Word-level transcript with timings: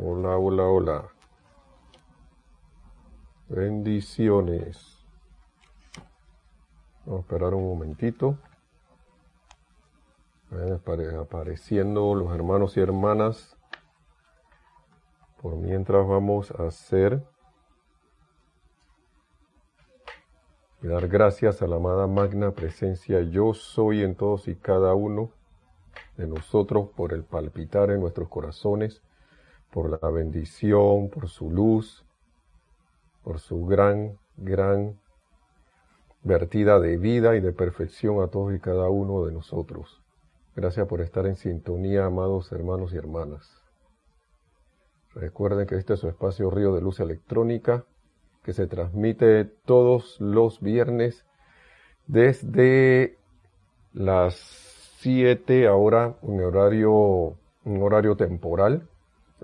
Hola, 0.00 0.38
hola, 0.38 0.62
hola. 0.62 1.08
Bendiciones. 3.48 5.04
Vamos 7.04 7.18
a 7.18 7.22
esperar 7.22 7.54
un 7.54 7.64
momentito. 7.64 8.38
apareciendo 11.20 12.14
los 12.14 12.32
hermanos 12.32 12.76
y 12.76 12.80
hermanas. 12.80 13.56
Por 15.42 15.56
mientras 15.56 16.06
vamos 16.06 16.52
a 16.52 16.68
hacer 16.68 17.20
y 20.80 20.86
dar 20.86 21.08
gracias 21.08 21.60
a 21.60 21.66
la 21.66 21.74
amada 21.74 22.06
magna 22.06 22.52
presencia 22.52 23.20
yo 23.22 23.52
soy 23.52 24.04
en 24.04 24.14
todos 24.14 24.46
y 24.46 24.54
cada 24.54 24.94
uno 24.94 25.32
de 26.16 26.28
nosotros 26.28 26.88
por 26.94 27.12
el 27.12 27.24
palpitar 27.24 27.90
en 27.90 27.98
nuestros 28.00 28.28
corazones 28.28 29.02
por 29.70 29.90
la 29.90 30.10
bendición, 30.10 31.08
por 31.10 31.28
su 31.28 31.50
luz, 31.50 32.04
por 33.22 33.38
su 33.40 33.66
gran, 33.66 34.18
gran 34.36 34.98
vertida 36.22 36.80
de 36.80 36.96
vida 36.96 37.36
y 37.36 37.40
de 37.40 37.52
perfección 37.52 38.22
a 38.22 38.28
todos 38.28 38.54
y 38.54 38.60
cada 38.60 38.88
uno 38.88 39.24
de 39.24 39.32
nosotros. 39.32 40.02
Gracias 40.56 40.86
por 40.88 41.00
estar 41.00 41.26
en 41.26 41.36
sintonía, 41.36 42.06
amados 42.06 42.50
hermanos 42.52 42.92
y 42.92 42.96
hermanas. 42.96 43.62
Recuerden 45.14 45.66
que 45.66 45.76
este 45.76 45.94
es 45.94 46.00
su 46.00 46.08
espacio 46.08 46.50
Río 46.50 46.74
de 46.74 46.80
Luz 46.80 47.00
Electrónica, 47.00 47.84
que 48.42 48.52
se 48.52 48.66
transmite 48.66 49.44
todos 49.44 50.20
los 50.20 50.60
viernes 50.60 51.24
desde 52.06 53.18
las 53.92 54.34
7 54.98 55.66
ahora, 55.66 56.16
un 56.22 56.42
horario, 56.42 57.36
un 57.64 57.82
horario 57.82 58.16
temporal, 58.16 58.88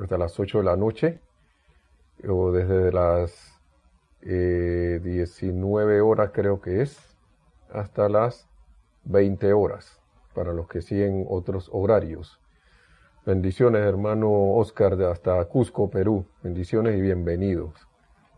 hasta 0.01 0.19
las 0.19 0.39
8 0.39 0.59
de 0.59 0.65
la 0.65 0.77
noche 0.77 1.21
o 2.29 2.53
desde 2.53 2.93
las 2.93 3.61
19 4.23 5.97
eh, 5.97 6.01
horas 6.01 6.31
creo 6.33 6.61
que 6.61 6.83
es 6.83 6.99
hasta 7.71 8.09
las 8.09 8.49
20 9.05 9.53
horas 9.53 10.01
para 10.35 10.53
los 10.53 10.67
que 10.69 10.81
siguen 10.81 11.27
otros 11.29 11.69
horarios. 11.73 12.41
Bendiciones 13.27 13.83
hermano 13.83 14.31
Oscar 14.31 14.97
de 14.97 15.11
hasta 15.11 15.45
Cusco, 15.47 15.91
Perú. 15.91 16.27
Bendiciones 16.43 16.97
y 16.97 17.01
bienvenidos. 17.01 17.73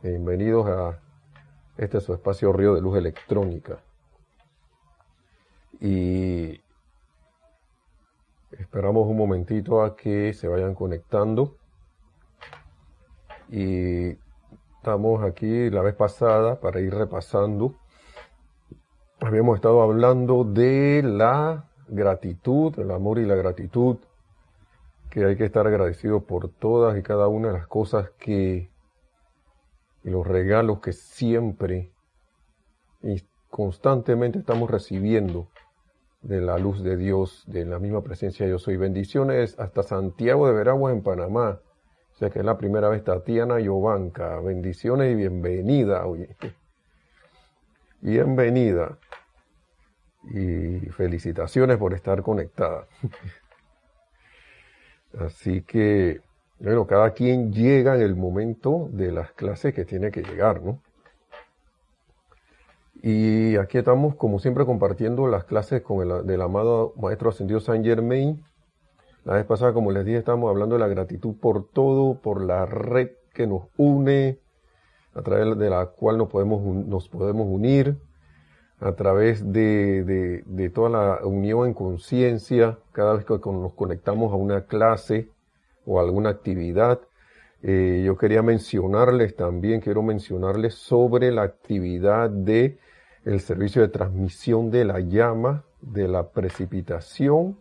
Bienvenidos 0.02 0.66
a 0.68 1.00
este 1.76 2.00
su 2.00 2.12
espacio 2.14 2.52
Río 2.52 2.74
de 2.74 2.80
Luz 2.80 2.96
Electrónica. 2.96 3.78
Y 5.80 6.60
Esperamos 8.58 9.06
un 9.06 9.18
momentito 9.18 9.82
a 9.82 9.96
que 9.96 10.32
se 10.32 10.48
vayan 10.48 10.74
conectando. 10.74 11.56
Y 13.50 14.16
estamos 14.76 15.22
aquí 15.22 15.68
la 15.68 15.82
vez 15.82 15.94
pasada 15.94 16.58
para 16.58 16.80
ir 16.80 16.94
repasando. 16.94 17.74
Habíamos 19.20 19.56
estado 19.56 19.82
hablando 19.82 20.44
de 20.44 21.02
la 21.04 21.68
gratitud, 21.88 22.78
el 22.78 22.90
amor 22.90 23.18
y 23.18 23.26
la 23.26 23.34
gratitud, 23.34 23.98
que 25.10 25.24
hay 25.24 25.36
que 25.36 25.44
estar 25.44 25.66
agradecido 25.66 26.24
por 26.24 26.48
todas 26.48 26.98
y 26.98 27.02
cada 27.02 27.28
una 27.28 27.48
de 27.48 27.54
las 27.54 27.66
cosas 27.66 28.10
que, 28.18 28.70
y 30.02 30.10
los 30.10 30.26
regalos 30.26 30.80
que 30.80 30.92
siempre 30.92 31.92
y 33.02 33.22
constantemente 33.50 34.38
estamos 34.38 34.70
recibiendo 34.70 35.48
de 36.27 36.41
la 36.41 36.58
luz 36.58 36.82
de 36.82 36.96
Dios, 36.96 37.44
de 37.46 37.64
la 37.64 37.78
misma 37.78 38.02
presencia 38.02 38.48
yo 38.48 38.58
soy. 38.58 38.77
Bendiciones 38.77 39.56
hasta 39.60 39.84
Santiago 39.84 40.48
de 40.48 40.55
Veraguas 40.55 40.92
en 40.92 41.02
Panamá. 41.02 41.60
O 42.14 42.19
sea 42.19 42.30
que 42.30 42.41
es 42.41 42.44
la 42.44 42.58
primera 42.58 42.88
vez 42.88 43.05
Tatiana 43.05 43.60
Yovanca. 43.60 44.41
Bendiciones 44.41 45.12
y 45.12 45.14
bienvenida. 45.14 46.04
Oye. 46.04 46.36
Bienvenida. 48.00 48.98
Y 50.25 50.81
felicitaciones 50.91 51.76
por 51.76 51.94
estar 51.94 52.20
conectada. 52.22 52.87
Así 55.20 55.62
que, 55.62 56.22
bueno, 56.58 56.88
cada 56.88 57.12
quien 57.12 57.53
llega 57.53 57.94
en 57.94 58.03
el 58.03 58.16
momento 58.16 58.88
de 58.91 59.12
las 59.12 59.31
clases 59.32 59.72
que 59.72 59.84
tiene 59.84 60.10
que 60.10 60.22
llegar, 60.22 60.60
¿no? 60.60 60.82
Y 63.02 63.56
aquí 63.56 63.78
estamos, 63.78 64.14
como 64.16 64.38
siempre, 64.38 64.64
compartiendo 64.64 65.28
las 65.28 65.44
clases 65.44 65.82
con 65.82 66.02
el 66.08 66.26
del 66.26 66.42
amado 66.42 66.94
Maestro 66.96 67.30
Ascendido 67.30 67.60
Saint 67.60 67.84
Germain. 67.84 68.42
La 69.24 69.34
vez 69.34 69.44
pasada, 69.44 69.72
como 69.72 69.90
les 69.90 70.04
dije, 70.04 70.18
estamos 70.18 70.48
hablando 70.48 70.76
de 70.76 70.80
la 70.80 70.88
gratitud 70.88 71.34
por 71.40 71.68
todo, 71.68 72.20
por 72.20 72.42
la 72.42 72.64
red 72.64 73.10
que 73.34 73.46
nos 73.46 73.64
une, 73.76 74.38
a 75.14 75.22
través 75.22 75.58
de 75.58 75.70
la 75.70 75.86
cual 75.86 76.18
nos 76.18 76.28
podemos, 76.28 76.62
nos 76.62 77.08
podemos 77.08 77.46
unir, 77.48 77.96
a 78.80 78.92
través 78.92 79.52
de, 79.52 80.42
de, 80.44 80.70
toda 80.70 80.90
la 80.90 81.26
unión 81.26 81.66
en 81.66 81.74
conciencia, 81.74 82.78
cada 82.92 83.14
vez 83.14 83.24
que 83.24 83.32
nos 83.32 83.72
conectamos 83.72 84.32
a 84.32 84.36
una 84.36 84.66
clase 84.66 85.30
o 85.86 85.98
alguna 86.00 86.30
actividad. 86.30 87.00
Eh, 87.62 88.02
yo 88.04 88.16
quería 88.16 88.42
mencionarles 88.42 89.34
también, 89.34 89.80
quiero 89.80 90.02
mencionarles 90.02 90.74
sobre 90.74 91.32
la 91.32 91.42
actividad 91.42 92.28
de 92.28 92.78
el 93.26 93.41
servicio 93.41 93.82
de 93.82 93.88
transmisión 93.88 94.70
de 94.70 94.84
la 94.84 95.00
llama, 95.00 95.64
de 95.81 96.06
la 96.06 96.28
precipitación, 96.31 97.59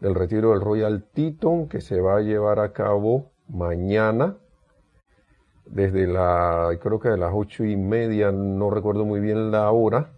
del 0.00 0.16
retiro 0.16 0.50
del 0.50 0.60
Royal 0.60 1.04
Teton 1.14 1.68
que 1.68 1.80
se 1.80 2.00
va 2.00 2.16
a 2.16 2.20
llevar 2.20 2.58
a 2.58 2.72
cabo 2.72 3.30
mañana 3.48 4.36
desde 5.64 6.08
la, 6.08 6.76
creo 6.82 6.98
que 6.98 7.08
de 7.08 7.16
las 7.16 7.30
ocho 7.32 7.64
y 7.64 7.76
media, 7.76 8.32
no 8.32 8.68
recuerdo 8.68 9.04
muy 9.04 9.20
bien 9.20 9.52
la 9.52 9.70
hora, 9.70 10.10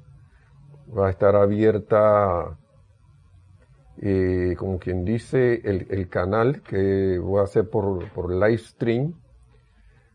va 0.97 1.09
a 1.09 1.11
estar 1.11 1.37
abierta, 1.37 2.59
eh, 3.99 4.56
como 4.59 4.78
quien 4.78 5.05
dice, 5.05 5.61
el, 5.65 6.09
canal 6.09 6.62
que 6.62 7.19
va 7.19 7.43
a 7.43 7.47
ser 7.47 7.69
por, 7.69 8.11
por 8.12 8.33
live 8.33 8.59
stream, 8.59 9.15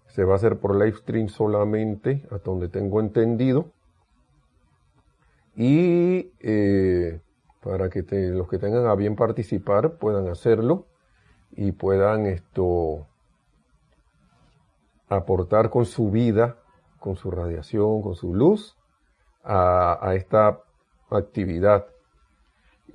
se 0.08 0.23
va 0.23 0.34
a 0.34 0.35
hacer 0.38 0.58
por 0.58 0.75
live 0.75 0.97
stream 0.97 1.29
solamente, 1.29 2.23
hasta 2.31 2.50
donde 2.50 2.68
tengo 2.68 3.00
entendido 3.00 3.72
y 5.61 6.33
eh, 6.39 7.22
para 7.61 7.91
que 7.91 8.01
los 8.31 8.49
que 8.49 8.57
tengan 8.57 8.88
a 8.88 8.95
bien 8.95 9.16
participar 9.16 9.99
puedan 9.99 10.27
hacerlo 10.27 10.88
y 11.51 11.72
puedan 11.72 12.25
esto 12.25 13.05
aportar 15.07 15.69
con 15.69 15.85
su 15.85 16.09
vida, 16.09 16.57
con 16.99 17.16
su 17.16 17.29
radiación, 17.29 18.01
con 18.01 18.16
su 18.16 18.33
luz 18.33 18.75
a, 19.44 20.13
esta 20.16 20.61
actividad 21.11 21.85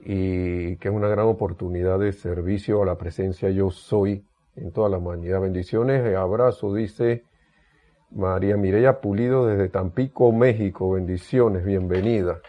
y 0.05 0.75
que 0.79 0.89
es 0.89 0.95
una 0.95 1.07
gran 1.07 1.27
oportunidad 1.27 2.01
de 2.01 2.13
servicio 2.13 2.83
a 2.83 2.87
la 2.87 2.99
presencia 2.99 3.49
yo 3.51 3.71
soy 3.71 4.27
en 4.57 4.73
toda 4.73 4.89
la 4.89 4.99
humanidad. 4.99 5.41
Bendiciones, 5.41 6.17
abrazo, 6.17 6.75
dice 6.75 7.23
María 8.11 8.57
Mireya 8.57 9.01
Pulido 9.01 9.47
desde 9.47 9.69
Tampico, 9.69 10.33
México. 10.33 10.91
Bendiciones, 10.91 11.65
bienvenida. 11.65 12.41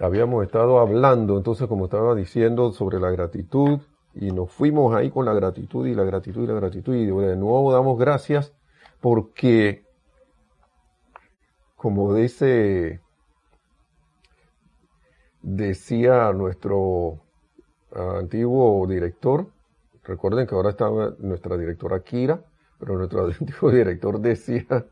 Habíamos 0.00 0.44
estado 0.44 0.78
hablando, 0.78 1.36
entonces, 1.36 1.66
como 1.66 1.86
estaba 1.86 2.14
diciendo, 2.14 2.72
sobre 2.72 3.00
la 3.00 3.10
gratitud 3.10 3.80
y 4.14 4.30
nos 4.30 4.50
fuimos 4.52 4.94
ahí 4.94 5.10
con 5.10 5.24
la 5.24 5.34
gratitud 5.34 5.86
y 5.86 5.94
la 5.94 6.04
gratitud 6.04 6.44
y 6.44 6.46
la 6.46 6.54
gratitud 6.54 6.94
y 6.94 7.06
de 7.06 7.36
nuevo 7.36 7.72
damos 7.72 7.98
gracias 7.98 8.54
porque, 9.00 9.84
como 11.76 12.14
dice, 12.14 13.00
decía 15.42 16.32
nuestro 16.32 17.20
antiguo 17.92 18.86
director, 18.86 19.48
recuerden 20.04 20.46
que 20.46 20.54
ahora 20.54 20.70
está 20.70 20.90
nuestra 21.18 21.56
directora 21.56 22.00
Kira, 22.00 22.40
pero 22.78 22.96
nuestro 22.96 23.24
antiguo 23.40 23.70
director 23.70 24.20
decía, 24.20 24.86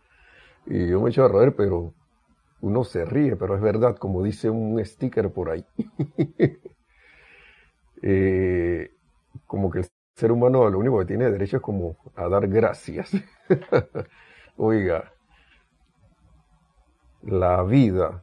y 0.67 0.89
yo 0.89 1.01
me 1.01 1.11
echo 1.11 1.25
a 1.25 1.29
reír, 1.29 1.55
pero 1.57 1.93
uno 2.61 2.85
se 2.85 3.05
ríe, 3.05 3.37
pero 3.37 3.55
es 3.55 3.61
verdad, 3.61 3.97
como 3.97 4.23
dice 4.23 4.51
un 4.51 4.83
sticker 4.85 5.31
por 5.31 5.51
ahí. 5.51 5.65
Eh, 8.03 8.91
como 9.47 9.71
que 9.71 9.79
el 9.79 9.87
ser 10.15 10.31
humano 10.31 10.69
lo 10.69 10.79
único 10.79 10.99
que 10.99 11.07
tiene 11.07 11.31
derecho 11.31 11.57
es 11.57 11.63
como 11.63 11.97
a 12.15 12.29
dar 12.29 12.47
gracias. 12.47 13.11
Oiga, 14.59 15.13
la 17.23 17.63
vida, 17.63 18.23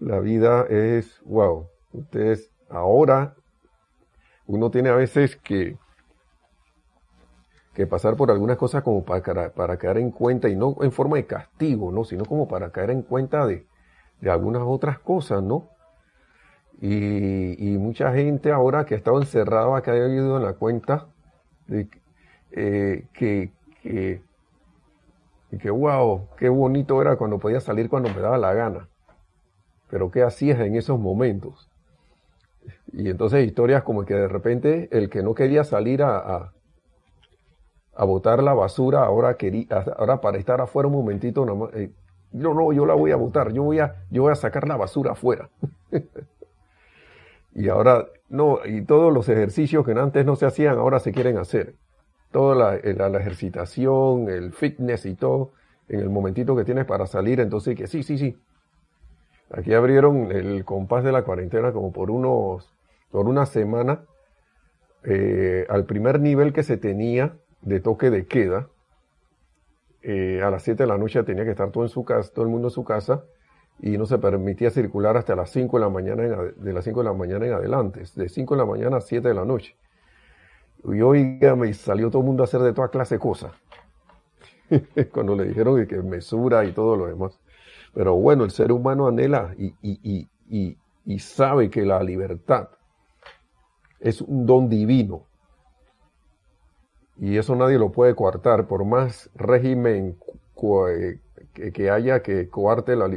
la 0.00 0.18
vida 0.18 0.66
es, 0.68 1.20
wow, 1.24 1.68
ustedes 1.92 2.50
ahora, 2.68 3.36
uno 4.46 4.70
tiene 4.70 4.88
a 4.88 4.96
veces 4.96 5.36
que 5.36 5.76
que 7.78 7.86
pasar 7.86 8.16
por 8.16 8.32
algunas 8.32 8.56
cosas 8.56 8.82
como 8.82 9.04
para, 9.04 9.50
para 9.50 9.76
caer 9.76 9.98
en 9.98 10.10
cuenta, 10.10 10.48
y 10.48 10.56
no 10.56 10.74
en 10.80 10.90
forma 10.90 11.16
de 11.16 11.26
castigo, 11.26 11.92
¿no? 11.92 12.02
Sino 12.04 12.24
como 12.24 12.48
para 12.48 12.72
caer 12.72 12.90
en 12.90 13.02
cuenta 13.02 13.46
de, 13.46 13.68
de 14.20 14.30
algunas 14.32 14.62
otras 14.66 14.98
cosas, 14.98 15.44
¿no? 15.44 15.68
Y, 16.80 17.54
y, 17.56 17.78
mucha 17.78 18.12
gente 18.12 18.50
ahora 18.50 18.84
que 18.84 18.94
ha 18.94 18.98
estado 18.98 19.20
encerrada, 19.20 19.80
que 19.80 19.92
ha 19.92 20.08
ido 20.08 20.38
en 20.38 20.42
la 20.42 20.54
cuenta, 20.54 21.06
eh, 21.68 23.06
que, 23.12 23.52
que, 23.84 24.22
que, 25.56 25.70
wow, 25.70 26.26
qué 26.36 26.48
bonito 26.48 27.00
era 27.00 27.14
cuando 27.14 27.38
podía 27.38 27.60
salir 27.60 27.88
cuando 27.88 28.08
me 28.08 28.20
daba 28.20 28.38
la 28.38 28.54
gana. 28.54 28.88
Pero 29.88 30.10
¿qué 30.10 30.24
hacías 30.24 30.58
en 30.58 30.74
esos 30.74 30.98
momentos? 30.98 31.70
Y 32.92 33.08
entonces 33.08 33.46
historias 33.46 33.84
como 33.84 34.04
que 34.04 34.14
de 34.14 34.26
repente 34.26 34.88
el 34.90 35.08
que 35.08 35.22
no 35.22 35.32
quería 35.32 35.62
salir 35.62 36.02
a, 36.02 36.52
botar 38.04 38.42
la 38.42 38.54
basura, 38.54 39.04
ahora 39.04 39.36
quería, 39.36 39.66
ahora 39.96 40.20
para 40.20 40.38
estar 40.38 40.60
afuera 40.60 40.86
un 40.86 40.94
momentito, 40.94 41.44
no, 41.44 41.68
eh, 41.72 41.90
no, 42.32 42.72
yo 42.72 42.86
la 42.86 42.94
voy 42.94 43.10
a 43.10 43.16
botar, 43.16 43.52
yo 43.52 43.62
voy 43.62 43.80
a, 43.80 43.96
yo 44.10 44.22
voy 44.22 44.32
a 44.32 44.36
sacar 44.36 44.68
la 44.68 44.76
basura 44.76 45.12
afuera. 45.12 45.48
y 47.54 47.68
ahora, 47.68 48.06
no, 48.28 48.60
y 48.64 48.82
todos 48.82 49.12
los 49.12 49.28
ejercicios 49.28 49.84
que 49.84 49.92
antes 49.92 50.24
no 50.24 50.36
se 50.36 50.46
hacían, 50.46 50.78
ahora 50.78 51.00
se 51.00 51.12
quieren 51.12 51.38
hacer. 51.38 51.74
Toda 52.30 52.54
la, 52.54 52.76
eh, 52.76 52.94
la, 52.94 53.08
la 53.08 53.18
ejercitación, 53.18 54.28
el 54.28 54.52
fitness 54.52 55.06
y 55.06 55.14
todo, 55.14 55.52
en 55.88 56.00
el 56.00 56.10
momentito 56.10 56.54
que 56.54 56.64
tienes 56.64 56.84
para 56.84 57.06
salir, 57.06 57.40
entonces 57.40 57.76
que 57.76 57.86
sí, 57.86 58.02
sí, 58.02 58.18
sí. 58.18 58.36
Aquí 59.50 59.72
abrieron 59.72 60.30
el 60.30 60.64
compás 60.64 61.04
de 61.04 61.12
la 61.12 61.22
cuarentena 61.22 61.72
como 61.72 61.90
por 61.90 62.10
unos 62.10 62.70
por 63.10 63.26
una 63.26 63.46
semana 63.46 64.02
eh, 65.04 65.66
al 65.70 65.84
primer 65.86 66.20
nivel 66.20 66.52
que 66.52 66.62
se 66.62 66.76
tenía 66.76 67.34
de 67.62 67.80
toque 67.80 68.10
de 68.10 68.26
queda. 68.26 68.68
Eh, 70.02 70.42
a 70.42 70.50
las 70.50 70.62
7 70.62 70.84
de 70.84 70.88
la 70.88 70.98
noche 70.98 71.22
tenía 71.24 71.44
que 71.44 71.50
estar 71.50 71.70
todo 71.70 71.84
en 71.84 71.90
su 71.90 72.04
casa, 72.04 72.30
todo 72.32 72.44
el 72.44 72.50
mundo 72.50 72.68
en 72.68 72.72
su 72.72 72.84
casa 72.84 73.24
y 73.80 73.96
no 73.98 74.06
se 74.06 74.18
permitía 74.18 74.70
circular 74.70 75.16
hasta 75.16 75.36
las 75.36 75.50
5 75.50 75.78
de 75.78 75.84
la 75.84 75.90
mañana 75.90 76.22
de 76.22 76.72
las 76.72 76.84
5 76.84 77.00
de 77.00 77.04
la 77.04 77.12
mañana 77.12 77.46
en 77.46 77.52
adelante, 77.52 78.02
de 78.14 78.28
5 78.28 78.54
de 78.54 78.58
la 78.58 78.66
mañana 78.66 78.96
a 78.96 79.00
7 79.00 79.28
de 79.28 79.34
la 79.34 79.44
noche. 79.44 79.76
Y 80.84 81.00
hoy 81.00 81.38
me 81.56 81.72
salió 81.74 82.10
todo 82.10 82.22
el 82.22 82.26
mundo 82.26 82.42
a 82.42 82.44
hacer 82.44 82.60
de 82.60 82.72
toda 82.72 82.88
clase 82.88 83.16
de 83.16 83.20
cosas. 83.20 83.52
Cuando 85.12 85.34
le 85.34 85.44
dijeron 85.44 85.86
que 85.86 86.02
mesura 86.02 86.64
y 86.64 86.72
todo 86.72 86.96
lo 86.96 87.06
demás. 87.06 87.38
Pero 87.94 88.14
bueno, 88.16 88.44
el 88.44 88.50
ser 88.50 88.70
humano 88.72 89.06
anhela 89.06 89.54
y, 89.58 89.74
y, 89.82 90.28
y, 90.48 90.76
y 91.04 91.18
sabe 91.18 91.70
que 91.70 91.84
la 91.84 92.02
libertad 92.02 92.68
es 94.00 94.20
un 94.20 94.46
don 94.46 94.68
divino. 94.68 95.27
Y 97.18 97.36
eso 97.36 97.56
nadie 97.56 97.78
lo 97.78 97.90
puede 97.90 98.14
coartar, 98.14 98.66
por 98.66 98.84
más 98.84 99.30
régimen 99.34 100.16
que 101.54 101.90
haya 101.90 102.22
que 102.22 102.48
coarte 102.48 102.94
la, 102.96 103.10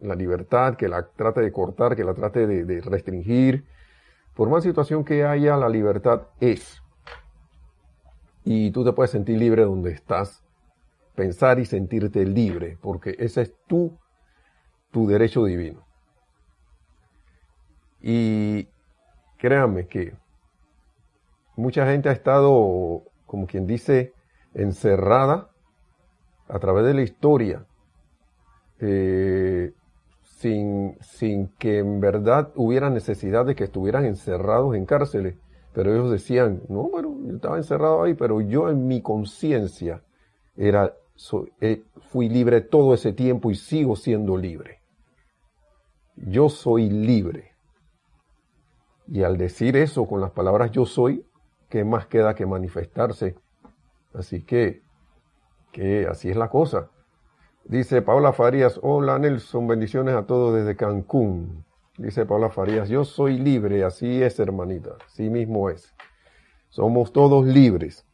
la, 0.00 0.14
libertad, 0.14 0.76
que 0.76 0.88
la 0.88 1.08
trate 1.08 1.40
de 1.40 1.52
cortar, 1.52 1.96
que 1.96 2.04
la 2.04 2.14
trate 2.14 2.46
de, 2.46 2.80
restringir. 2.82 3.64
Por 4.34 4.48
más 4.50 4.62
situación 4.62 5.04
que 5.04 5.24
haya, 5.24 5.56
la 5.56 5.68
libertad 5.68 6.22
es. 6.40 6.82
Y 8.44 8.70
tú 8.72 8.84
te 8.84 8.92
puedes 8.92 9.10
sentir 9.10 9.38
libre 9.38 9.64
donde 9.64 9.92
estás, 9.92 10.42
pensar 11.14 11.58
y 11.58 11.66
sentirte 11.66 12.24
libre, 12.24 12.78
porque 12.80 13.16
ese 13.18 13.42
es 13.42 13.54
tu, 13.66 13.98
tu 14.90 15.06
derecho 15.06 15.44
divino. 15.44 15.84
Y 18.02 18.68
créanme 19.38 19.86
que 19.86 20.14
mucha 21.56 21.86
gente 21.86 22.08
ha 22.08 22.12
estado, 22.12 23.02
como 23.30 23.46
quien 23.46 23.64
dice, 23.64 24.12
encerrada 24.54 25.50
a 26.48 26.58
través 26.58 26.84
de 26.84 26.94
la 26.94 27.02
historia, 27.02 27.64
eh, 28.80 29.72
sin, 30.24 30.96
sin 31.00 31.46
que 31.56 31.78
en 31.78 32.00
verdad 32.00 32.50
hubiera 32.56 32.90
necesidad 32.90 33.46
de 33.46 33.54
que 33.54 33.62
estuvieran 33.62 34.04
encerrados 34.04 34.74
en 34.74 34.84
cárceles. 34.84 35.36
Pero 35.72 35.92
ellos 35.92 36.10
decían, 36.10 36.62
no, 36.68 36.90
bueno, 36.90 37.16
yo 37.24 37.36
estaba 37.36 37.56
encerrado 37.56 38.02
ahí, 38.02 38.14
pero 38.14 38.40
yo 38.40 38.68
en 38.68 38.88
mi 38.88 39.00
conciencia 39.00 40.02
era, 40.56 40.92
eh, 41.60 41.84
fui 42.08 42.28
libre 42.28 42.62
todo 42.62 42.94
ese 42.94 43.12
tiempo 43.12 43.52
y 43.52 43.54
sigo 43.54 43.94
siendo 43.94 44.36
libre. 44.36 44.80
Yo 46.16 46.48
soy 46.48 46.90
libre. 46.90 47.52
Y 49.06 49.22
al 49.22 49.36
decir 49.36 49.76
eso 49.76 50.08
con 50.08 50.20
las 50.20 50.32
palabras 50.32 50.72
yo 50.72 50.84
soy, 50.84 51.24
¿qué 51.70 51.84
más 51.84 52.06
queda 52.06 52.34
que 52.34 52.44
manifestarse? 52.44 53.36
Así 54.12 54.42
que, 54.42 54.82
que 55.72 56.06
así 56.06 56.28
es 56.28 56.36
la 56.36 56.50
cosa. 56.50 56.90
Dice 57.64 58.02
Paula 58.02 58.32
Farías, 58.32 58.78
hola 58.82 59.18
Nelson, 59.18 59.68
bendiciones 59.68 60.14
a 60.14 60.26
todos 60.26 60.54
desde 60.54 60.76
Cancún. 60.76 61.64
Dice 61.96 62.26
Paula 62.26 62.50
Farías, 62.50 62.88
yo 62.88 63.04
soy 63.04 63.38
libre, 63.38 63.84
así 63.84 64.22
es 64.22 64.38
hermanita, 64.40 64.96
así 65.06 65.30
mismo 65.30 65.70
es. 65.70 65.94
Somos 66.68 67.12
todos 67.12 67.46
libres. 67.46 68.04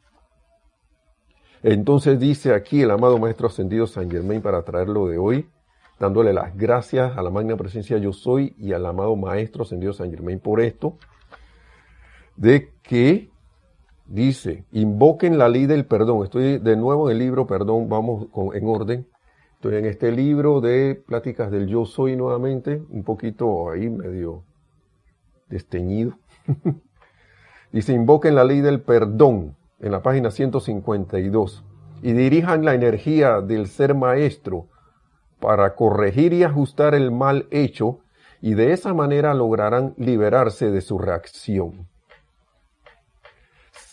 Entonces 1.62 2.20
dice 2.20 2.52
aquí 2.52 2.82
el 2.82 2.90
amado 2.90 3.18
Maestro 3.18 3.46
Ascendido 3.46 3.86
San 3.86 4.10
Germain 4.10 4.42
para 4.42 4.62
traerlo 4.62 5.06
de 5.06 5.16
hoy, 5.16 5.48
dándole 5.98 6.34
las 6.34 6.54
gracias 6.56 7.16
a 7.16 7.22
la 7.22 7.30
magna 7.30 7.56
presencia 7.56 7.96
yo 7.96 8.12
soy 8.12 8.54
y 8.58 8.72
al 8.74 8.84
amado 8.84 9.16
Maestro 9.16 9.62
Ascendido 9.62 9.94
San 9.94 10.10
Germain 10.10 10.40
por 10.40 10.60
esto, 10.60 10.98
de 12.36 12.74
que 12.82 13.30
dice, 14.08 14.64
invoquen 14.72 15.38
la 15.38 15.48
ley 15.48 15.66
del 15.66 15.84
perdón. 15.84 16.24
Estoy 16.24 16.58
de 16.58 16.76
nuevo 16.76 17.08
en 17.08 17.16
el 17.16 17.18
libro, 17.18 17.46
perdón, 17.46 17.88
vamos 17.88 18.26
en 18.54 18.68
orden. 18.68 19.06
Estoy 19.54 19.76
en 19.76 19.86
este 19.86 20.12
libro 20.12 20.60
de 20.60 21.02
pláticas 21.06 21.50
del 21.50 21.66
yo 21.66 21.86
soy 21.86 22.16
nuevamente, 22.16 22.82
un 22.90 23.04
poquito 23.04 23.70
ahí 23.70 23.88
medio 23.88 24.42
desteñido. 25.48 26.18
dice, 27.72 27.92
invoquen 27.92 28.34
la 28.34 28.44
ley 28.44 28.60
del 28.60 28.80
perdón 28.80 29.56
en 29.80 29.92
la 29.92 30.02
página 30.02 30.30
152 30.30 31.64
y 32.02 32.12
dirijan 32.12 32.64
la 32.64 32.74
energía 32.74 33.40
del 33.40 33.66
ser 33.66 33.94
maestro 33.94 34.68
para 35.40 35.74
corregir 35.74 36.32
y 36.32 36.44
ajustar 36.44 36.94
el 36.94 37.10
mal 37.10 37.46
hecho 37.50 38.00
y 38.40 38.54
de 38.54 38.72
esa 38.72 38.94
manera 38.94 39.34
lograrán 39.34 39.94
liberarse 39.96 40.70
de 40.70 40.80
su 40.80 40.98
reacción. 40.98 41.88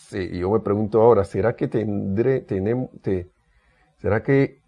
Sí, 0.08 0.38
yo 0.38 0.50
me 0.50 0.60
pregunto 0.60 1.00
ahora, 1.02 1.24
¿será 1.24 1.56
que 1.56 1.66
tendré, 1.66 2.40
tenemos, 2.40 2.90
será 3.96 4.22
que 4.22 4.60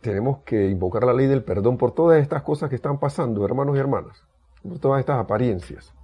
tenemos 0.00 0.38
que 0.40 0.68
invocar 0.68 1.04
la 1.04 1.12
ley 1.12 1.26
del 1.26 1.44
perdón 1.44 1.78
por 1.78 1.92
todas 1.92 2.20
estas 2.20 2.42
cosas 2.42 2.68
que 2.68 2.76
están 2.76 2.98
pasando, 2.98 3.44
hermanos 3.44 3.76
y 3.76 3.78
hermanas, 3.78 4.26
por 4.62 4.78
todas 4.80 5.00
estas 5.00 5.18
apariencias? 5.18 5.94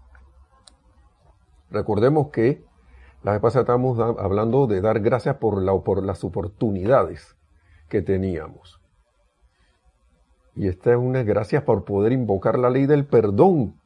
Recordemos 1.70 2.28
que 2.28 2.64
la 3.24 3.32
vez 3.32 3.40
pasada 3.40 3.62
estábamos 3.62 3.98
hablando 3.98 4.66
de 4.66 4.80
dar 4.80 5.00
gracias 5.00 5.36
por, 5.36 5.82
por 5.82 6.02
las 6.04 6.22
oportunidades 6.22 7.36
que 7.88 8.02
teníamos. 8.02 8.80
Y 10.54 10.68
esta 10.68 10.92
es 10.92 10.96
una 10.96 11.24
gracias 11.24 11.64
por 11.64 11.84
poder 11.84 12.12
invocar 12.12 12.58
la 12.58 12.70
ley 12.70 12.86
del 12.86 13.04
perdón. 13.04 13.80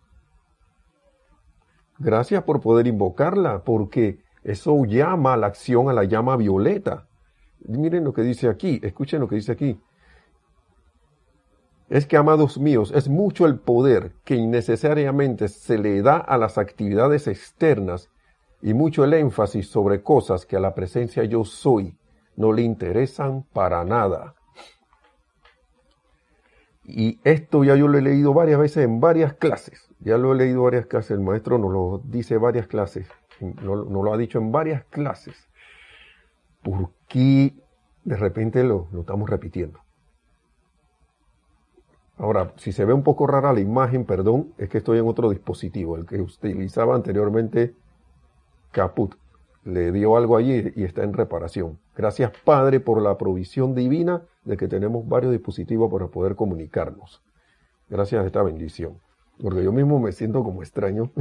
Gracias 1.98 2.44
por 2.44 2.60
poder 2.60 2.86
invocarla, 2.86 3.64
porque 3.64 4.20
eso 4.44 4.84
llama 4.84 5.34
a 5.34 5.36
la 5.36 5.48
acción 5.48 5.88
a 5.88 5.92
la 5.92 6.04
llama 6.04 6.36
violeta. 6.36 7.08
miren 7.66 8.04
lo 8.04 8.12
que 8.12 8.22
dice 8.22 8.48
aquí, 8.48 8.80
escuchen 8.82 9.20
lo 9.20 9.28
que 9.28 9.34
dice 9.34 9.52
aquí. 9.52 9.80
Es 11.88 12.06
que, 12.06 12.16
amados 12.16 12.58
míos, 12.58 12.92
es 12.94 13.08
mucho 13.08 13.46
el 13.46 13.58
poder 13.58 14.12
que 14.24 14.36
innecesariamente 14.36 15.48
se 15.48 15.78
le 15.78 16.02
da 16.02 16.18
a 16.18 16.36
las 16.36 16.58
actividades 16.58 17.26
externas 17.26 18.10
y 18.60 18.74
mucho 18.74 19.04
el 19.04 19.14
énfasis 19.14 19.68
sobre 19.68 20.02
cosas 20.02 20.44
que 20.44 20.56
a 20.56 20.60
la 20.60 20.74
presencia 20.74 21.24
yo 21.24 21.44
soy 21.44 21.96
no 22.36 22.52
le 22.52 22.62
interesan 22.62 23.44
para 23.52 23.84
nada. 23.84 24.34
Y 26.84 27.20
esto 27.24 27.64
ya 27.64 27.74
yo 27.74 27.88
lo 27.88 27.98
he 27.98 28.02
leído 28.02 28.32
varias 28.32 28.60
veces 28.60 28.84
en 28.84 29.00
varias 29.00 29.34
clases. 29.34 29.88
Ya 30.00 30.16
lo 30.16 30.32
he 30.32 30.36
leído 30.36 30.62
varias 30.62 30.86
clases. 30.86 31.12
El 31.12 31.20
maestro 31.20 31.58
nos 31.58 31.72
lo 31.72 32.00
dice 32.04 32.38
varias 32.38 32.66
clases. 32.66 33.08
Nos, 33.40 33.86
lo 33.86 34.12
ha 34.12 34.16
dicho 34.16 34.38
en 34.38 34.52
varias 34.52 34.84
clases. 34.84 35.48
¿Por 36.62 36.90
qué 37.08 37.54
de 38.04 38.16
repente 38.16 38.62
lo, 38.64 38.88
lo 38.92 39.00
estamos 39.00 39.28
repitiendo? 39.28 39.80
Ahora, 42.16 42.52
si 42.56 42.72
se 42.72 42.84
ve 42.84 42.92
un 42.92 43.04
poco 43.04 43.26
rara 43.26 43.52
la 43.52 43.60
imagen, 43.60 44.04
perdón, 44.04 44.52
es 44.58 44.68
que 44.68 44.78
estoy 44.78 44.98
en 44.98 45.06
otro 45.06 45.30
dispositivo, 45.30 45.96
el 45.96 46.04
que 46.04 46.20
utilizaba 46.20 46.96
anteriormente 46.96 47.74
Caput 48.72 49.14
le 49.64 49.92
dio 49.92 50.16
algo 50.16 50.36
allí 50.36 50.72
y 50.74 50.84
está 50.84 51.04
en 51.04 51.12
reparación. 51.12 51.78
Gracias 51.96 52.32
Padre 52.44 52.80
por 52.80 53.02
la 53.02 53.18
provisión 53.18 53.74
divina 53.74 54.22
de 54.44 54.56
que 54.56 54.66
tenemos 54.66 55.06
varios 55.06 55.32
dispositivos 55.32 55.92
para 55.92 56.08
poder 56.08 56.36
comunicarnos. 56.36 57.22
Gracias 57.88 58.22
a 58.22 58.26
esta 58.26 58.42
bendición. 58.42 58.98
Porque 59.42 59.62
yo 59.62 59.73
mismo 59.73 59.99
me 60.00 60.12
siento 60.12 60.42
como 60.42 60.62
extraño. 60.62 61.11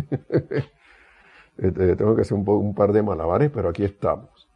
Este, 1.57 1.95
tengo 1.95 2.15
que 2.15 2.21
hacer 2.21 2.37
un, 2.37 2.75
par 2.75 2.93
de 2.93 3.01
malabares, 3.01 3.49
pero 3.49 3.69
aquí 3.69 3.83
estamos. 3.83 4.47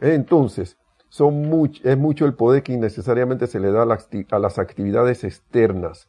Entonces, 0.00 0.76
es 1.84 1.96
mucho 1.96 2.26
el 2.26 2.34
poder 2.34 2.64
que 2.64 2.72
innecesariamente 2.72 3.46
se 3.46 3.60
le 3.60 3.70
da 3.70 3.82
a 3.82 4.38
las 4.40 4.58
actividades 4.58 5.22
externas 5.22 6.08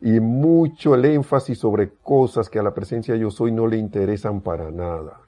y 0.00 0.18
mucho 0.18 0.94
el 0.94 1.04
énfasis 1.04 1.58
sobre 1.58 1.90
cosas 1.90 2.50
que 2.50 2.58
a 2.58 2.62
la 2.62 2.74
presencia 2.74 3.14
yo 3.16 3.30
soy 3.30 3.52
no 3.52 3.66
le 3.66 3.76
interesan 3.76 4.40
para 4.40 4.70
nada. 4.70 5.20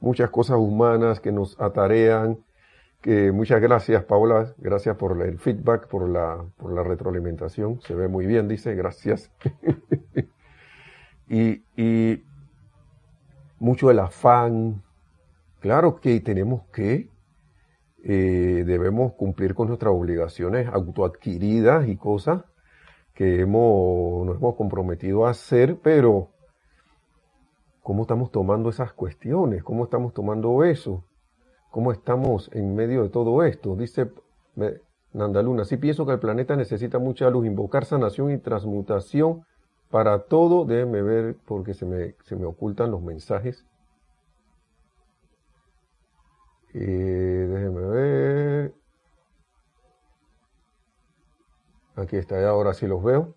muchas 0.00 0.30
cosas 0.30 0.56
humanas 0.56 1.20
que 1.20 1.30
nos 1.30 1.60
atarean, 1.60 2.38
que 3.02 3.32
muchas 3.32 3.60
gracias 3.60 4.04
Paola, 4.04 4.54
gracias 4.58 4.96
por 4.96 5.20
el 5.20 5.38
feedback, 5.38 5.88
por 5.88 6.08
la, 6.08 6.44
por 6.56 6.72
la 6.72 6.84
retroalimentación, 6.84 7.80
se 7.82 7.94
ve 7.94 8.06
muy 8.06 8.26
bien, 8.26 8.46
dice, 8.46 8.74
gracias. 8.76 9.30
y, 11.28 12.22
mucho 13.58 13.90
el 13.90 13.98
afán, 14.00 14.82
claro 15.60 16.00
que 16.00 16.20
tenemos 16.20 16.62
que, 16.72 17.10
eh, 18.04 18.64
debemos 18.66 19.12
cumplir 19.14 19.54
con 19.54 19.68
nuestras 19.68 19.92
obligaciones 19.92 20.68
autoadquiridas 20.68 21.86
y 21.86 21.96
cosas 21.96 22.44
que 23.14 23.40
hemos, 23.40 24.26
nos 24.26 24.36
hemos 24.36 24.56
comprometido 24.56 25.26
a 25.26 25.30
hacer, 25.30 25.78
pero 25.80 26.30
¿cómo 27.82 28.02
estamos 28.02 28.32
tomando 28.32 28.70
esas 28.70 28.92
cuestiones? 28.92 29.62
¿Cómo 29.62 29.84
estamos 29.84 30.12
tomando 30.12 30.64
eso? 30.64 31.04
Cómo 31.72 31.90
estamos 31.90 32.50
en 32.52 32.76
medio 32.76 33.02
de 33.02 33.08
todo 33.08 33.42
esto. 33.42 33.74
Dice 33.74 34.12
Nandaluna, 35.14 35.64
sí 35.64 35.78
pienso 35.78 36.04
que 36.04 36.12
el 36.12 36.20
planeta 36.20 36.54
necesita 36.54 36.98
mucha 36.98 37.30
luz, 37.30 37.46
invocar 37.46 37.86
sanación 37.86 38.30
y 38.30 38.36
transmutación 38.38 39.46
para 39.90 40.24
todo. 40.24 40.66
Déjenme 40.66 41.00
ver 41.00 41.36
porque 41.46 41.72
se 41.72 41.86
me, 41.86 42.14
se 42.24 42.36
me 42.36 42.44
ocultan 42.44 42.90
los 42.90 43.02
mensajes. 43.02 43.64
Eh, 46.74 47.48
déjenme 47.50 47.80
ver. 47.86 48.74
Aquí 51.96 52.16
está, 52.16 52.46
ahora 52.46 52.74
sí 52.74 52.86
los 52.86 53.02
veo. 53.02 53.34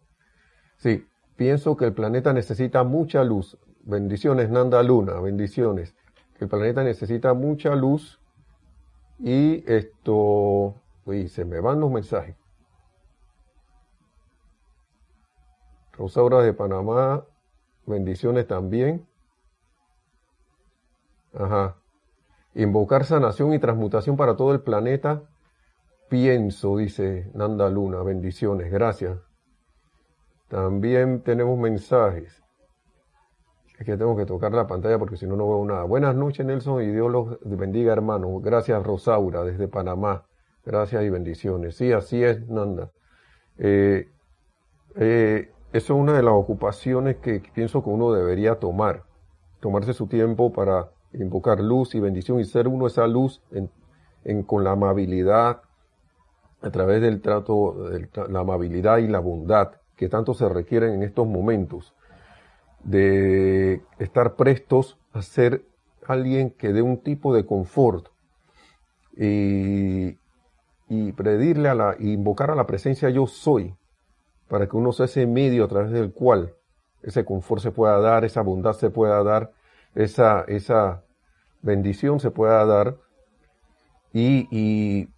Sí, 0.75 1.07
pienso 1.37 1.77
que 1.77 1.85
el 1.85 1.93
planeta 1.93 2.33
necesita 2.33 2.83
mucha 2.83 3.23
luz. 3.23 3.57
Bendiciones, 3.83 4.49
Nanda 4.49 4.83
Luna, 4.83 5.21
bendiciones. 5.21 5.95
El 6.37 6.49
planeta 6.49 6.83
necesita 6.83 7.33
mucha 7.33 7.75
luz 7.75 8.19
y 9.19 9.63
esto, 9.71 10.75
uy, 11.05 11.27
se 11.29 11.45
me 11.45 11.59
van 11.59 11.79
los 11.79 11.91
mensajes. 11.91 12.35
Rosaura 15.93 16.41
de 16.41 16.53
Panamá, 16.53 17.25
bendiciones 17.85 18.47
también. 18.47 19.07
Ajá. 21.33 21.77
Invocar 22.53 23.05
sanación 23.05 23.53
y 23.53 23.59
transmutación 23.59 24.17
para 24.17 24.35
todo 24.35 24.53
el 24.53 24.61
planeta. 24.61 25.23
Pienso, 26.09 26.77
dice 26.77 27.31
Nanda 27.33 27.69
Luna, 27.69 28.03
bendiciones, 28.03 28.71
gracias. 28.71 29.19
También 30.47 31.21
tenemos 31.21 31.57
mensajes. 31.57 32.44
Que 33.77 33.97
tengo 33.97 34.15
que 34.15 34.25
tocar 34.25 34.53
la 34.53 34.67
pantalla 34.67 34.97
porque 34.97 35.17
si 35.17 35.27
no, 35.27 35.35
no 35.35 35.47
veo 35.47 35.65
nada. 35.65 35.83
Buenas 35.83 36.15
noches, 36.15 36.45
Nelson, 36.45 36.81
y 36.81 36.87
Dios 36.87 37.11
los 37.11 37.37
bendiga, 37.43 37.91
hermano. 37.91 38.39
Gracias, 38.39 38.81
Rosaura, 38.81 39.43
desde 39.43 39.67
Panamá. 39.67 40.25
Gracias 40.63 41.03
y 41.03 41.09
bendiciones. 41.09 41.75
Sí, 41.75 41.91
así 41.91 42.23
es, 42.23 42.47
Nanda. 42.47 42.91
Eh, 43.57 44.07
eh, 44.95 45.51
eso 45.73 45.93
es 45.93 45.99
una 45.99 46.13
de 46.13 46.23
las 46.23 46.33
ocupaciones 46.33 47.17
que 47.17 47.43
pienso 47.53 47.83
que 47.83 47.89
uno 47.89 48.13
debería 48.13 48.59
tomar. 48.59 49.03
Tomarse 49.59 49.93
su 49.93 50.07
tiempo 50.07 50.53
para 50.53 50.91
invocar 51.11 51.59
luz 51.59 51.95
y 51.95 51.99
bendición 51.99 52.39
y 52.39 52.45
ser 52.45 52.69
uno 52.69 52.87
esa 52.87 53.07
luz 53.07 53.41
con 54.47 54.63
la 54.63 54.71
amabilidad, 54.71 55.61
a 56.61 56.71
través 56.71 57.01
del 57.01 57.21
trato, 57.21 57.75
la 58.29 58.39
amabilidad 58.39 58.97
y 58.97 59.07
la 59.07 59.19
bondad 59.19 59.73
que 59.95 60.09
tanto 60.09 60.33
se 60.33 60.47
requieren 60.49 60.93
en 60.93 61.03
estos 61.03 61.27
momentos 61.27 61.93
de 62.85 63.81
estar 63.99 64.35
prestos 64.35 64.97
a 65.11 65.21
ser 65.21 65.65
alguien 66.07 66.51
que 66.51 66.71
dé 66.71 66.81
un 66.81 67.01
tipo 67.01 67.33
de 67.33 67.45
confort 67.45 68.07
y, 69.17 70.17
y 70.87 71.11
pedirle 71.13 71.69
a 71.69 71.75
la, 71.75 71.95
invocar 71.99 72.51
a 72.51 72.55
la 72.55 72.67
presencia 72.67 73.09
yo 73.09 73.27
soy, 73.27 73.75
para 74.47 74.67
que 74.67 74.77
uno 74.77 74.91
sea 74.91 75.05
ese 75.05 75.25
medio 75.25 75.65
a 75.65 75.67
través 75.67 75.91
del 75.91 76.13
cual 76.13 76.53
ese 77.01 77.25
confort 77.25 77.61
se 77.61 77.71
pueda 77.71 77.99
dar, 77.99 78.23
esa 78.23 78.41
bondad 78.41 78.73
se 78.73 78.91
pueda 78.91 79.23
dar, 79.23 79.51
esa, 79.95 80.41
esa 80.47 81.03
bendición 81.61 82.19
se 82.19 82.29
pueda 82.29 82.63
dar 82.65 82.97
y, 84.13 84.47
y 84.51 85.09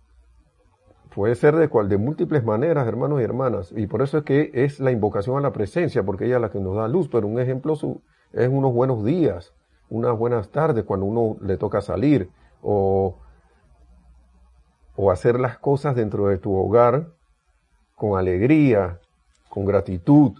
Puede 1.14 1.36
ser 1.36 1.56
de 1.56 1.70
cual, 1.70 1.90
de 1.90 1.98
múltiples 1.98 2.44
maneras, 2.44 2.88
hermanos 2.88 3.22
y 3.22 3.24
hermanas. 3.24 3.74
Y 3.76 3.88
por 3.88 4.02
eso 4.02 4.20
es 4.20 4.24
que 4.24 4.52
es 4.54 4.80
la 4.80 4.92
invocación 4.92 5.38
a 5.38 5.42
la 5.42 5.54
presencia, 5.54 6.04
porque 6.04 6.26
ella 6.26 6.36
es 6.36 6.42
la 6.42 6.52
que 6.52 6.60
nos 6.60 6.76
da 6.76 6.88
luz. 6.88 7.08
Pero 7.10 7.28
un 7.28 7.40
ejemplo 7.40 7.74
es 7.74 8.50
unos 8.50 8.74
buenos 8.74 9.04
días, 9.04 9.54
unas 9.90 10.18
buenas 10.18 10.50
tardes 10.50 10.84
cuando 10.84 11.06
uno 11.06 11.38
le 11.42 11.58
toca 11.58 11.82
salir 11.82 12.30
o, 12.62 13.18
o 14.96 15.12
hacer 15.12 15.40
las 15.40 15.58
cosas 15.58 15.96
dentro 15.96 16.28
de 16.28 16.38
tu 16.38 16.54
hogar 16.54 17.08
con 17.96 18.18
alegría, 18.18 19.00
con 19.50 19.66
gratitud 19.66 20.34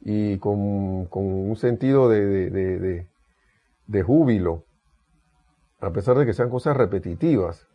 y 0.00 0.38
con, 0.38 1.06
con 1.06 1.24
un 1.24 1.56
sentido 1.56 2.08
de, 2.08 2.24
de, 2.26 2.78
de, 2.78 3.06
de 3.86 4.02
júbilo, 4.02 4.64
a 5.80 5.90
pesar 5.90 6.16
de 6.16 6.24
que 6.24 6.32
sean 6.32 6.48
cosas 6.48 6.76
repetitivas, 6.76 7.66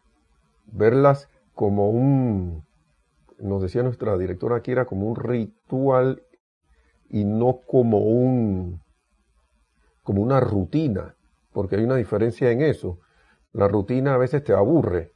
verlas 0.65 1.29
como 1.53 1.89
un, 1.89 2.65
nos 3.39 3.62
decía 3.62 3.84
nuestra 3.84 4.17
directora 4.17 4.58
aquí, 4.58 4.72
era 4.72 4.86
como 4.86 5.08
un 5.08 5.15
ritual 5.15 6.24
y 7.10 7.24
no 7.24 7.60
como 7.67 8.00
un, 8.00 8.81
como 10.03 10.22
una 10.22 10.39
rutina, 10.39 11.15
porque 11.51 11.75
hay 11.75 11.84
una 11.84 11.96
diferencia 11.96 12.51
en 12.51 12.62
eso. 12.62 13.00
La 13.51 13.67
rutina 13.67 14.13
a 14.13 14.17
veces 14.17 14.43
te 14.43 14.53
aburre, 14.53 15.12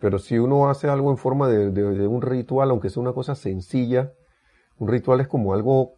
pero 0.00 0.18
si 0.18 0.38
uno 0.38 0.68
hace 0.68 0.88
algo 0.88 1.10
en 1.10 1.18
forma 1.18 1.48
de, 1.48 1.70
de 1.70 2.06
un 2.06 2.22
ritual, 2.22 2.70
aunque 2.70 2.90
sea 2.90 3.02
una 3.02 3.12
cosa 3.12 3.34
sencilla, 3.34 4.12
un 4.78 4.88
ritual 4.88 5.20
es 5.20 5.28
como 5.28 5.54
algo 5.54 5.94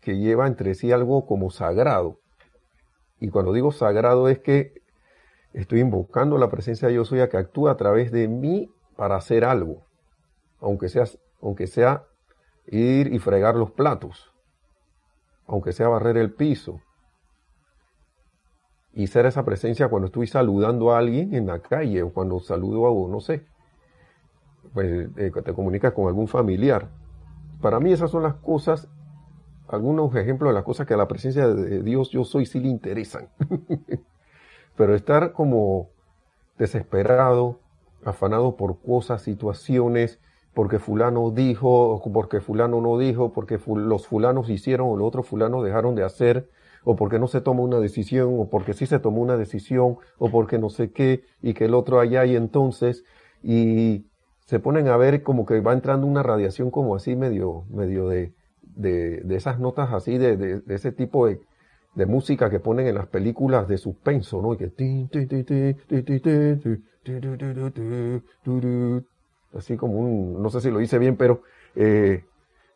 que 0.00 0.18
lleva 0.18 0.46
entre 0.46 0.74
sí 0.74 0.92
algo 0.92 1.26
como 1.26 1.50
sagrado. 1.50 2.18
Y 3.20 3.28
cuando 3.28 3.52
digo 3.52 3.72
sagrado 3.72 4.28
es 4.28 4.40
que 4.40 4.81
Estoy 5.52 5.80
invocando 5.80 6.38
la 6.38 6.48
presencia 6.48 6.88
de 6.88 6.94
yo 6.94 7.04
soy 7.04 7.20
a 7.20 7.28
que 7.28 7.36
actúe 7.36 7.68
a 7.68 7.76
través 7.76 8.10
de 8.10 8.26
mí 8.28 8.70
para 8.96 9.16
hacer 9.16 9.44
algo. 9.44 9.86
Aunque 10.60 10.88
sea, 10.88 11.04
aunque 11.42 11.66
sea 11.66 12.04
ir 12.66 13.12
y 13.12 13.18
fregar 13.18 13.56
los 13.56 13.70
platos. 13.70 14.32
Aunque 15.46 15.72
sea 15.72 15.88
barrer 15.88 16.16
el 16.16 16.32
piso. 16.32 16.80
Y 18.94 19.06
ser 19.08 19.26
esa 19.26 19.44
presencia 19.44 19.88
cuando 19.88 20.06
estoy 20.06 20.26
saludando 20.26 20.92
a 20.92 20.98
alguien 20.98 21.34
en 21.34 21.46
la 21.46 21.60
calle 21.60 22.02
o 22.02 22.12
cuando 22.12 22.40
saludo 22.40 22.86
a, 22.86 23.10
no 23.10 23.20
sé, 23.20 23.46
pues 24.72 25.08
eh, 25.16 25.30
te 25.44 25.54
comunicas 25.54 25.92
con 25.92 26.08
algún 26.08 26.28
familiar. 26.28 26.90
Para 27.60 27.80
mí 27.80 27.92
esas 27.92 28.10
son 28.10 28.22
las 28.22 28.34
cosas, 28.34 28.88
algunos 29.68 30.14
ejemplos 30.14 30.50
de 30.50 30.54
las 30.54 30.64
cosas 30.64 30.86
que 30.86 30.94
a 30.94 30.98
la 30.98 31.08
presencia 31.08 31.48
de 31.48 31.82
Dios 31.82 32.10
yo 32.10 32.24
soy 32.24 32.46
sí 32.46 32.60
le 32.60 32.68
interesan. 32.68 33.28
Pero 34.76 34.94
estar 34.94 35.32
como 35.32 35.88
desesperado, 36.58 37.60
afanado 38.04 38.56
por 38.56 38.80
cosas, 38.80 39.22
situaciones, 39.22 40.20
porque 40.54 40.78
fulano 40.78 41.30
dijo, 41.30 42.02
porque 42.12 42.40
fulano 42.40 42.80
no 42.80 42.98
dijo, 42.98 43.32
porque 43.32 43.58
los 43.66 44.06
fulanos 44.06 44.50
hicieron 44.50 44.88
o 44.90 44.96
los 44.96 45.08
otros 45.08 45.26
fulanos 45.26 45.64
dejaron 45.64 45.94
de 45.94 46.04
hacer, 46.04 46.48
o 46.84 46.96
porque 46.96 47.18
no 47.18 47.28
se 47.28 47.40
toma 47.40 47.62
una 47.62 47.78
decisión, 47.78 48.38
o 48.38 48.48
porque 48.50 48.74
sí 48.74 48.86
se 48.86 48.98
tomó 48.98 49.22
una 49.22 49.36
decisión, 49.36 49.98
o 50.18 50.30
porque 50.30 50.58
no 50.58 50.68
sé 50.68 50.92
qué, 50.92 51.24
y 51.40 51.54
que 51.54 51.66
el 51.66 51.74
otro 51.74 52.00
allá 52.00 52.24
y 52.26 52.36
entonces, 52.36 53.04
y 53.42 54.06
se 54.46 54.58
ponen 54.58 54.88
a 54.88 54.96
ver 54.96 55.22
como 55.22 55.46
que 55.46 55.60
va 55.60 55.72
entrando 55.72 56.06
una 56.06 56.22
radiación 56.22 56.70
como 56.70 56.94
así 56.96 57.16
medio, 57.16 57.64
medio 57.70 58.08
de, 58.08 58.34
de, 58.62 59.20
de 59.22 59.36
esas 59.36 59.58
notas 59.58 59.92
así, 59.92 60.18
de, 60.18 60.36
de, 60.36 60.60
de 60.60 60.74
ese 60.74 60.92
tipo 60.92 61.26
de, 61.26 61.40
de 61.94 62.06
música 62.06 62.48
que 62.48 62.60
ponen 62.60 62.86
en 62.86 62.94
las 62.94 63.06
películas 63.06 63.68
de 63.68 63.78
suspenso, 63.78 64.40
¿no? 64.40 64.54
Y 64.54 64.56
que 64.56 64.68
así 69.56 69.76
como 69.76 69.98
un, 69.98 70.42
no 70.42 70.50
sé 70.50 70.60
si 70.60 70.70
lo 70.70 70.80
hice 70.80 70.98
bien, 70.98 71.16
pero 71.16 71.42
eh, 71.74 72.24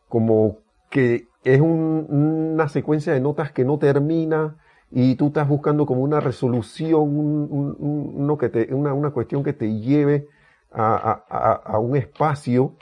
como 0.07 0.59
que 0.89 1.27
es 1.43 1.61
una 1.61 2.69
secuencia 2.69 3.13
de 3.13 3.19
notas 3.19 3.51
que 3.51 3.65
no 3.65 3.79
termina 3.79 4.57
y 4.91 5.15
tú 5.15 5.27
estás 5.27 5.47
buscando 5.47 5.85
como 5.85 6.01
una 6.01 6.19
resolución, 6.19 8.37
que 8.37 8.49
te, 8.49 8.73
una, 8.73 9.11
cuestión 9.11 9.43
que 9.43 9.53
te 9.53 9.79
lleve 9.79 10.27
a, 10.71 11.23
a, 11.29 11.53
a 11.53 11.79
un 11.79 11.97
espacio, 11.97 12.75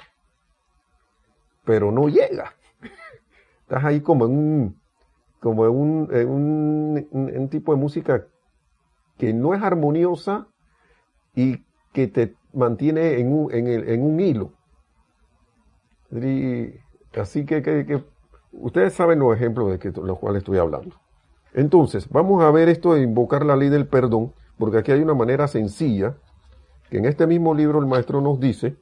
pero 1.63 1.91
no 1.91 2.09
llega. 2.09 2.53
Estás 3.61 3.83
ahí 3.83 4.01
como 4.01 4.25
en 4.25 4.31
un, 4.31 4.75
como 5.45 5.61
un, 5.69 6.09
un, 7.11 7.49
tipo 7.49 7.71
de 7.71 7.79
música 7.79 8.25
que 9.19 9.31
no 9.31 9.53
es 9.53 9.61
armoniosa 9.61 10.47
y 11.35 11.63
que 11.93 12.07
te 12.07 12.33
mantiene 12.51 13.19
en 13.19 13.31
un, 13.31 13.53
en 13.53 13.67
el, 13.67 13.87
en 13.89 14.03
un 14.03 14.19
hilo. 14.19 14.53
así 17.21 17.45
que, 17.45 17.61
que, 17.61 18.03
ustedes 18.53 18.93
saben 18.93 19.19
los 19.19 19.35
ejemplos 19.35 19.79
de 19.79 19.91
los 20.01 20.17
cuales 20.17 20.39
estoy 20.39 20.57
hablando. 20.57 20.95
Entonces, 21.53 22.09
vamos 22.09 22.43
a 22.43 22.49
ver 22.49 22.67
esto 22.67 22.95
de 22.95 23.03
invocar 23.03 23.45
la 23.45 23.55
ley 23.55 23.69
del 23.69 23.87
perdón, 23.87 24.33
porque 24.57 24.79
aquí 24.79 24.93
hay 24.93 25.01
una 25.01 25.13
manera 25.13 25.47
sencilla, 25.47 26.17
que 26.89 26.97
en 26.97 27.05
este 27.05 27.27
mismo 27.27 27.53
libro 27.53 27.77
el 27.77 27.85
maestro 27.85 28.19
nos 28.19 28.39
dice, 28.39 28.77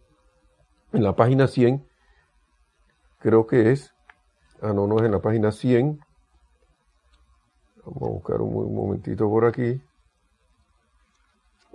en 0.94 1.04
la 1.04 1.14
página 1.18 1.48
100, 1.48 1.86
creo 3.20 3.48
que 3.48 3.74
es, 3.74 3.94
ah, 4.62 4.72
no, 4.72 4.88
no 4.88 5.00
es 5.00 5.04
en 5.04 5.12
la 5.12 5.22
página 5.22 5.52
100, 5.52 6.00
vamos 7.86 8.02
a 8.02 8.12
buscar 8.12 8.42
un, 8.42 8.76
momentito 8.76 9.30
por 9.30 9.46
aquí, 9.46 9.82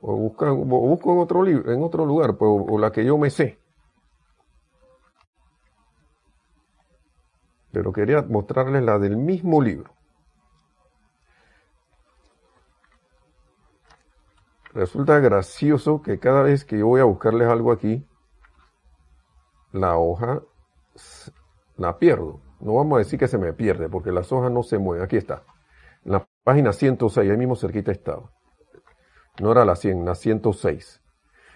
o, 0.01 0.17
busca, 0.17 0.51
busco 0.51 1.13
en 1.13 1.19
otro, 1.19 1.43
libro, 1.43 1.73
en 1.73 1.83
otro 1.83 2.07
lugar, 2.07 2.37
pues, 2.37 2.51
o 2.51 2.79
la 2.79 2.93
que 2.93 3.05
yo 3.05 3.19
me 3.19 3.31
sé. 3.31 3.59
Pero 7.73 7.93
quería 7.93 8.23
mostrarles 8.23 8.83
la 8.83 8.99
del 8.99 9.17
mismo 9.17 9.61
libro. 9.61 9.93
Resulta 14.73 15.19
gracioso 15.19 16.03
que 16.03 16.19
cada 16.19 16.43
vez 16.43 16.65
que 16.65 16.79
yo 16.79 16.87
voy 16.87 17.01
a 17.01 17.05
buscarles 17.05 17.49
algo 17.49 17.73
aquí, 17.73 18.07
la 19.73 19.99
hoja 19.99 20.43
la 21.77 21.99
pierdo. 21.99 22.41
No 22.61 22.75
vamos 22.75 22.97
a 22.97 22.99
decir 22.99 23.19
que 23.19 23.29
se 23.29 23.39
me 23.39 23.53
pierde, 23.53 23.89
porque 23.89 24.13
las 24.13 24.31
hojas 24.33 24.51
no 24.51 24.63
se 24.63 24.79
mueven. 24.79 25.05
Aquí 25.05 25.17
está. 25.17 25.43
Página 26.49 26.73
106, 26.73 27.31
ahí 27.31 27.37
mismo 27.37 27.57
cerquita 27.57 27.93
estaba. 27.93 28.31
No 29.39 29.53
era 29.53 29.67
la 29.67 29.77
100, 29.77 30.07
la 30.07 30.15
106. 30.15 31.03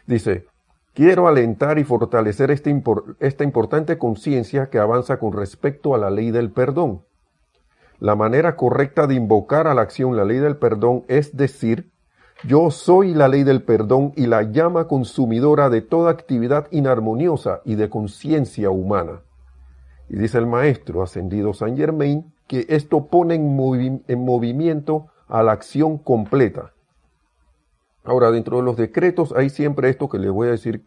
Dice, 0.07 0.45
quiero 0.93 1.29
alentar 1.29 1.79
y 1.79 1.85
fortalecer 1.85 2.51
este 2.51 2.79
esta 3.19 3.43
importante 3.43 3.97
conciencia 3.97 4.69
que 4.69 4.79
avanza 4.79 5.19
con 5.19 5.33
respecto 5.33 5.95
a 5.95 5.99
la 5.99 6.11
ley 6.11 6.31
del 6.31 6.51
perdón. 6.51 7.07
La 8.01 8.17
manera 8.17 8.55
correcta 8.55 9.07
de 9.07 9.15
invocar 9.15 9.67
a 9.67 9.73
la 9.73 9.81
acción 9.81 10.15
la 10.15 10.27
ley 10.27 10.41
del 10.41 10.59
perdón 10.59 11.07
es 11.09 11.35
decir, 11.39 11.91
yo 12.45 12.71
soy 12.71 13.15
la 13.15 13.29
ley 13.29 13.45
del 13.45 13.63
perdón 13.63 14.13
y 14.15 14.27
la 14.27 14.43
llama 14.43 14.89
consumidora 14.89 15.71
de 15.71 15.81
toda 15.81 16.11
actividad 16.11 16.69
inarmoniosa 16.71 17.63
y 17.65 17.77
de 17.77 17.89
conciencia 17.89 18.69
humana. 18.69 19.23
Y 20.11 20.19
dice 20.19 20.37
el 20.37 20.47
maestro 20.47 21.03
ascendido 21.03 21.55
Saint 21.55 21.79
Germain 21.79 22.32
que 22.47 22.67
esto 22.69 23.07
pone 23.07 23.35
en, 23.35 24.03
en, 24.09 24.25
movimiento 24.25 25.07
a 25.29 25.43
la 25.43 25.53
acción 25.53 25.99
completa. 25.99 26.73
Ahora, 28.05 28.31
dentro 28.31 28.59
de 28.59 28.63
los 28.65 28.77
decretos 28.77 29.33
hay 29.37 29.49
siempre 29.49 29.89
esto 29.89 30.09
que 30.09 30.19
les 30.19 30.31
voy 30.31 30.49
a 30.49 30.53
decir, 30.53 30.83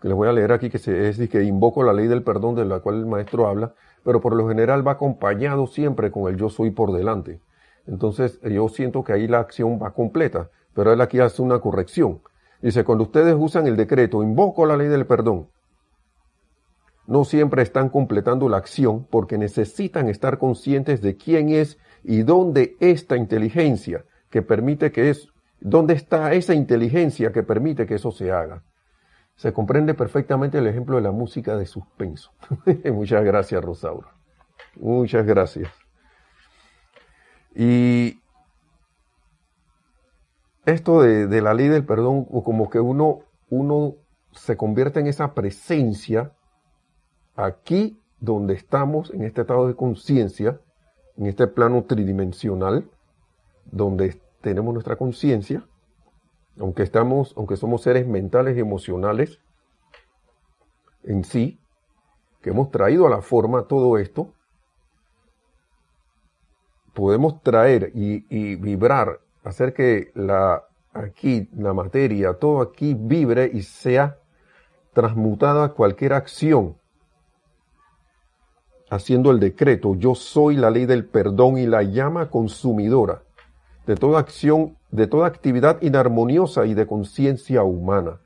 que 0.00 0.08
les 0.08 0.16
voy 0.16 0.28
a 0.28 0.32
leer 0.32 0.52
aquí, 0.52 0.70
que 0.70 0.78
se, 0.78 1.08
es 1.08 1.18
que 1.28 1.42
invoco 1.42 1.82
la 1.82 1.92
ley 1.92 2.06
del 2.06 2.22
perdón 2.22 2.54
de 2.54 2.64
la 2.64 2.80
cual 2.80 2.96
el 2.96 3.06
maestro 3.06 3.46
habla, 3.46 3.74
pero 4.04 4.20
por 4.20 4.34
lo 4.34 4.48
general 4.48 4.86
va 4.86 4.92
acompañado 4.92 5.66
siempre 5.66 6.10
con 6.10 6.32
el 6.32 6.36
yo 6.36 6.48
soy 6.48 6.70
por 6.70 6.92
delante. 6.92 7.40
Entonces, 7.86 8.40
yo 8.42 8.68
siento 8.68 9.04
que 9.04 9.12
ahí 9.12 9.26
la 9.26 9.40
acción 9.40 9.78
va 9.82 9.92
completa 9.92 10.48
pero 10.74 10.92
él 10.92 11.00
aquí 11.00 11.20
hace 11.20 11.42
una 11.42 11.58
corrección. 11.58 12.20
Dice, 12.62 12.84
cuando 12.84 13.04
ustedes 13.04 13.34
usan 13.38 13.66
el 13.66 13.76
decreto, 13.76 14.22
invoco 14.22 14.66
la 14.66 14.76
ley 14.76 14.88
del 14.88 15.06
perdón, 15.06 15.48
no 17.10 17.24
siempre 17.24 17.62
están 17.62 17.88
completando 17.88 18.48
la 18.48 18.58
acción 18.58 19.04
porque 19.04 19.36
necesitan 19.36 20.08
estar 20.08 20.38
conscientes 20.38 21.02
de 21.02 21.16
quién 21.16 21.48
es 21.48 21.76
y 22.04 22.22
dónde 22.22 22.76
esta 22.78 23.16
inteligencia 23.16 24.04
que 24.30 24.42
permite 24.42 24.92
que 24.92 25.10
es, 25.10 25.26
dónde 25.58 25.94
está 25.94 26.32
esa 26.34 26.54
inteligencia 26.54 27.32
que 27.32 27.42
permite 27.42 27.84
que 27.84 27.96
eso 27.96 28.12
se 28.12 28.30
haga. 28.30 28.62
Se 29.34 29.52
comprende 29.52 29.94
perfectamente 29.94 30.58
el 30.58 30.68
ejemplo 30.68 30.94
de 30.94 31.02
la 31.02 31.10
música 31.10 31.56
de 31.56 31.66
suspenso. 31.66 32.30
Muchas 32.84 33.24
gracias, 33.24 33.64
Rosaura. 33.64 34.14
Muchas 34.76 35.26
gracias. 35.26 35.68
Y 37.56 38.20
esto 40.64 41.02
de, 41.02 41.42
la 41.42 41.54
ley 41.54 41.66
del 41.66 41.84
perdón, 41.84 42.24
como 42.24 42.70
que 42.70 42.78
uno, 42.78 43.22
uno 43.48 43.96
se 44.30 44.56
convierte 44.56 45.00
en 45.00 45.08
esa 45.08 45.34
presencia 45.34 46.34
aquí 47.36 48.00
donde 48.18 48.54
estamos, 48.54 49.10
en 49.12 49.24
este 49.24 49.42
estado 49.42 49.66
de 49.66 49.74
conciencia, 49.74 50.60
en 51.16 51.26
este 51.26 51.46
plano 51.46 51.84
tridimensional, 51.84 52.90
donde 53.64 54.20
tenemos 54.40 54.72
nuestra 54.72 54.96
conciencia, 54.96 55.64
aunque 56.58 56.82
estamos, 56.82 57.34
aunque 57.36 57.56
somos 57.56 57.82
seres 57.82 58.06
mentales 58.06 58.56
y 58.56 58.60
emocionales 58.60 59.40
en 61.04 61.24
sí, 61.24 61.58
que 62.42 62.50
hemos 62.50 62.70
traído 62.70 63.06
a 63.06 63.10
la 63.10 63.22
forma 63.22 63.64
todo 63.64 63.98
esto, 63.98 64.32
podemos 66.94 67.42
traer 67.42 67.92
y, 67.94 68.26
y 68.28 68.56
vibrar 68.56 69.20
hacer 69.44 69.72
que 69.72 70.10
la, 70.14 70.64
aquí, 70.92 71.48
la 71.56 71.72
materia, 71.72 72.34
todo 72.34 72.60
aquí 72.60 72.94
vibre 72.94 73.50
y 73.52 73.62
sea 73.62 74.18
transmutada 74.92 75.72
cualquier 75.72 76.12
acción, 76.12 76.76
haciendo 78.90 79.30
el 79.30 79.38
decreto, 79.38 79.94
yo 79.94 80.14
soy 80.14 80.56
la 80.56 80.70
ley 80.70 80.84
del 80.84 81.06
perdón 81.06 81.56
y 81.58 81.66
la 81.66 81.82
llama 81.82 82.28
consumidora 82.28 83.22
de 83.86 83.94
toda 83.94 84.18
acción, 84.18 84.76
de 84.90 85.06
toda 85.06 85.26
actividad 85.26 85.80
inarmoniosa 85.80 86.66
y 86.66 86.74
de 86.74 86.86
conciencia 86.86 87.62
humana. 87.62 88.20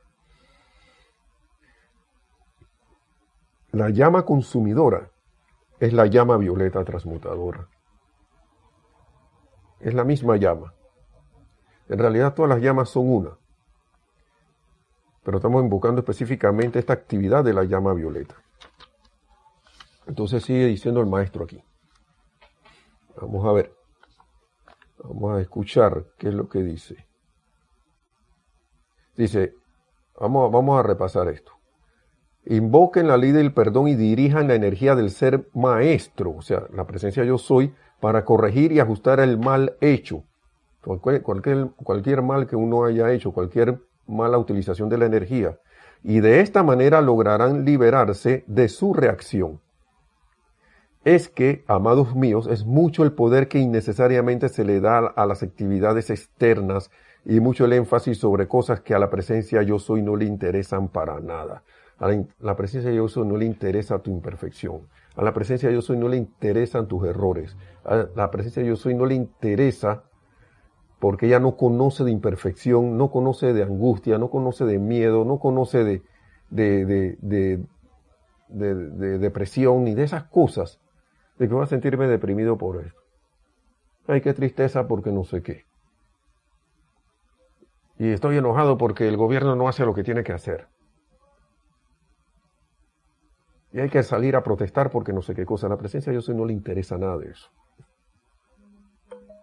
La 3.71 3.91
llama 3.91 4.25
consumidora 4.25 5.11
es 5.81 5.93
la 5.93 6.07
llama 6.07 6.37
violeta 6.39 6.85
transmutadora. 6.85 7.69
Es 9.81 9.93
la 9.93 10.05
misma 10.05 10.37
llama. 10.37 10.73
En 11.89 11.99
realidad 11.99 12.35
todas 12.35 12.49
las 12.49 12.63
llamas 12.63 12.89
son 12.89 13.11
una. 13.11 13.31
Pero 15.25 15.39
estamos 15.39 15.63
invocando 15.63 16.01
específicamente 16.01 16.79
esta 16.79 16.93
actividad 16.93 17.45
de 17.45 17.53
la 17.53 17.65
llama 17.65 17.93
violeta. 17.93 18.44
Entonces 20.07 20.43
sigue 20.45 20.67
diciendo 20.67 21.01
el 21.01 21.07
maestro 21.07 21.45
aquí. 21.45 21.63
Vamos 23.21 23.45
a 23.47 23.53
ver. 23.53 23.73
Vamos 25.03 25.37
a 25.37 25.41
escuchar 25.41 26.05
qué 26.19 26.29
es 26.29 26.35
lo 26.35 26.49
que 26.49 26.63
dice. 26.63 27.07
Dice, 29.17 29.55
vamos, 30.19 30.51
vamos 30.51 30.79
a 30.79 30.83
repasar 30.83 31.29
esto. 31.29 31.53
Invoquen 32.47 33.09
la 33.09 33.17
ley 33.17 33.33
del 33.33 33.55
perdón 33.55 33.89
y 33.89 33.95
dirijan 33.95 34.49
la 34.49 34.55
energía 34.55 34.95
del 34.95 35.11
ser 35.11 35.49
maestro, 35.55 36.33
o 36.37 36.43
sea, 36.43 36.65
la 36.73 36.87
presencia 36.87 37.25
yo 37.25 37.39
soy, 37.39 37.75
para 38.01 38.25
corregir 38.25 38.73
y 38.73 38.81
ajustar 38.81 39.21
el 39.21 39.39
mal 39.39 39.77
hecho 39.81 40.25
cualquier, 40.85 41.71
cualquier, 41.77 42.23
mal 42.23 42.47
que 42.47 42.57
uno 42.57 42.85
haya 42.85 43.13
hecho, 43.13 43.33
cualquier 43.33 43.81
mala 44.07 44.39
utilización 44.39 44.89
de 44.89 44.99
la 44.99 45.07
energía, 45.07 45.59
y 46.03 46.21
de 46.21 46.41
esta 46.41 46.63
manera 46.63 47.01
lograrán 47.01 47.65
liberarse 47.65 48.45
de 48.47 48.69
su 48.69 48.93
reacción. 48.93 49.61
Es 51.05 51.29
que, 51.29 51.65
amados 51.67 52.17
míos, 52.17 52.49
es 52.51 52.65
mucho 52.65 53.05
el 53.05 53.13
poder 53.13 53.49
que 53.49 53.59
innecesariamente 53.59 54.49
se 54.49 54.65
le 54.65 54.81
da 54.81 54.99
a 54.99 55.27
las 55.27 55.43
actividades 55.43 56.09
externas 56.09 56.91
y 57.27 57.41
mucho 57.41 57.67
el 57.67 57.75
énfasis 57.75 58.19
sobre 58.19 58.49
cosas 58.49 58.81
que 58.81 58.95
a 58.95 58.99
la 58.99 59.11
presencia 59.11 59.63
yo 59.63 59.79
soy 59.79 60.03
no 60.03 60.17
le 60.17 60.25
interesan 60.25 60.89
para 60.89 61.21
nada. 61.21 61.63
A 61.99 62.09
la, 62.41 62.57
presencia 62.57 62.91
yo 62.91 63.07
soy 63.09 63.27
no 63.27 63.37
le 63.37 63.45
interesa 63.45 63.99
tu 63.99 64.11
imperfección. 64.11 64.89
A 65.15 65.23
la 65.23 65.33
presencia 65.33 65.71
yo 65.71 65.83
soy 65.83 65.97
no 65.99 66.09
le 66.09 66.17
interesan 66.17 66.89
tus 66.89 67.07
errores. 67.07 67.57
A 67.85 68.07
la 68.17 68.31
presencia 68.31 68.63
yo 68.63 68.77
soy 68.77 68.95
no 68.95 69.07
le 69.07 69.15
interesa 69.15 70.05
porque 70.99 71.27
ella 71.27 71.39
no 71.39 71.57
conoce 71.57 72.03
de 72.05 72.11
imperfección, 72.11 72.97
no 72.97 73.11
conoce 73.11 73.53
de 73.53 73.63
angustia, 73.63 74.17
no 74.17 74.31
conoce 74.31 74.65
de 74.65 74.79
miedo, 74.79 75.27
no 75.27 75.39
conoce 75.39 75.85
de, 75.85 76.03
de, 76.51 77.19
de, 78.49 79.19
depresión 79.19 79.85
ni 79.85 79.95
de 79.95 80.05
esas 80.05 80.25
cosas, 80.25 80.81
de 81.39 81.49
que 81.49 81.55
voy 81.55 81.65
a 81.65 81.67
sentirme 81.67 82.07
deprimido 82.07 82.57
por 82.57 82.85
esto. 82.85 83.01
Ay, 84.07 84.21
qué 84.21 84.35
tristeza 84.35 84.87
porque 84.87 85.11
no 85.11 85.25
sé 85.25 85.43
qué. 85.43 85.65
Y 87.99 88.11
estoy 88.11 88.37
enojado 88.37 88.77
porque 88.77 89.09
el 89.09 89.17
gobierno 89.17 89.57
no 89.57 89.69
hace 89.69 89.85
lo 89.85 89.95
que 89.95 90.05
tiene 90.05 90.25
que 90.25 90.33
hacer. 90.33 90.69
Y 93.73 93.81
hay 93.81 93.89
que 93.89 94.03
salir 94.03 94.37
a 94.37 94.43
protestar 94.43 94.91
porque 94.91 95.13
no 95.13 95.23
sé 95.23 95.35
qué 95.35 95.47
cosa. 95.47 95.69
La 95.69 95.77
presencia 95.77 96.11
de 96.11 96.19
Dios 96.19 96.29
no 96.29 96.45
le 96.45 96.53
interesa 96.53 96.99
nada 96.99 97.19
de 97.19 97.31
eso. 97.31 97.49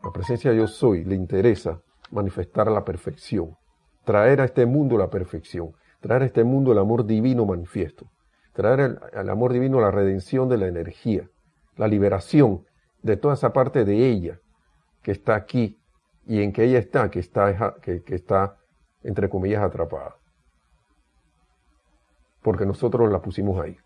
La 0.03 0.11
presencia 0.11 0.51
de 0.51 0.57
yo 0.57 0.67
soy 0.67 1.03
le 1.03 1.15
interesa 1.15 1.81
manifestar 2.11 2.69
la 2.71 2.83
perfección, 2.83 3.55
traer 4.03 4.41
a 4.41 4.45
este 4.45 4.65
mundo 4.65 4.97
la 4.97 5.09
perfección, 5.09 5.73
traer 6.01 6.23
a 6.23 6.25
este 6.25 6.43
mundo 6.43 6.71
el 6.71 6.79
amor 6.79 7.05
divino 7.05 7.45
manifiesto, 7.45 8.07
traer 8.53 8.99
al 9.13 9.29
amor 9.29 9.53
divino 9.53 9.79
la 9.79 9.91
redención 9.91 10.49
de 10.49 10.57
la 10.57 10.67
energía, 10.67 11.29
la 11.77 11.87
liberación 11.87 12.65
de 13.01 13.17
toda 13.17 13.33
esa 13.33 13.53
parte 13.53 13.85
de 13.85 14.07
ella 14.07 14.39
que 15.01 15.11
está 15.11 15.35
aquí 15.35 15.79
y 16.25 16.41
en 16.41 16.53
que 16.53 16.63
ella 16.63 16.79
está, 16.79 17.09
que 17.09 17.19
está, 17.19 17.75
que, 17.81 18.03
está 18.07 18.57
entre 19.03 19.29
comillas, 19.29 19.63
atrapada. 19.63 20.15
Porque 22.41 22.65
nosotros 22.65 23.11
la 23.11 23.21
pusimos 23.21 23.59
ahí. 23.59 23.77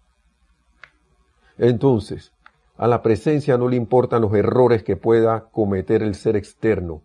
Entonces, 1.57 2.31
A 2.77 2.87
la 2.87 3.01
presencia 3.01 3.57
no 3.57 3.69
le 3.69 3.77
importan 3.77 4.21
los 4.21 4.33
errores 4.33 4.83
que 4.83 4.97
pueda 4.97 5.45
cometer 5.49 6.03
el 6.03 6.13
ser 6.13 6.35
externo. 6.35 7.03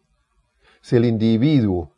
Si 0.81 0.97
el 0.97 1.05
individuo 1.05 1.93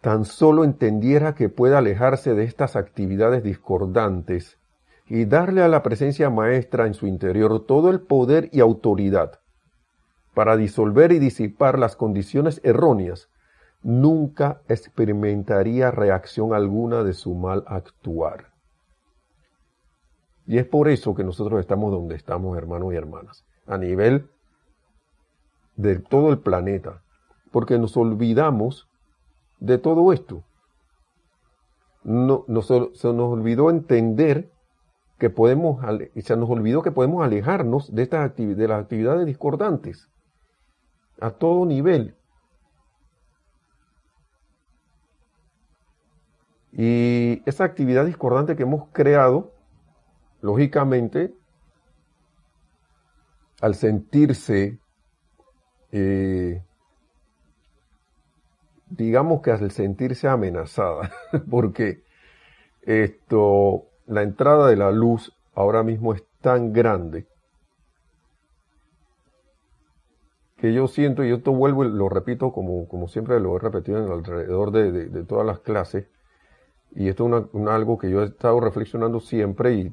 tan 0.00 0.24
solo 0.24 0.64
entendiera 0.64 1.34
que 1.34 1.50
puede 1.50 1.76
alejarse 1.76 2.34
de 2.34 2.44
estas 2.44 2.76
actividades 2.76 3.42
discordantes 3.42 4.58
y 5.06 5.26
darle 5.26 5.62
a 5.62 5.68
la 5.68 5.82
presencia 5.82 6.30
maestra 6.30 6.86
en 6.86 6.94
su 6.94 7.06
interior 7.06 7.66
todo 7.66 7.90
el 7.90 8.00
poder 8.00 8.48
y 8.52 8.60
autoridad 8.60 9.40
para 10.34 10.56
disolver 10.56 11.12
y 11.12 11.18
disipar 11.18 11.78
las 11.78 11.96
condiciones 11.96 12.60
erróneas, 12.64 13.28
nunca 13.82 14.60
experimentaría 14.68 15.90
reacción 15.90 16.52
alguna 16.54 17.04
de 17.04 17.12
su 17.12 17.34
mal 17.34 17.64
actuar. 17.66 18.52
Y 20.46 20.58
es 20.58 20.66
por 20.66 20.88
eso 20.88 21.14
que 21.14 21.24
nosotros 21.24 21.60
estamos 21.60 21.92
donde 21.92 22.16
estamos, 22.16 22.56
hermanos 22.58 22.92
y 22.92 22.96
hermanas, 22.96 23.44
a 23.66 23.78
nivel 23.78 24.28
de 25.76 25.98
todo 25.98 26.30
el 26.30 26.38
planeta, 26.38 27.02
porque 27.50 27.78
nos 27.78 27.96
olvidamos 27.96 28.88
de 29.60 29.78
todo 29.78 30.12
esto. 30.12 30.42
No, 32.02 32.44
se 32.62 33.08
nos 33.12 33.32
olvidó 33.32 33.70
entender 33.70 34.50
que 35.18 35.30
podemos, 35.30 35.80
se 36.16 36.36
nos 36.36 36.50
olvidó 36.50 36.82
que 36.82 36.90
podemos 36.90 37.24
alejarnos 37.24 37.94
de, 37.94 38.02
estas 38.02 38.36
de 38.36 38.68
las 38.68 38.82
actividades 38.82 39.26
discordantes 39.26 40.08
a 41.20 41.30
todo 41.30 41.64
nivel. 41.66 42.16
Y 46.72 47.42
esa 47.46 47.64
actividad 47.64 48.04
discordante 48.04 48.56
que 48.56 48.64
hemos 48.64 48.88
creado 48.92 49.52
lógicamente, 50.44 51.32
al 53.62 53.74
sentirse, 53.76 54.78
eh, 55.90 56.62
digamos 58.90 59.40
que 59.40 59.52
al 59.52 59.70
sentirse 59.70 60.28
amenazada, 60.28 61.10
porque 61.50 62.02
esto, 62.82 63.86
la 64.06 64.22
entrada 64.22 64.68
de 64.68 64.76
la 64.76 64.90
luz 64.90 65.32
ahora 65.54 65.82
mismo 65.82 66.14
es 66.14 66.24
tan 66.40 66.72
grande 66.72 67.26
que 70.56 70.72
yo 70.72 70.88
siento, 70.88 71.24
y 71.24 71.32
esto 71.32 71.52
vuelvo 71.52 71.84
y 71.84 71.90
lo 71.90 72.08
repito 72.08 72.52
como, 72.52 72.88
como 72.88 73.08
siempre 73.08 73.38
lo 73.40 73.56
he 73.56 73.58
repetido 73.58 74.12
alrededor 74.12 74.70
de 74.70 75.24
todas 75.24 75.44
las 75.44 75.58
clases, 75.58 76.06
y 76.94 77.08
esto 77.08 77.50
es 77.52 77.66
algo 77.66 77.98
que 77.98 78.10
yo 78.10 78.22
he 78.22 78.26
estado 78.26 78.60
reflexionando 78.60 79.20
siempre 79.20 79.74
y, 79.74 79.92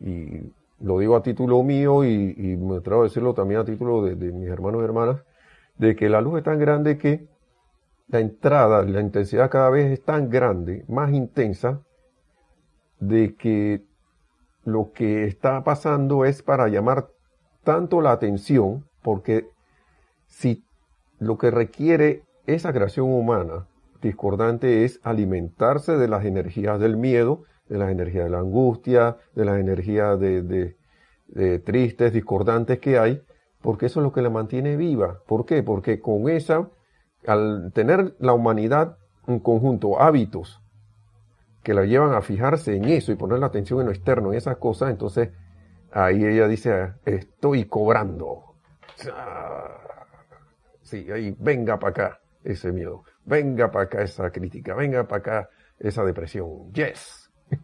y, 0.00 0.52
lo 0.80 0.98
digo 0.98 1.16
a 1.16 1.22
título 1.22 1.62
mío 1.62 2.04
y, 2.04 2.56
me 2.58 2.76
atrevo 2.76 3.00
a 3.00 3.04
decirlo 3.04 3.32
también 3.32 3.60
a 3.60 3.64
título 3.64 4.02
de, 4.02 4.14
mis 4.32 4.48
hermanos 4.48 4.82
y 4.82 4.84
hermanas, 4.84 5.22
de 5.78 5.96
que 5.96 6.10
la 6.10 6.20
luz 6.20 6.38
es 6.38 6.44
tan 6.44 6.58
grande 6.58 6.98
que 6.98 7.26
la 8.08 8.20
entrada, 8.20 8.82
la 8.82 9.00
intensidad 9.00 9.50
cada 9.50 9.70
vez 9.70 9.90
es 9.90 10.04
tan 10.04 10.28
grande, 10.28 10.84
más 10.88 11.12
intensa, 11.12 11.80
de 12.98 13.34
que 13.34 13.84
lo 14.64 14.92
que 14.92 15.24
está 15.24 15.62
pasando 15.64 16.24
es 16.24 16.42
para 16.42 16.68
llamar 16.68 17.08
tanto 17.62 18.00
la 18.00 18.12
atención, 18.12 18.84
porque 19.02 19.48
si 20.26 20.64
lo 21.18 21.38
que 21.38 21.50
requiere 21.50 22.22
esa 22.46 22.72
creación 22.72 23.12
humana 23.12 23.66
discordante 24.02 24.84
es 24.84 25.00
alimentarse 25.02 25.96
de 25.96 26.08
las 26.08 26.24
energías 26.24 26.78
del 26.78 26.96
miedo, 26.96 27.44
de 27.68 27.78
las 27.78 27.90
energías 27.90 28.24
de 28.24 28.30
la 28.30 28.38
angustia, 28.38 29.16
de 29.34 29.44
las 29.44 29.58
energías 29.58 30.18
de, 30.20 30.76
tristes, 31.64 32.12
discordantes 32.12 32.78
que 32.78 32.98
hay, 32.98 33.22
porque 33.62 33.86
eso 33.86 34.00
es 34.00 34.04
lo 34.04 34.12
que 34.12 34.22
la 34.22 34.30
mantiene 34.30 34.76
viva. 34.76 35.22
¿Por 35.26 35.44
qué? 35.44 35.62
Porque 35.62 36.00
con 36.00 36.28
esa, 36.28 36.68
al 37.26 37.72
tener 37.72 38.14
la 38.20 38.32
humanidad 38.32 38.96
en 39.26 39.40
conjunto 39.40 40.00
hábitos 40.00 40.62
que 41.66 41.74
la 41.74 41.84
llevan 41.84 42.14
a 42.14 42.22
fijarse 42.22 42.76
en 42.76 42.84
eso 42.84 43.10
y 43.10 43.16
poner 43.16 43.40
la 43.40 43.46
atención 43.46 43.80
en 43.80 43.86
lo 43.86 43.92
externo, 43.92 44.30
en 44.30 44.38
esas 44.38 44.56
cosas, 44.58 44.88
entonces 44.88 45.30
ahí 45.90 46.24
ella 46.24 46.46
dice, 46.46 46.92
estoy 47.04 47.64
cobrando. 47.64 48.54
Sí, 50.82 51.10
ahí 51.10 51.34
venga 51.40 51.76
para 51.80 51.90
acá 51.90 52.20
ese 52.44 52.70
miedo. 52.70 53.02
Venga 53.24 53.68
para 53.72 53.86
acá 53.86 54.02
esa 54.02 54.30
crítica, 54.30 54.76
venga 54.76 55.08
para 55.08 55.18
acá 55.18 55.50
esa 55.80 56.04
depresión. 56.04 56.72
Yes. 56.72 57.32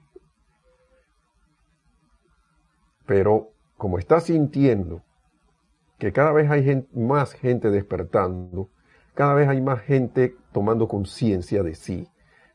Pero 3.06 3.52
como 3.76 4.00
está 4.00 4.18
sintiendo 4.18 5.04
que 5.98 6.12
cada 6.12 6.32
vez 6.32 6.50
hay 6.50 6.88
más 6.92 7.34
gente 7.34 7.70
despertando, 7.70 8.68
cada 9.14 9.34
vez 9.34 9.48
hay 9.48 9.60
más 9.60 9.80
gente 9.82 10.34
tomando 10.50 10.88
conciencia 10.88 11.62
de 11.62 11.76
sí, 11.76 12.08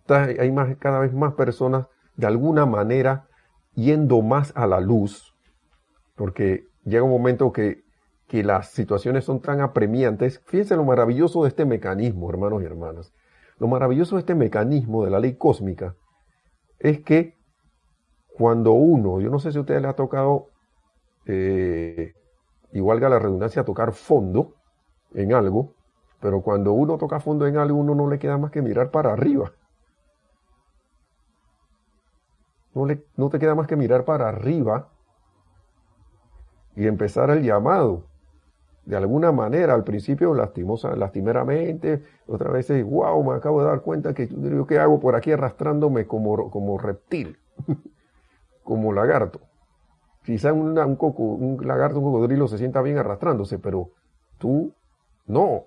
hay 0.09 0.51
más, 0.51 0.75
cada 0.77 0.99
vez 0.99 1.13
más 1.13 1.33
personas 1.33 1.87
de 2.15 2.27
alguna 2.27 2.65
manera 2.65 3.27
yendo 3.75 4.21
más 4.21 4.51
a 4.55 4.65
la 4.67 4.79
luz, 4.79 5.35
porque 6.15 6.67
llega 6.83 7.03
un 7.03 7.11
momento 7.11 7.51
que 7.51 7.83
las 8.31 8.71
situaciones 8.71 9.23
son 9.23 9.39
tan 9.39 9.61
apremiantes, 9.61 10.41
fíjense 10.45 10.75
lo 10.75 10.83
maravilloso 10.83 11.43
de 11.43 11.49
este 11.49 11.65
mecanismo, 11.65 12.29
hermanos 12.29 12.61
y 12.63 12.65
hermanas. 12.65 13.13
Lo 13.59 13.67
maravilloso 13.67 14.15
de 14.15 14.21
este 14.21 14.35
mecanismo 14.35 15.03
de 15.03 15.11
la 15.11 15.19
ley 15.19 15.35
cósmica 15.35 15.95
es 16.79 17.01
que 17.01 17.35
cuando 18.37 18.73
uno, 18.73 19.19
yo 19.19 19.29
no 19.29 19.39
sé 19.39 19.51
si 19.51 19.57
a 19.57 19.61
ustedes 19.61 19.81
le 19.81 19.87
ha 19.87 19.93
tocado, 19.93 20.49
eh, 21.25 22.13
igual 22.71 22.99
la 22.99 23.17
redundancia, 23.17 23.63
tocar 23.63 23.93
fondo 23.93 24.53
en 25.13 25.33
algo, 25.33 25.73
pero 26.19 26.41
cuando 26.41 26.73
uno 26.73 26.97
toca 26.97 27.19
fondo 27.19 27.47
en 27.47 27.57
algo, 27.57 27.79
uno 27.79 27.95
no 27.95 28.07
le 28.07 28.19
queda 28.19 28.37
más 28.37 28.51
que 28.51 28.61
mirar 28.61 28.91
para 28.91 29.13
arriba. 29.13 29.53
No, 32.77 32.85
le, 32.85 33.03
no 33.15 33.29
te 33.29 33.39
queda 33.39 33.55
más 33.55 33.67
que 33.67 33.75
mirar 33.75 34.05
para 34.05 34.29
arriba 34.29 34.89
y 36.75 36.85
empezar 36.85 37.31
el 37.31 37.43
llamado 37.43 38.03
de 38.85 38.95
alguna 38.95 39.31
manera, 39.33 39.73
al 39.73 39.83
principio 39.83 40.33
lastimosa, 40.33 40.95
lastimeramente, 40.95 42.03
otras 42.27 42.53
veces, 42.53 42.85
wow, 42.85 43.21
me 43.21 43.35
acabo 43.35 43.61
de 43.61 43.67
dar 43.67 43.81
cuenta 43.81 44.13
que 44.13 44.29
yo 44.29 44.65
qué 44.65 44.79
hago 44.79 44.99
por 44.99 45.15
aquí 45.15 45.31
arrastrándome 45.31 46.07
como, 46.07 46.49
como 46.49 46.77
reptil, 46.77 47.37
como 48.63 48.93
lagarto. 48.93 49.41
Quizá 50.23 50.53
un, 50.53 50.95
coco, 50.95 51.23
un 51.23 51.67
lagarto, 51.67 51.99
un 51.99 52.13
cocodrilo 52.13 52.47
se 52.47 52.57
sienta 52.57 52.81
bien 52.81 52.97
arrastrándose, 52.97 53.59
pero 53.59 53.89
tú 54.37 54.71
no. 55.25 55.65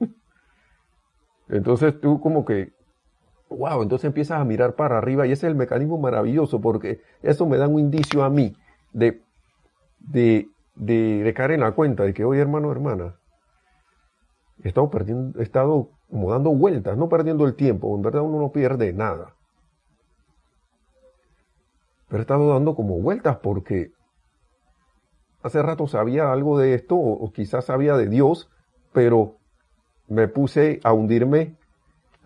Entonces 1.48 2.00
tú 2.00 2.20
como 2.20 2.44
que, 2.44 2.72
wow, 3.50 3.82
entonces 3.82 4.06
empiezas 4.06 4.40
a 4.40 4.44
mirar 4.44 4.74
para 4.74 4.98
arriba 4.98 5.26
y 5.26 5.32
ese 5.32 5.46
es 5.46 5.50
el 5.50 5.56
mecanismo 5.56 5.98
maravilloso 5.98 6.60
porque 6.60 7.00
eso 7.22 7.46
me 7.46 7.56
da 7.56 7.68
un 7.68 7.80
indicio 7.80 8.24
a 8.24 8.30
mí 8.30 8.56
de, 8.92 9.22
de 9.98 10.48
de, 10.78 11.34
caer 11.36 11.52
en 11.52 11.60
la 11.60 11.72
cuenta 11.72 12.04
de 12.04 12.14
que, 12.14 12.24
hoy 12.24 12.38
hermano, 12.38 12.70
hermana, 12.70 13.16
he 14.62 14.68
estado 14.68 14.90
perdiendo, 14.90 15.38
he 15.38 15.42
estado 15.42 15.90
como 16.10 16.30
dando 16.30 16.50
vueltas, 16.50 16.96
no 16.96 17.08
perdiendo 17.08 17.44
el 17.46 17.54
tiempo, 17.54 17.94
en 17.94 18.02
verdad 18.02 18.22
uno 18.22 18.38
no 18.40 18.52
pierde 18.52 18.92
nada. 18.92 19.34
Pero 22.08 22.18
he 22.18 22.22
estado 22.22 22.48
dando 22.48 22.74
como 22.74 22.98
vueltas 23.00 23.38
porque 23.38 23.92
hace 25.42 25.62
rato 25.62 25.86
sabía 25.86 26.32
algo 26.32 26.58
de 26.58 26.74
esto, 26.74 26.96
o, 26.96 27.30
quizás 27.32 27.66
sabía 27.66 27.96
de 27.96 28.08
Dios, 28.08 28.48
pero 28.92 29.36
me 30.06 30.26
puse 30.28 30.80
a 30.84 30.92
hundirme 30.92 31.57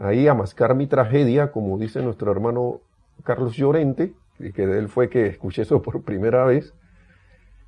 ahí, 0.02 0.28
a 0.28 0.34
mascar 0.34 0.74
mi 0.74 0.86
tragedia, 0.86 1.52
como 1.52 1.78
dice 1.78 2.02
nuestro 2.02 2.30
hermano 2.32 2.80
Carlos 3.24 3.56
Llorente, 3.56 4.14
que 4.54 4.66
de 4.66 4.78
él 4.78 4.88
fue 4.88 5.08
que 5.08 5.26
escuché 5.26 5.62
eso 5.62 5.80
por 5.82 6.02
primera 6.02 6.44
vez, 6.44 6.74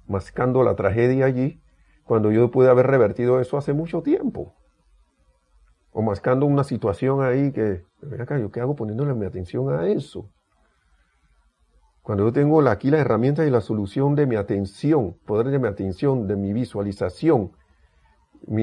mascando 0.06 0.62
la 0.62 0.74
tragedia 0.74 1.26
allí, 1.26 1.60
cuando 2.04 2.32
yo 2.32 2.50
pude 2.50 2.68
haber 2.68 2.86
revertido 2.86 3.40
eso 3.40 3.56
hace 3.56 3.72
mucho 3.72 4.02
tiempo. 4.02 4.54
O 5.92 6.02
mascando 6.02 6.46
una 6.46 6.64
situación 6.64 7.22
ahí 7.22 7.52
que, 7.52 7.84
acá, 8.20 8.38
¿yo 8.38 8.50
qué 8.50 8.60
hago 8.60 8.74
poniéndole 8.74 9.14
mi 9.14 9.26
atención 9.26 9.72
a 9.72 9.86
eso? 9.86 10.28
Cuando 12.02 12.24
yo 12.24 12.32
tengo 12.32 12.60
aquí 12.68 12.90
la 12.90 12.98
herramienta 12.98 13.46
y 13.46 13.50
la 13.50 13.62
solución 13.62 14.14
de 14.14 14.26
mi 14.26 14.36
atención, 14.36 15.16
poder 15.24 15.46
de 15.46 15.58
mi 15.58 15.68
atención, 15.68 16.26
de 16.26 16.36
mi 16.36 16.52
visualización, 16.52 17.52
mi, 18.46 18.62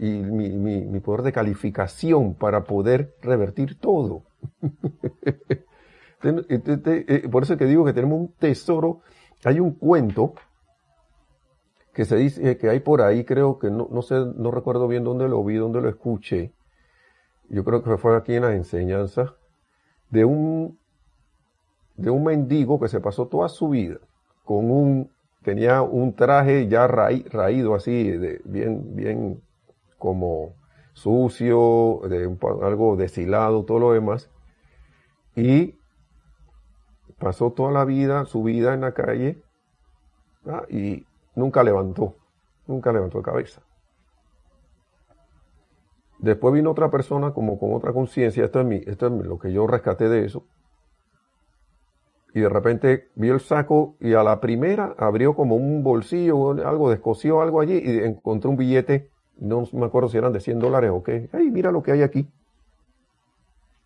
y 0.00 0.22
mi, 0.22 1.00
poder 1.00 1.22
de 1.22 1.32
calificación 1.32 2.34
para 2.34 2.64
poder 2.64 3.14
revertir 3.22 3.78
todo. 3.78 4.22
Eh, 6.28 7.28
por 7.30 7.44
eso 7.44 7.56
que 7.56 7.66
digo 7.66 7.84
que 7.84 7.92
tenemos 7.92 8.18
un 8.18 8.32
tesoro. 8.32 9.00
Hay 9.44 9.60
un 9.60 9.72
cuento 9.72 10.34
que 11.92 12.04
se 12.04 12.16
dice 12.16 12.50
eh, 12.50 12.56
que 12.56 12.68
hay 12.68 12.80
por 12.80 13.00
ahí, 13.00 13.24
creo 13.24 13.58
que 13.58 13.70
no, 13.70 13.86
no 13.92 14.02
sé, 14.02 14.14
no 14.34 14.50
recuerdo 14.50 14.88
bien 14.88 15.04
dónde 15.04 15.28
lo 15.28 15.44
vi, 15.44 15.56
dónde 15.56 15.80
lo 15.80 15.88
escuché. 15.88 16.52
Yo 17.48 17.62
creo 17.64 17.84
que 17.84 17.96
fue 17.96 18.16
aquí 18.16 18.34
en 18.34 18.42
las 18.42 18.54
enseñanzas 18.54 19.34
de 20.10 20.24
un 20.24 20.78
de 21.96 22.10
un 22.10 22.24
mendigo 22.24 22.80
que 22.80 22.88
se 22.88 23.00
pasó 23.00 23.28
toda 23.28 23.48
su 23.48 23.68
vida 23.70 23.98
con 24.44 24.70
un 24.70 25.10
tenía 25.46 25.80
un 25.80 26.16
traje 26.16 26.66
ya 26.66 26.88
raído 26.88 27.76
así, 27.76 28.18
bien, 28.44 28.96
bien 28.96 29.40
como 29.96 30.56
sucio, 30.92 32.00
de 32.08 32.24
algo 32.64 32.96
deshilado, 32.96 33.64
todo 33.64 33.78
lo 33.78 33.92
demás. 33.92 34.28
Y 35.36 35.78
pasó 37.20 37.52
toda 37.52 37.70
la 37.70 37.84
vida, 37.84 38.24
su 38.24 38.42
vida 38.42 38.74
en 38.74 38.80
la 38.80 38.92
calle, 38.92 39.40
y 40.68 41.06
nunca 41.36 41.62
levantó, 41.62 42.16
nunca 42.66 42.92
levantó 42.92 43.22
cabeza. 43.22 43.62
Después 46.18 46.54
vino 46.54 46.72
otra 46.72 46.90
persona 46.90 47.32
como 47.32 47.56
con 47.56 47.72
otra 47.72 47.92
conciencia, 47.92 48.44
esto 48.44 48.58
es, 48.62 48.66
mi, 48.66 48.78
esto 48.84 49.06
es 49.06 49.12
lo 49.12 49.38
que 49.38 49.52
yo 49.52 49.68
rescaté 49.68 50.08
de 50.08 50.24
eso. 50.24 50.44
Y 52.36 52.40
de 52.40 52.50
repente 52.50 53.08
vio 53.14 53.32
el 53.32 53.40
saco 53.40 53.96
y 53.98 54.12
a 54.12 54.22
la 54.22 54.42
primera 54.42 54.94
abrió 54.98 55.34
como 55.34 55.56
un 55.56 55.82
bolsillo, 55.82 56.50
algo, 56.68 56.90
descosió 56.90 57.40
algo 57.40 57.62
allí 57.62 57.80
y 57.82 58.00
encontró 58.00 58.50
un 58.50 58.58
billete, 58.58 59.08
no 59.38 59.64
me 59.72 59.86
acuerdo 59.86 60.10
si 60.10 60.18
eran 60.18 60.34
de 60.34 60.40
100 60.40 60.58
dólares 60.58 60.90
o 60.92 61.02
qué. 61.02 61.30
¡Ay, 61.32 61.50
mira 61.50 61.72
lo 61.72 61.82
que 61.82 61.92
hay 61.92 62.02
aquí! 62.02 62.30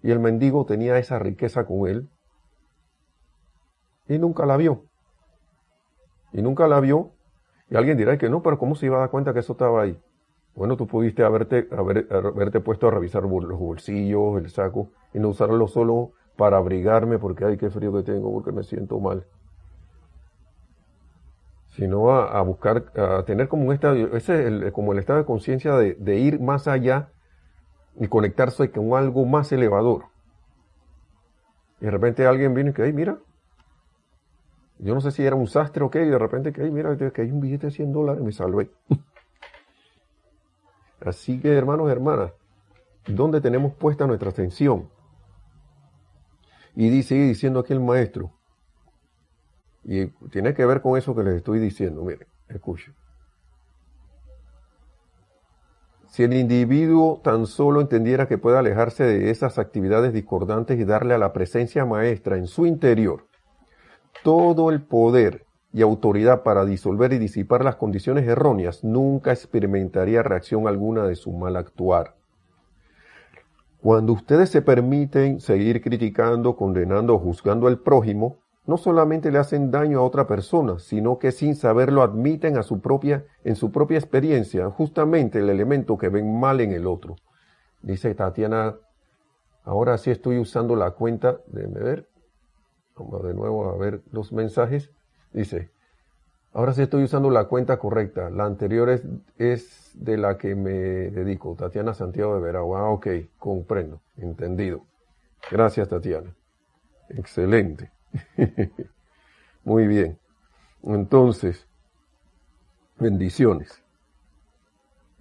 Y 0.02 0.10
el 0.10 0.18
mendigo 0.18 0.66
tenía 0.66 0.98
esa 0.98 1.20
riqueza 1.20 1.64
con 1.64 1.86
él 1.86 2.08
y 4.08 4.18
nunca 4.18 4.44
la 4.46 4.56
vio. 4.56 4.82
Y 6.32 6.42
nunca 6.42 6.66
la 6.66 6.80
vio. 6.80 7.12
Y 7.70 7.76
alguien 7.76 7.96
dirá 7.96 8.18
que 8.18 8.28
no, 8.28 8.42
pero 8.42 8.58
¿cómo 8.58 8.74
se 8.74 8.86
iba 8.86 8.96
a 8.96 9.00
dar 9.02 9.10
cuenta 9.10 9.32
que 9.32 9.38
eso 9.38 9.52
estaba 9.52 9.82
ahí? 9.82 9.96
Bueno, 10.56 10.76
tú 10.76 10.88
pudiste 10.88 11.22
haberte, 11.22 11.68
haberte 11.70 12.58
puesto 12.58 12.88
a 12.88 12.90
revisar 12.90 13.22
los 13.22 13.60
bolsillos, 13.60 14.38
el 14.38 14.50
saco, 14.50 14.90
y 15.14 15.20
no 15.20 15.28
usarlo 15.28 15.68
solo 15.68 16.14
para 16.40 16.56
abrigarme 16.56 17.18
porque, 17.18 17.44
ay, 17.44 17.58
qué 17.58 17.68
frío 17.68 17.92
que 17.92 18.02
tengo, 18.02 18.32
porque 18.32 18.50
me 18.50 18.62
siento 18.62 18.98
mal. 18.98 19.26
Sino 21.76 22.10
a, 22.10 22.40
buscar, 22.40 22.90
a 22.96 23.24
tener 23.26 23.46
como 23.46 23.66
un 23.66 23.74
estado, 23.74 24.16
ese 24.16 24.66
es 24.66 24.72
como 24.72 24.94
el 24.94 25.00
estado 25.00 25.18
de 25.18 25.26
conciencia 25.26 25.74
de, 25.74 26.18
ir 26.18 26.40
más 26.40 26.66
allá 26.66 27.10
y 27.96 28.08
conectarse 28.08 28.70
con 28.70 28.94
algo 28.94 29.26
más 29.26 29.52
elevador. 29.52 30.04
Y 31.78 31.84
de 31.84 31.90
repente 31.90 32.26
alguien 32.26 32.54
viene 32.54 32.70
y 32.70 32.72
que, 32.72 32.84
ay, 32.84 32.94
mira, 32.94 33.18
yo 34.78 34.94
no 34.94 35.02
sé 35.02 35.10
si 35.10 35.22
era 35.22 35.36
un 35.36 35.46
sastre 35.46 35.84
o 35.84 35.90
qué, 35.90 36.06
y 36.06 36.08
de 36.08 36.18
repente 36.18 36.54
que, 36.54 36.62
ay, 36.62 36.70
mira, 36.70 36.96
que 36.96 37.20
hay 37.20 37.30
un 37.30 37.40
billete 37.40 37.66
de 37.66 37.72
100 37.72 37.92
dólares, 37.92 38.24
me 38.24 38.32
salvé. 38.32 38.70
Así 41.04 41.38
que, 41.38 41.52
hermanos 41.52 41.90
hermanas, 41.90 42.32
¿dónde 43.06 43.42
tenemos 43.42 43.74
puesta 43.74 44.06
nuestra 44.06 44.30
atención? 44.30 44.88
Y 46.76 47.02
sigue 47.02 47.26
diciendo 47.26 47.60
aquí 47.60 47.72
el 47.72 47.80
maestro, 47.80 48.32
y 49.84 50.06
tiene 50.30 50.54
que 50.54 50.64
ver 50.66 50.82
con 50.82 50.98
eso 50.98 51.14
que 51.14 51.22
les 51.22 51.36
estoy 51.36 51.58
diciendo, 51.58 52.02
miren, 52.04 52.28
escuchen. 52.48 52.94
Si 56.06 56.24
el 56.24 56.34
individuo 56.34 57.20
tan 57.22 57.46
solo 57.46 57.80
entendiera 57.80 58.26
que 58.26 58.36
puede 58.36 58.58
alejarse 58.58 59.04
de 59.04 59.30
esas 59.30 59.58
actividades 59.58 60.12
discordantes 60.12 60.78
y 60.78 60.84
darle 60.84 61.14
a 61.14 61.18
la 61.18 61.32
presencia 61.32 61.86
maestra 61.86 62.36
en 62.36 62.48
su 62.48 62.66
interior 62.66 63.28
todo 64.24 64.70
el 64.70 64.82
poder 64.82 65.46
y 65.72 65.82
autoridad 65.82 66.42
para 66.42 66.64
disolver 66.64 67.12
y 67.12 67.18
disipar 67.18 67.64
las 67.64 67.76
condiciones 67.76 68.26
erróneas, 68.26 68.82
nunca 68.82 69.30
experimentaría 69.30 70.22
reacción 70.22 70.66
alguna 70.66 71.06
de 71.06 71.14
su 71.14 71.32
mal 71.32 71.56
actuar. 71.56 72.16
Cuando 73.82 74.12
ustedes 74.12 74.50
se 74.50 74.60
permiten 74.60 75.40
seguir 75.40 75.80
criticando, 75.80 76.54
condenando 76.54 77.14
o 77.14 77.18
juzgando 77.18 77.66
al 77.66 77.78
prójimo, 77.78 78.38
no 78.66 78.76
solamente 78.76 79.32
le 79.32 79.38
hacen 79.38 79.70
daño 79.70 80.00
a 80.00 80.02
otra 80.02 80.26
persona, 80.26 80.78
sino 80.78 81.18
que 81.18 81.32
sin 81.32 81.56
saberlo 81.56 82.02
admiten 82.02 82.58
a 82.58 82.62
su 82.62 82.80
propia, 82.80 83.24
en 83.42 83.56
su 83.56 83.72
propia 83.72 83.98
experiencia 83.98 84.68
justamente 84.70 85.38
el 85.38 85.48
elemento 85.48 85.96
que 85.96 86.10
ven 86.10 86.38
mal 86.38 86.60
en 86.60 86.72
el 86.72 86.86
otro. 86.86 87.16
Dice 87.80 88.14
Tatiana, 88.14 88.76
ahora 89.64 89.96
sí 89.96 90.10
estoy 90.10 90.38
usando 90.38 90.76
la 90.76 90.90
cuenta, 90.90 91.40
de 91.46 91.66
ver, 91.66 92.08
vamos 92.96 93.22
de 93.22 93.32
nuevo 93.32 93.70
a 93.70 93.78
ver 93.78 94.02
los 94.12 94.30
mensajes. 94.30 94.90
Dice, 95.32 95.70
ahora 96.52 96.72
sí 96.72 96.82
estoy 96.82 97.04
usando 97.04 97.30
la 97.30 97.44
cuenta 97.44 97.78
correcta. 97.78 98.30
La 98.30 98.44
anterior 98.44 98.90
es, 98.90 99.02
es 99.38 99.90
de 99.94 100.16
la 100.16 100.38
que 100.38 100.54
me 100.54 100.72
dedico. 100.72 101.54
Tatiana 101.54 101.94
Santiago 101.94 102.34
de 102.34 102.40
Veragua. 102.40 102.80
Ah, 102.80 102.88
ok, 102.90 103.06
comprendo. 103.38 104.00
Entendido. 104.16 104.84
Gracias, 105.50 105.88
Tatiana. 105.88 106.34
Excelente. 107.08 107.90
Muy 109.64 109.86
bien. 109.86 110.18
Entonces, 110.82 111.66
bendiciones. 112.98 113.82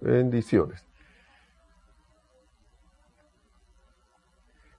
Bendiciones. 0.00 0.89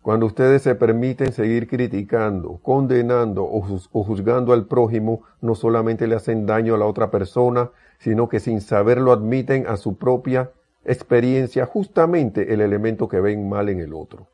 Cuando 0.01 0.25
ustedes 0.25 0.63
se 0.63 0.73
permiten 0.73 1.31
seguir 1.31 1.67
criticando, 1.67 2.57
condenando 2.63 3.43
o, 3.43 3.61
juzgando 3.61 4.51
al 4.51 4.65
prójimo, 4.65 5.21
no 5.41 5.53
solamente 5.53 6.07
le 6.07 6.15
hacen 6.15 6.47
daño 6.47 6.73
a 6.73 6.77
la 6.79 6.87
otra 6.87 7.11
persona, 7.11 7.69
sino 7.99 8.27
que 8.27 8.39
sin 8.39 8.61
saberlo 8.61 9.11
admiten 9.11 9.67
a 9.67 9.77
su 9.77 9.97
propia 9.97 10.51
experiencia 10.85 11.67
justamente 11.67 12.51
el 12.51 12.61
elemento 12.61 13.07
que 13.07 13.19
ven 13.19 13.47
mal 13.47 13.69
en 13.69 13.79
el 13.79 13.93
otro. 13.93 14.27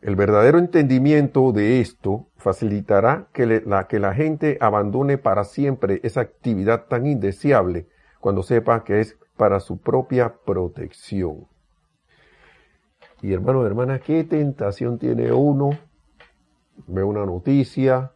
El 0.00 0.16
verdadero 0.16 0.58
entendimiento 0.58 1.52
de 1.52 1.80
esto 1.80 2.28
facilitará 2.36 3.28
que, 3.34 3.44
la, 3.66 3.88
que 3.88 3.98
la 3.98 4.14
gente 4.14 4.56
abandone 4.60 5.18
para 5.18 5.44
siempre 5.44 6.00
esa 6.02 6.20
actividad 6.22 6.86
tan 6.86 7.06
indeseable 7.06 7.88
cuando 8.20 8.42
sepa 8.42 8.84
que 8.84 9.00
es 9.00 9.18
para 9.36 9.60
su 9.60 9.78
propia 9.78 10.34
protección. 10.46 11.46
Y 13.26 13.32
hermano, 13.32 13.66
hermana, 13.66 13.98
¿qué 13.98 14.22
tentación 14.22 15.00
tiene 15.00 15.32
uno? 15.32 15.70
Ve 16.86 17.02
una 17.02 17.26
noticia 17.26 18.12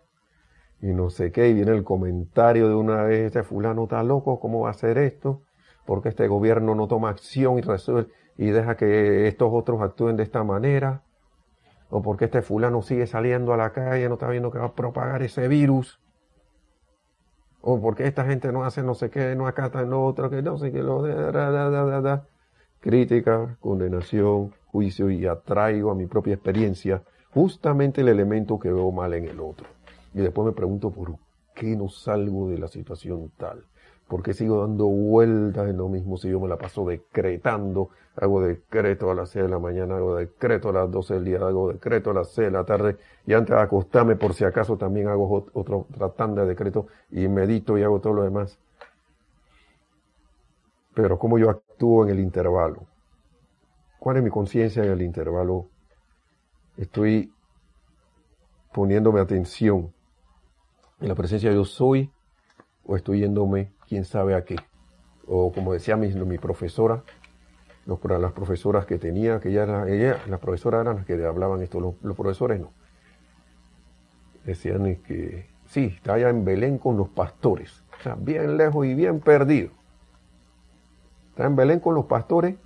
y 0.80 0.86
no 0.86 1.10
sé 1.10 1.32
qué, 1.32 1.48
y 1.48 1.52
viene 1.52 1.72
el 1.72 1.82
comentario 1.82 2.68
de 2.68 2.76
una 2.76 3.02
vez, 3.02 3.26
este 3.26 3.42
fulano 3.42 3.82
está 3.82 4.04
loco, 4.04 4.38
¿cómo 4.38 4.60
va 4.60 4.68
a 4.68 4.70
hacer 4.70 4.98
esto? 4.98 5.42
Porque 5.84 6.10
este 6.10 6.28
gobierno 6.28 6.76
no 6.76 6.86
toma 6.86 7.08
acción 7.08 7.60
y 8.38 8.50
deja 8.50 8.76
que 8.76 9.26
estos 9.26 9.50
otros 9.52 9.82
actúen 9.82 10.16
de 10.16 10.22
esta 10.22 10.44
manera. 10.44 11.02
O 11.88 12.02
porque 12.02 12.26
este 12.26 12.40
fulano 12.40 12.80
sigue 12.80 13.08
saliendo 13.08 13.52
a 13.52 13.56
la 13.56 13.72
calle, 13.72 14.08
no 14.08 14.14
está 14.14 14.28
viendo 14.28 14.52
que 14.52 14.60
va 14.60 14.66
a 14.66 14.74
propagar 14.74 15.24
ese 15.24 15.48
virus. 15.48 15.98
O 17.62 17.80
porque 17.80 18.06
esta 18.06 18.26
gente 18.26 18.52
no 18.52 18.62
hace 18.62 18.84
no 18.84 18.94
sé 18.94 19.10
qué, 19.10 19.34
no 19.34 19.48
acata 19.48 19.82
lo 19.82 20.04
otro, 20.04 20.30
que 20.30 20.40
no 20.40 20.56
sé 20.56 20.70
qué, 20.70 20.84
lo 20.84 21.02
da, 21.02 21.32
da, 21.50 21.68
da, 21.68 22.00
da, 22.00 22.26
Crítica, 22.78 23.56
condenación, 23.60 24.54
juicio 24.70 25.10
y 25.10 25.26
atraigo 25.26 25.90
a 25.90 25.94
mi 25.94 26.06
propia 26.06 26.34
experiencia 26.34 27.02
justamente 27.32 28.00
el 28.00 28.08
elemento 28.08 28.58
que 28.58 28.72
veo 28.72 28.90
mal 28.90 29.14
en 29.14 29.24
el 29.24 29.40
otro. 29.40 29.66
Y 30.14 30.20
después 30.20 30.46
me 30.46 30.52
pregunto 30.52 30.90
por 30.90 31.14
qué 31.54 31.76
no 31.76 31.88
salgo 31.88 32.48
de 32.48 32.58
la 32.58 32.68
situación 32.68 33.30
tal. 33.36 33.64
¿Por 34.08 34.24
qué 34.24 34.34
sigo 34.34 34.62
dando 34.62 34.86
vueltas 34.86 35.68
en 35.68 35.76
lo 35.76 35.88
mismo 35.88 36.16
si 36.16 36.28
yo 36.28 36.40
me 36.40 36.48
la 36.48 36.56
paso 36.56 36.84
decretando? 36.84 37.90
Hago 38.16 38.40
decreto 38.40 39.08
a 39.08 39.14
las 39.14 39.30
6 39.30 39.44
de 39.44 39.50
la 39.50 39.60
mañana, 39.60 39.96
hago 39.96 40.16
decreto 40.16 40.70
a 40.70 40.72
las 40.72 40.90
12 40.90 41.14
del 41.14 41.24
día, 41.24 41.38
hago 41.38 41.72
decreto 41.72 42.10
a 42.10 42.14
las 42.14 42.32
6 42.32 42.46
de 42.46 42.50
la 42.50 42.64
tarde 42.64 42.96
y 43.24 43.34
antes 43.34 43.54
de 43.54 43.62
acostarme 43.62 44.16
por 44.16 44.34
si 44.34 44.44
acaso 44.44 44.76
también 44.76 45.06
hago 45.06 45.46
otro, 45.52 45.86
otra 45.92 46.08
tanda 46.08 46.42
de 46.42 46.48
decreto 46.48 46.88
y 47.12 47.28
medito 47.28 47.78
y 47.78 47.84
hago 47.84 48.00
todo 48.00 48.14
lo 48.14 48.24
demás. 48.24 48.58
Pero 50.92 51.16
¿cómo 51.16 51.38
yo 51.38 51.48
actúo 51.48 52.02
en 52.04 52.10
el 52.10 52.18
intervalo? 52.18 52.89
¿Cuál 54.00 54.16
es 54.16 54.22
mi 54.22 54.30
conciencia 54.30 54.82
en 54.82 54.92
el 54.92 55.02
intervalo? 55.02 55.68
Estoy 56.78 57.34
poniéndome 58.72 59.20
atención 59.20 59.92
en 61.00 61.08
la 61.08 61.14
presencia 61.14 61.50
de 61.50 61.56
yo 61.56 61.66
soy 61.66 62.10
o 62.82 62.96
estoy 62.96 63.20
yéndome 63.20 63.74
quién 63.86 64.06
sabe 64.06 64.34
a 64.34 64.42
qué. 64.46 64.56
O 65.26 65.52
como 65.52 65.74
decía 65.74 65.98
mi, 65.98 66.38
profesora, 66.38 67.04
los, 67.84 68.02
las 68.02 68.32
profesoras 68.32 68.86
que 68.86 68.96
tenía, 68.96 69.38
que 69.38 69.50
ella, 69.50 69.86
ella, 69.86 70.18
las 70.28 70.40
profesoras 70.40 70.80
eran 70.80 70.96
las 70.96 71.04
que 71.04 71.22
hablaban 71.22 71.60
esto, 71.60 71.78
los, 71.78 72.16
profesores 72.16 72.58
no. 72.58 72.72
Decían 74.46 74.96
que 75.02 75.46
sí, 75.66 75.92
está 75.94 76.14
allá 76.14 76.30
en 76.30 76.46
Belén 76.46 76.78
con 76.78 76.96
los 76.96 77.10
pastores, 77.10 77.84
bien 78.16 78.56
lejos 78.56 78.86
y 78.86 78.94
bien 78.94 79.20
perdido. 79.20 79.72
Está 81.28 81.44
en 81.44 81.54
Belén 81.54 81.80
con 81.80 81.94
los 81.94 82.06
pastores 82.06 82.56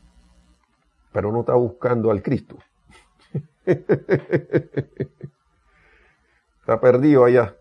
pero 1.15 1.31
no 1.31 1.41
está 1.41 1.55
buscando 1.55 2.11
al 2.11 2.23
Cristo. 2.23 2.59
está 6.61 6.81
perdido 6.81 7.25
allá. 7.25 7.55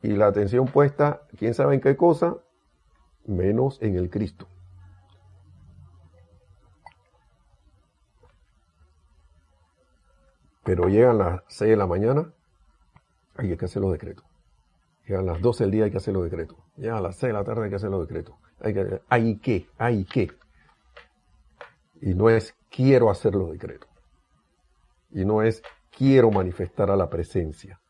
Y 0.00 0.10
la 0.10 0.28
atención 0.28 0.66
puesta, 0.66 1.22
quién 1.36 1.54
sabe 1.54 1.74
en 1.74 1.80
qué 1.80 1.96
cosa, 1.96 2.36
menos 3.26 3.82
en 3.82 3.96
el 3.96 4.10
Cristo. 4.10 4.46
Pero 10.62 10.88
llegan 10.88 11.18
las 11.18 11.42
6 11.48 11.70
de 11.72 11.76
la 11.76 11.88
mañana, 11.88 12.32
hay 13.34 13.56
que 13.56 13.64
hacer 13.64 13.82
los 13.82 13.90
decretos. 13.90 14.24
a 15.08 15.20
las 15.20 15.40
12 15.40 15.64
del 15.64 15.70
día 15.72 15.84
hay 15.86 15.90
que 15.90 15.96
hacer 15.96 16.14
los 16.14 16.22
decretos. 16.22 16.58
A 16.78 17.00
las 17.00 17.16
6 17.16 17.32
de 17.32 17.32
la 17.32 17.42
tarde 17.42 17.64
hay 17.64 17.70
que 17.70 17.76
hacer 17.76 17.90
los 17.90 18.06
decretos. 18.06 18.36
Hay 18.60 18.72
que, 18.72 19.02
hay 19.08 19.36
que, 19.38 19.68
hay 19.78 20.04
que. 20.04 20.41
Y 22.02 22.14
no 22.14 22.28
es 22.28 22.54
quiero 22.68 23.10
hacer 23.10 23.34
los 23.34 23.52
decretos. 23.52 23.88
Y 25.12 25.24
no 25.24 25.40
es 25.42 25.62
quiero 25.96 26.30
manifestar 26.30 26.90
a 26.90 26.96
la 26.96 27.08
presencia. 27.08 27.80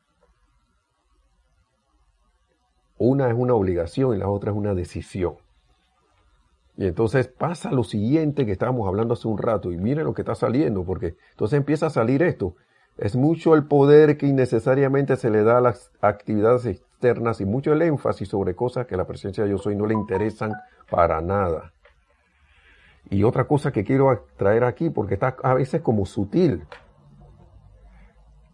Una 2.98 3.29
es 3.29 3.35
una 3.35 3.55
obligación 3.55 4.14
y 4.14 4.18
la 4.18 4.29
otra 4.29 4.53
es 4.53 4.57
una 4.57 4.75
decisión. 4.75 5.37
Y 6.77 6.87
entonces 6.87 7.27
pasa 7.27 7.72
lo 7.72 7.85
siguiente 7.85 8.46
que 8.46 8.53
estábamos 8.53 8.87
hablando 8.87 9.14
hace 9.14 9.29
un 9.29 9.38
rato 9.38 9.72
y 9.72 9.79
miren 9.79 10.05
lo 10.05 10.14
que 10.14 10.22
está 10.22 10.35
saliendo, 10.35 10.85
porque 10.85 11.16
entonces 11.31 11.57
empieza 11.57 11.87
a 11.87 11.90
salir 11.90 12.22
esto. 12.22 12.55
Es 12.98 13.16
mucho 13.16 13.55
el 13.55 13.64
poder 13.64 14.18
que 14.18 14.27
innecesariamente 14.27 15.16
se 15.16 15.31
le 15.31 15.42
da 15.42 15.59
a 15.59 15.62
las 15.62 15.90
actividades 16.03 16.66
externas 16.66 17.40
y 17.40 17.46
mucho 17.46 17.72
el 17.72 17.83
énfasis 17.83 18.29
sobre 18.29 18.55
cosas 18.55 18.87
que 18.87 18.96
la 18.96 19.07
presencia 19.07 19.44
de 19.44 19.51
yo 19.51 19.59
soy 19.59 19.75
no 19.75 19.87
le 19.87 19.94
interesan 19.94 20.53
para 20.90 21.20
nada. 21.22 21.72
Y 23.10 23.24
otra 23.24 23.44
cosa 23.44 23.72
que 23.72 23.84
quiero 23.84 24.26
traer 24.36 24.64
aquí, 24.64 24.90
porque 24.90 25.14
está 25.14 25.36
a 25.42 25.54
veces 25.54 25.82
como 25.82 26.06
sutil. 26.06 26.64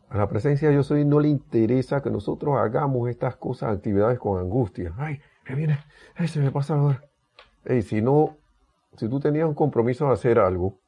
A 0.08 0.16
la 0.16 0.28
presencia 0.28 0.68
de 0.68 0.74
yo 0.74 0.82
soy 0.82 1.04
no 1.04 1.20
le 1.20 1.28
interesa 1.28 2.02
que 2.02 2.10
nosotros 2.10 2.56
hagamos 2.56 3.08
estas 3.08 3.36
cosas, 3.36 3.76
actividades 3.76 4.18
con 4.18 4.40
angustia. 4.40 4.94
Ay, 4.96 5.20
que 5.44 5.54
viene, 5.54 5.78
ay, 6.16 6.28
se 6.28 6.40
me 6.40 6.50
pasa 6.50 6.74
ahora 6.74 7.08
hey, 7.68 7.82
si 7.82 8.02
no, 8.02 8.38
si 8.96 9.08
tú 9.08 9.20
tenías 9.20 9.46
un 9.46 9.54
compromiso 9.54 10.06
de 10.06 10.12
hacer 10.12 10.38
algo 10.38 10.78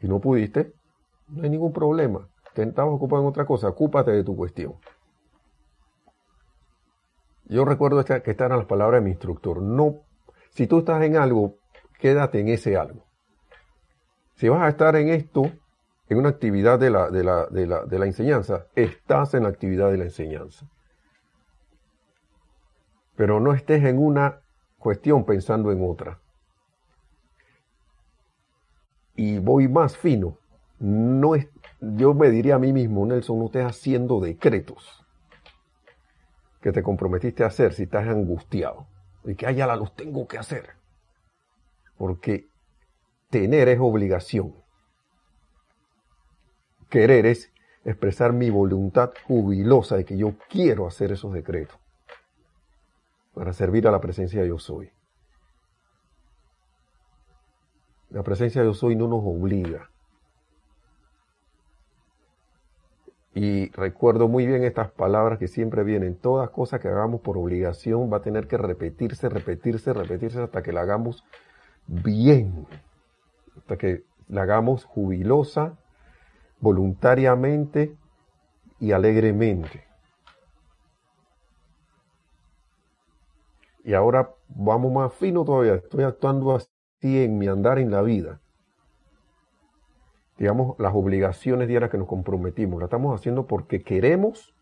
y 0.00 0.08
no 0.08 0.20
pudiste, 0.20 0.72
no 1.28 1.42
hay 1.42 1.50
ningún 1.50 1.72
problema. 1.72 2.28
Te 2.54 2.62
estabas 2.62 2.94
ocupado 2.94 3.22
en 3.22 3.28
otra 3.28 3.44
cosa, 3.44 3.68
ocúpate 3.68 4.12
de 4.12 4.22
tu 4.22 4.36
cuestión. 4.36 4.74
Yo 7.46 7.64
recuerdo 7.64 8.02
que 8.04 8.14
estas 8.14 8.46
eran 8.46 8.58
las 8.58 8.66
palabras 8.66 9.00
de 9.00 9.04
mi 9.04 9.10
instructor. 9.10 9.60
No, 9.60 9.96
si 10.50 10.66
tú 10.66 10.78
estás 10.78 11.02
en 11.02 11.16
algo, 11.16 11.56
quédate 11.98 12.40
en 12.40 12.48
ese 12.48 12.76
algo. 12.76 13.04
Si 14.34 14.48
vas 14.48 14.62
a 14.62 14.68
estar 14.68 14.96
en 14.96 15.08
esto, 15.08 15.50
en 16.08 16.18
una 16.18 16.28
actividad 16.28 16.78
de 16.78 16.90
la, 16.90 17.10
de 17.10 17.24
la, 17.24 17.46
de 17.46 17.98
la, 17.98 18.06
enseñanza, 18.06 18.66
estás 18.74 19.34
en 19.34 19.44
la 19.44 19.48
actividad 19.48 19.90
de 19.90 19.98
la 19.98 20.04
enseñanza. 20.04 20.66
Pero 23.16 23.40
no 23.40 23.52
estés 23.52 23.84
en 23.84 23.98
una 23.98 24.40
cuestión 24.78 25.24
pensando 25.24 25.70
en 25.72 25.88
otra. 25.88 26.20
Y 29.16 29.38
voy 29.38 29.68
más 29.68 29.96
fino. 29.96 30.38
No 30.80 31.36
es, 31.36 31.48
yo 31.80 32.12
me 32.12 32.30
diría 32.30 32.56
a 32.56 32.58
mí 32.58 32.72
mismo, 32.72 33.06
Nelson, 33.06 33.38
no 33.38 33.46
estés 33.46 33.64
haciendo 33.64 34.20
decretos 34.20 35.04
que 36.60 36.72
te 36.72 36.82
comprometiste 36.82 37.44
a 37.44 37.48
hacer 37.48 37.72
si 37.72 37.84
estás 37.84 38.08
angustiado. 38.08 38.86
Y 39.24 39.36
que 39.36 39.46
haya 39.46 39.66
la 39.66 39.76
los 39.76 39.94
tengo 39.94 40.26
que 40.26 40.38
hacer. 40.38 40.70
Porque 41.96 42.48
tener 43.30 43.68
es 43.68 43.78
obligación. 43.80 44.54
Querer 46.88 47.26
es 47.26 47.52
expresar 47.84 48.32
mi 48.32 48.50
voluntad 48.50 49.12
jubilosa 49.26 49.96
de 49.96 50.04
que 50.04 50.16
yo 50.16 50.34
quiero 50.48 50.86
hacer 50.86 51.12
esos 51.12 51.32
decretos 51.32 51.78
para 53.34 53.52
servir 53.52 53.86
a 53.88 53.90
la 53.90 54.00
presencia 54.00 54.42
de 54.42 54.48
yo 54.48 54.58
soy. 54.58 54.90
La 58.10 58.22
presencia 58.22 58.62
de 58.62 58.68
yo 58.68 58.74
soy 58.74 58.94
no 58.94 59.08
nos 59.08 59.22
obliga. 59.24 59.90
Y 63.34 63.70
recuerdo 63.72 64.28
muy 64.28 64.46
bien 64.46 64.62
estas 64.62 64.92
palabras 64.92 65.40
que 65.40 65.48
siempre 65.48 65.82
vienen. 65.82 66.14
Todas 66.14 66.50
cosas 66.50 66.80
que 66.80 66.86
hagamos 66.86 67.20
por 67.20 67.36
obligación 67.36 68.12
va 68.12 68.18
a 68.18 68.22
tener 68.22 68.46
que 68.46 68.56
repetirse, 68.56 69.28
repetirse, 69.28 69.92
repetirse 69.92 70.40
hasta 70.40 70.62
que 70.62 70.72
la 70.72 70.82
hagamos 70.82 71.24
bien. 71.86 72.66
Hasta 73.56 73.76
que 73.76 74.04
la 74.28 74.42
hagamos 74.42 74.84
jubilosa, 74.84 75.78
voluntariamente 76.60 77.96
y 78.80 78.92
alegremente. 78.92 79.84
Y 83.84 83.92
ahora 83.92 84.30
vamos 84.48 84.92
más 84.92 85.12
fino 85.12 85.44
todavía. 85.44 85.74
Estoy 85.74 86.04
actuando 86.04 86.54
así 86.54 86.70
en 87.02 87.38
mi 87.38 87.48
andar 87.48 87.78
en 87.78 87.90
la 87.90 88.00
vida. 88.02 88.40
Digamos, 90.38 90.76
las 90.78 90.94
obligaciones 90.94 91.68
diarias 91.68 91.90
que 91.90 91.98
nos 91.98 92.08
comprometimos. 92.08 92.80
Las 92.80 92.88
estamos 92.88 93.14
haciendo 93.14 93.46
porque 93.46 93.82
queremos, 93.82 94.54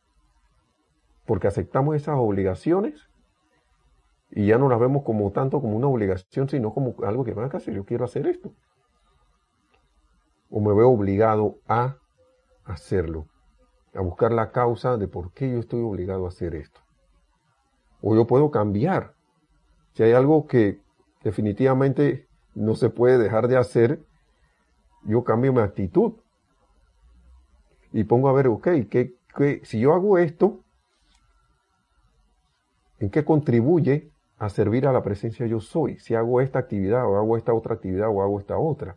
porque 1.25 1.47
aceptamos 1.47 1.97
esas 1.97 2.17
obligaciones 2.19 3.09
y 4.35 4.47
ya 4.47 4.57
no 4.57 4.69
las 4.71 4.81
vemos 4.81 5.03
como 5.05 5.31
tanto 5.31 5.61
como 5.61 5.77
una 5.77 5.89
obligación, 5.89 6.49
sino 6.49 6.73
como 6.73 6.95
algo 7.05 7.23
que 7.23 7.35
van 7.35 7.51
a 7.53 7.57
hacer. 7.57 7.75
Yo 7.75 7.85
quiero 7.85 8.07
hacer 8.07 8.27
esto. 8.27 8.55
O 10.51 10.61
me 10.61 10.75
veo 10.75 10.89
obligado 10.89 11.59
a 11.69 11.99
hacerlo, 12.65 13.27
a 13.95 14.01
buscar 14.01 14.33
la 14.33 14.51
causa 14.51 14.97
de 14.97 15.07
por 15.07 15.33
qué 15.33 15.51
yo 15.51 15.59
estoy 15.59 15.83
obligado 15.83 16.25
a 16.25 16.29
hacer 16.29 16.55
esto. 16.55 16.81
O 18.01 18.15
yo 18.15 18.27
puedo 18.27 18.51
cambiar. 18.51 19.13
Si 19.93 20.03
hay 20.03 20.13
algo 20.13 20.47
que 20.47 20.81
definitivamente 21.23 22.27
no 22.55 22.75
se 22.75 22.89
puede 22.89 23.19
dejar 23.19 23.49
de 23.49 23.59
hacer, 23.59 24.03
yo 25.05 25.25
cambio 25.25 25.53
mi 25.53 25.61
actitud. 25.61 26.15
Y 27.93 28.05
pongo 28.05 28.31
a 28.31 28.33
ver, 28.33 28.47
ok, 28.47 28.67
¿qué, 28.89 29.61
si 29.65 29.81
yo 29.81 29.93
hago 29.93 30.17
esto, 30.17 30.61
¿en 32.99 33.11
qué 33.11 33.27
contribuye 33.27 34.12
a 34.43 34.49
servir 34.49 34.89
a 34.89 34.93
la 34.93 35.05
presencia 35.05 35.47
yo 35.47 35.61
soy? 35.61 36.01
Si 36.01 36.17
hago 36.17 36.41
esta 36.41 36.59
actividad 36.59 37.07
o 37.07 37.17
hago 37.17 37.37
esta 37.37 37.55
otra 37.55 37.75
actividad 37.75 38.09
o 38.09 38.23
hago 38.23 38.41
esta 38.41 38.59
otra. 38.59 38.97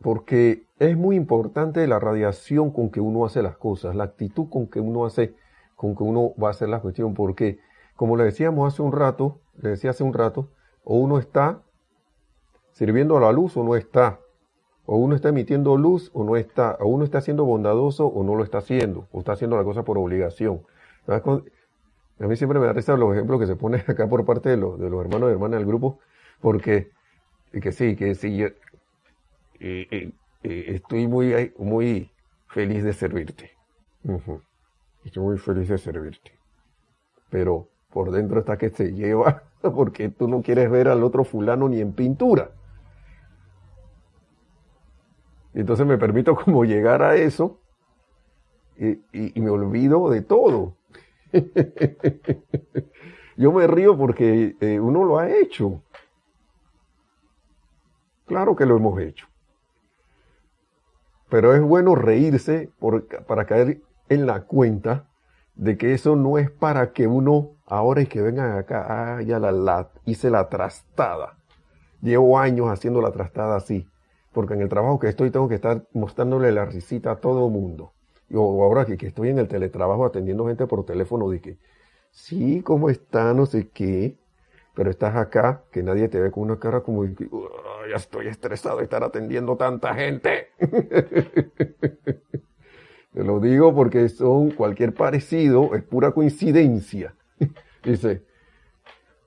Porque 0.00 0.66
es 0.78 0.96
muy 0.96 1.14
importante 1.14 1.86
la 1.86 1.98
radiación 1.98 2.70
con 2.70 2.90
que 2.90 3.02
uno 3.02 3.26
hace 3.26 3.42
las 3.42 3.58
cosas, 3.58 3.94
la 3.94 4.04
actitud 4.04 4.48
con 4.48 4.66
que 4.66 4.80
uno 4.80 5.04
hace, 5.04 5.34
con 5.74 5.94
que 5.94 6.04
uno 6.04 6.32
va 6.42 6.48
a 6.48 6.50
hacer 6.52 6.70
la 6.70 6.80
cuestión, 6.80 7.12
porque 7.12 7.58
como 7.96 8.16
le 8.16 8.24
decíamos 8.24 8.72
hace 8.72 8.80
un 8.80 8.92
rato, 8.92 9.40
le 9.56 9.70
decía 9.70 9.90
hace 9.90 10.04
un 10.04 10.14
rato, 10.14 10.48
o 10.84 10.96
uno 10.96 11.18
está 11.18 11.60
sirviendo 12.72 13.18
a 13.18 13.20
la 13.20 13.32
luz 13.32 13.58
o 13.58 13.62
no 13.64 13.76
está, 13.76 14.20
o 14.86 14.96
uno 14.96 15.14
está 15.14 15.28
emitiendo 15.28 15.76
luz 15.76 16.10
o 16.14 16.24
no 16.24 16.36
está, 16.36 16.78
o 16.80 16.86
uno 16.86 17.04
está 17.04 17.20
siendo 17.20 17.44
bondadoso 17.44 18.06
o 18.06 18.24
no 18.24 18.36
lo 18.36 18.44
está 18.44 18.58
haciendo, 18.58 19.08
o 19.12 19.18
está 19.18 19.32
haciendo 19.32 19.58
la 19.58 19.64
cosa 19.64 19.82
por 19.82 19.98
obligación. 19.98 20.62
A 21.08 22.26
mí 22.26 22.36
siempre 22.36 22.58
me 22.58 22.66
da 22.66 22.72
risa 22.72 22.96
los 22.96 23.14
ejemplos 23.14 23.40
que 23.40 23.46
se 23.46 23.56
ponen 23.56 23.80
acá 23.86 24.08
por 24.08 24.24
parte 24.24 24.50
de 24.50 24.56
los, 24.56 24.80
hermanos 24.80 25.30
y 25.30 25.32
hermanas 25.32 25.60
del 25.60 25.66
grupo, 25.66 26.00
porque 26.40 26.90
que 27.52 27.72
sí, 27.72 27.96
que 27.96 28.14
sí, 28.14 28.36
yo, 28.36 28.48
estoy 30.42 31.06
muy, 31.06 31.52
muy 31.58 32.10
feliz 32.48 32.84
de 32.84 32.92
servirte. 32.92 33.52
Estoy 35.04 35.22
muy 35.22 35.38
feliz 35.38 35.68
de 35.68 35.78
servirte. 35.78 36.32
Pero 37.30 37.68
por 37.90 38.10
dentro 38.10 38.40
está 38.40 38.58
que 38.58 38.70
se 38.70 38.92
lleva, 38.92 39.44
porque 39.62 40.08
tú 40.08 40.28
no 40.28 40.42
quieres 40.42 40.70
ver 40.70 40.88
al 40.88 41.02
otro 41.02 41.24
fulano 41.24 41.68
ni 41.68 41.80
en 41.80 41.92
pintura. 41.92 42.50
Entonces 45.54 45.86
me 45.86 45.96
permito 45.96 46.36
como 46.36 46.64
llegar 46.64 47.02
a 47.02 47.16
eso 47.16 47.58
y, 48.78 49.40
me 49.40 49.48
olvido 49.48 50.10
de 50.10 50.20
todo. 50.20 50.76
Yo 53.36 53.52
me 53.52 53.66
río 53.66 53.96
porque 53.96 54.56
eh, 54.60 54.80
uno 54.80 55.04
lo 55.04 55.18
ha 55.18 55.28
hecho. 55.30 55.82
Claro 58.26 58.56
que 58.56 58.66
lo 58.66 58.76
hemos 58.76 59.00
hecho. 59.00 59.26
Pero 61.28 61.54
es 61.54 61.60
bueno 61.62 61.94
reírse 61.94 62.70
para 63.26 63.46
caer 63.46 63.82
en 64.08 64.26
la 64.26 64.44
cuenta 64.44 65.08
de 65.54 65.76
que 65.76 65.94
eso 65.94 66.16
no 66.16 66.38
es 66.38 66.50
para 66.50 66.92
que 66.92 67.06
uno 67.06 67.56
ahora 67.66 68.02
y 68.02 68.06
que 68.06 68.22
vengan 68.22 68.58
acá, 68.58 68.86
ah, 68.88 69.22
ya 69.22 69.38
la, 69.38 69.90
hice 70.04 70.30
la 70.30 70.48
trastada. 70.48 71.38
Llevo 72.02 72.38
años 72.38 72.68
haciendo 72.68 73.00
la 73.00 73.10
trastada 73.10 73.56
así, 73.56 73.88
porque 74.32 74.54
en 74.54 74.60
el 74.62 74.68
trabajo 74.68 74.98
que 74.98 75.08
estoy 75.08 75.30
tengo 75.30 75.48
que 75.48 75.56
estar 75.56 75.86
mostrándole 75.92 76.52
la 76.52 76.64
risita 76.66 77.12
a 77.12 77.16
todo 77.16 77.48
mundo. 77.48 77.92
Y 78.28 78.36
ahora 78.36 78.84
que, 78.86 79.06
estoy 79.06 79.30
en 79.30 79.38
el 79.38 79.48
teletrabajo 79.48 80.04
atendiendo 80.04 80.46
gente 80.46 80.66
por 80.66 80.84
teléfono, 80.84 81.30
dije, 81.30 81.58
sí, 82.10 82.62
¿cómo 82.62 82.90
está? 82.90 83.32
No 83.34 83.46
sé 83.46 83.68
qué 83.68 84.16
pero 84.76 84.90
estás 84.90 85.16
acá, 85.16 85.62
que 85.72 85.82
nadie 85.82 86.06
te 86.08 86.20
ve 86.20 86.30
con 86.30 86.42
una 86.42 86.58
cara 86.58 86.82
como, 86.82 87.06
ya 87.06 87.96
estoy 87.96 88.26
estresado 88.26 88.76
de 88.76 88.84
estar 88.84 89.02
atendiendo 89.02 89.56
tanta 89.56 89.94
gente. 89.94 90.48
te 93.14 93.24
lo 93.24 93.40
digo 93.40 93.74
porque 93.74 94.10
son 94.10 94.50
cualquier 94.50 94.92
parecido, 94.92 95.74
es 95.74 95.82
pura 95.82 96.10
coincidencia. 96.10 97.14
dice, 97.84 98.22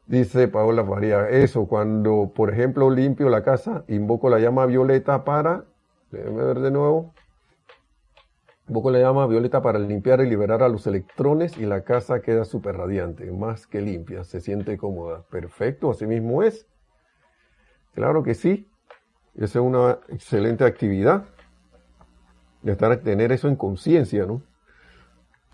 dice 0.06 0.48
Paola 0.48 0.86
Faría, 0.86 1.28
eso, 1.30 1.66
cuando, 1.66 2.32
por 2.36 2.54
ejemplo, 2.54 2.92
limpio 2.92 3.28
la 3.30 3.44
casa, 3.44 3.84
invoco 3.88 4.30
la 4.30 4.38
llama 4.38 4.68
violeta 4.68 5.24
para, 5.24 5.66
déjame 6.12 6.44
ver 6.44 6.60
de 6.60 6.70
nuevo, 6.70 7.12
Poco 8.72 8.92
le 8.92 9.02
llama 9.02 9.26
violeta 9.26 9.62
para 9.62 9.80
limpiar 9.80 10.22
y 10.22 10.30
liberar 10.30 10.62
a 10.62 10.70
los 10.70 10.86
electrones 10.86 11.58
y 11.58 11.66
la 11.66 11.84
casa 11.84 12.22
queda 12.22 12.46
súper 12.46 12.78
radiante, 12.78 13.32
más 13.32 13.66
que 13.66 13.82
limpia, 13.82 14.24
se 14.24 14.42
siente 14.42 14.78
cómoda. 14.78 15.24
Perfecto, 15.32 15.90
así 15.90 16.06
mismo 16.06 16.44
es. 16.44 16.68
Claro 17.96 18.22
que 18.22 18.36
sí. 18.36 18.70
Esa 19.36 19.60
es 19.60 19.66
una 19.66 20.00
excelente 20.10 20.66
actividad. 20.66 21.26
De 22.62 22.74
estar, 22.74 22.96
tener 22.98 23.32
eso 23.32 23.48
en 23.48 23.56
conciencia, 23.56 24.26
¿no? 24.26 24.44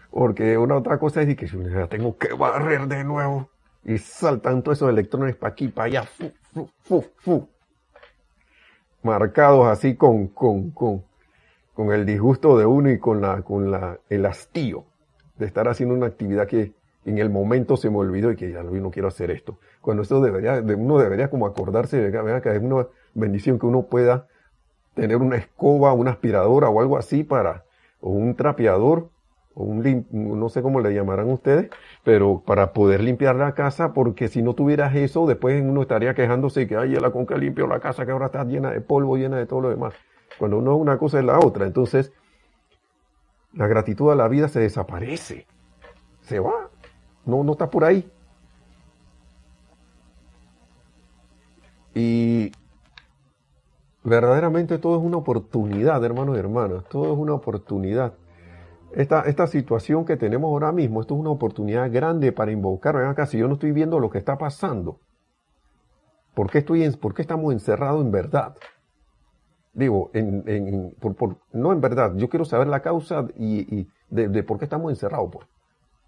Porque 0.10 0.58
una 0.58 0.76
otra 0.76 0.98
cosa 0.98 1.22
es 1.22 1.36
que 1.36 1.46
yo 1.46 1.88
tengo 1.88 2.18
que 2.18 2.34
barrer 2.34 2.88
de 2.88 3.04
nuevo 3.04 3.50
y 3.84 3.98
saltan 3.98 4.64
todos 4.64 4.80
esos 4.80 4.90
electrones 4.90 5.36
para 5.36 5.52
aquí, 5.52 5.68
para 5.68 5.86
allá, 5.86 6.04
fu, 6.04 6.70
fu, 6.82 7.06
fu. 7.18 7.48
marcados 9.04 9.68
así 9.68 9.96
con, 9.96 10.28
con, 10.28 10.72
con, 10.72 11.04
con 11.76 11.92
el 11.92 12.06
disgusto 12.06 12.58
de 12.58 12.66
uno 12.66 12.90
y 12.90 12.98
con, 12.98 13.22
la, 13.22 13.42
con 13.42 13.70
la, 13.70 14.00
el 14.10 14.26
hastío 14.26 14.86
de 15.38 15.46
estar 15.46 15.68
haciendo 15.68 15.94
una 15.94 16.08
actividad 16.08 16.48
que 16.48 16.74
en 17.04 17.18
el 17.18 17.30
momento 17.30 17.78
se 17.78 17.90
me 17.90 17.98
olvidó 17.98 18.32
y 18.32 18.38
que 18.38 18.52
ya 18.52 18.64
no 18.64 18.90
quiero 18.90 19.10
hacer 19.10 19.30
esto. 19.30 19.60
Cuando 19.82 20.02
esto 20.02 20.22
debería, 20.22 20.64
uno 20.66 20.98
debería 20.98 21.30
como 21.30 21.46
acordarse 21.46 21.98
de 21.98 22.12
que 22.42 22.50
es 22.56 22.62
una 22.62 22.88
bendición 23.14 23.60
que 23.60 23.66
uno 23.66 23.84
pueda 23.84 24.26
tener 24.96 25.18
una 25.18 25.36
escoba, 25.36 25.94
una 25.94 26.12
aspiradora 26.12 26.70
o 26.70 26.80
algo 26.80 26.98
así 26.98 27.26
para, 27.26 27.66
o 28.00 28.10
un 28.10 28.36
trapeador 28.36 29.10
o 29.54 29.64
un 29.64 30.08
no 30.12 30.50
sé 30.50 30.62
cómo 30.62 30.80
le 30.80 30.94
llamarán 30.94 31.30
ustedes, 31.30 31.70
pero 32.04 32.42
para 32.46 32.72
poder 32.72 33.02
limpiar 33.04 33.36
la 33.36 33.54
casa, 33.54 33.94
porque 33.94 34.30
si 34.30 34.42
no 34.42 34.54
tuvieras 34.54 34.96
eso, 34.96 35.28
después 35.28 35.62
uno 35.62 35.82
estaría 35.82 36.14
quejándose 36.14 36.68
que, 36.68 36.78
ay, 36.78 36.96
la 36.96 37.12
con 37.12 37.26
que 37.26 37.38
limpio 37.38 37.68
la 37.68 37.80
casa 37.80 38.06
que 38.06 38.12
ahora 38.12 38.28
está 38.28 38.46
llena 38.46 38.72
de 38.72 38.82
polvo, 38.82 39.18
llena 39.18 39.38
de 39.38 39.46
todo 39.46 39.62
lo 39.62 39.70
demás. 39.70 39.94
Cuando 40.38 40.58
uno 40.58 40.76
es 40.76 40.82
una 40.82 40.98
cosa 40.98 41.20
es 41.20 41.26
la 41.26 41.40
otra, 41.40 41.66
entonces 41.66 42.12
la 43.54 43.68
gratitud 43.68 44.12
a 44.12 44.16
la 44.16 44.28
vida 44.28 44.48
se 44.48 44.60
desaparece, 44.60 45.48
se 46.22 46.40
va, 46.40 46.70
no, 47.26 47.44
no 47.44 47.54
está 47.54 47.70
por 47.70 47.84
ahí. 47.86 48.12
Y 51.94 52.52
verdaderamente 54.04 54.78
todo 54.78 54.98
es 54.98 55.04
una 55.04 55.18
oportunidad, 55.18 56.04
hermanos 56.04 56.36
y 56.36 56.40
hermanas, 56.40 56.84
todo 56.90 57.14
es 57.14 57.18
una 57.18 57.34
oportunidad 57.34 58.14
esta, 58.96 59.22
esta 59.24 59.46
situación 59.48 60.06
que 60.06 60.16
tenemos 60.16 60.48
ahora 60.48 60.72
mismo, 60.72 61.02
esto 61.02 61.16
es 61.16 61.20
una 61.20 61.30
oportunidad 61.30 61.92
grande 61.92 62.32
para 62.32 62.52
invocar. 62.52 62.96
Ven 62.96 63.08
acá, 63.08 63.26
si 63.26 63.38
yo 63.38 63.48
no 63.48 63.56
estoy 63.56 63.74
viendo 63.74 64.00
lo 64.00 64.10
que 64.10 64.18
está 64.18 64.38
pasando, 64.38 65.00
¿por 66.34 66.50
qué, 66.50 66.60
estoy 66.60 66.84
en, 66.84 66.94
por 66.94 67.14
qué 67.14 67.22
estamos 67.22 67.52
encerrados 67.52 68.04
en 68.04 68.12
verdad? 68.12 68.56
Digo, 69.76 70.10
en, 70.14 70.44
en, 70.48 70.96
por, 71.02 71.16
por, 71.16 71.38
no 71.52 71.74
en 71.74 71.82
verdad, 71.82 72.14
yo 72.16 72.30
quiero 72.30 72.46
saber 72.46 72.68
la 72.68 72.82
causa 72.82 73.28
y, 73.38 73.76
y 73.76 73.88
de, 74.10 74.30
de, 74.30 74.42
por 74.42 74.58
qué 74.58 74.64
estamos 74.64 74.90
encerrados. 74.90 75.30
Pues. 75.32 75.48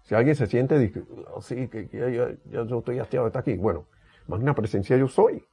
Si 0.04 0.14
alguien 0.14 0.34
se 0.34 0.46
siente, 0.46 0.78
dice, 0.78 1.04
oh, 1.34 1.42
sí, 1.42 1.68
que, 1.68 1.86
que 1.86 1.98
ya, 1.98 2.30
ya, 2.50 2.64
yo 2.64 2.78
estoy 2.78 2.98
hastiado 2.98 3.28
de 3.28 3.38
aquí. 3.38 3.56
Bueno, 3.56 3.84
más 4.26 4.40
una 4.40 4.54
presencia 4.54 4.96
yo 4.96 5.06
soy. 5.06 5.44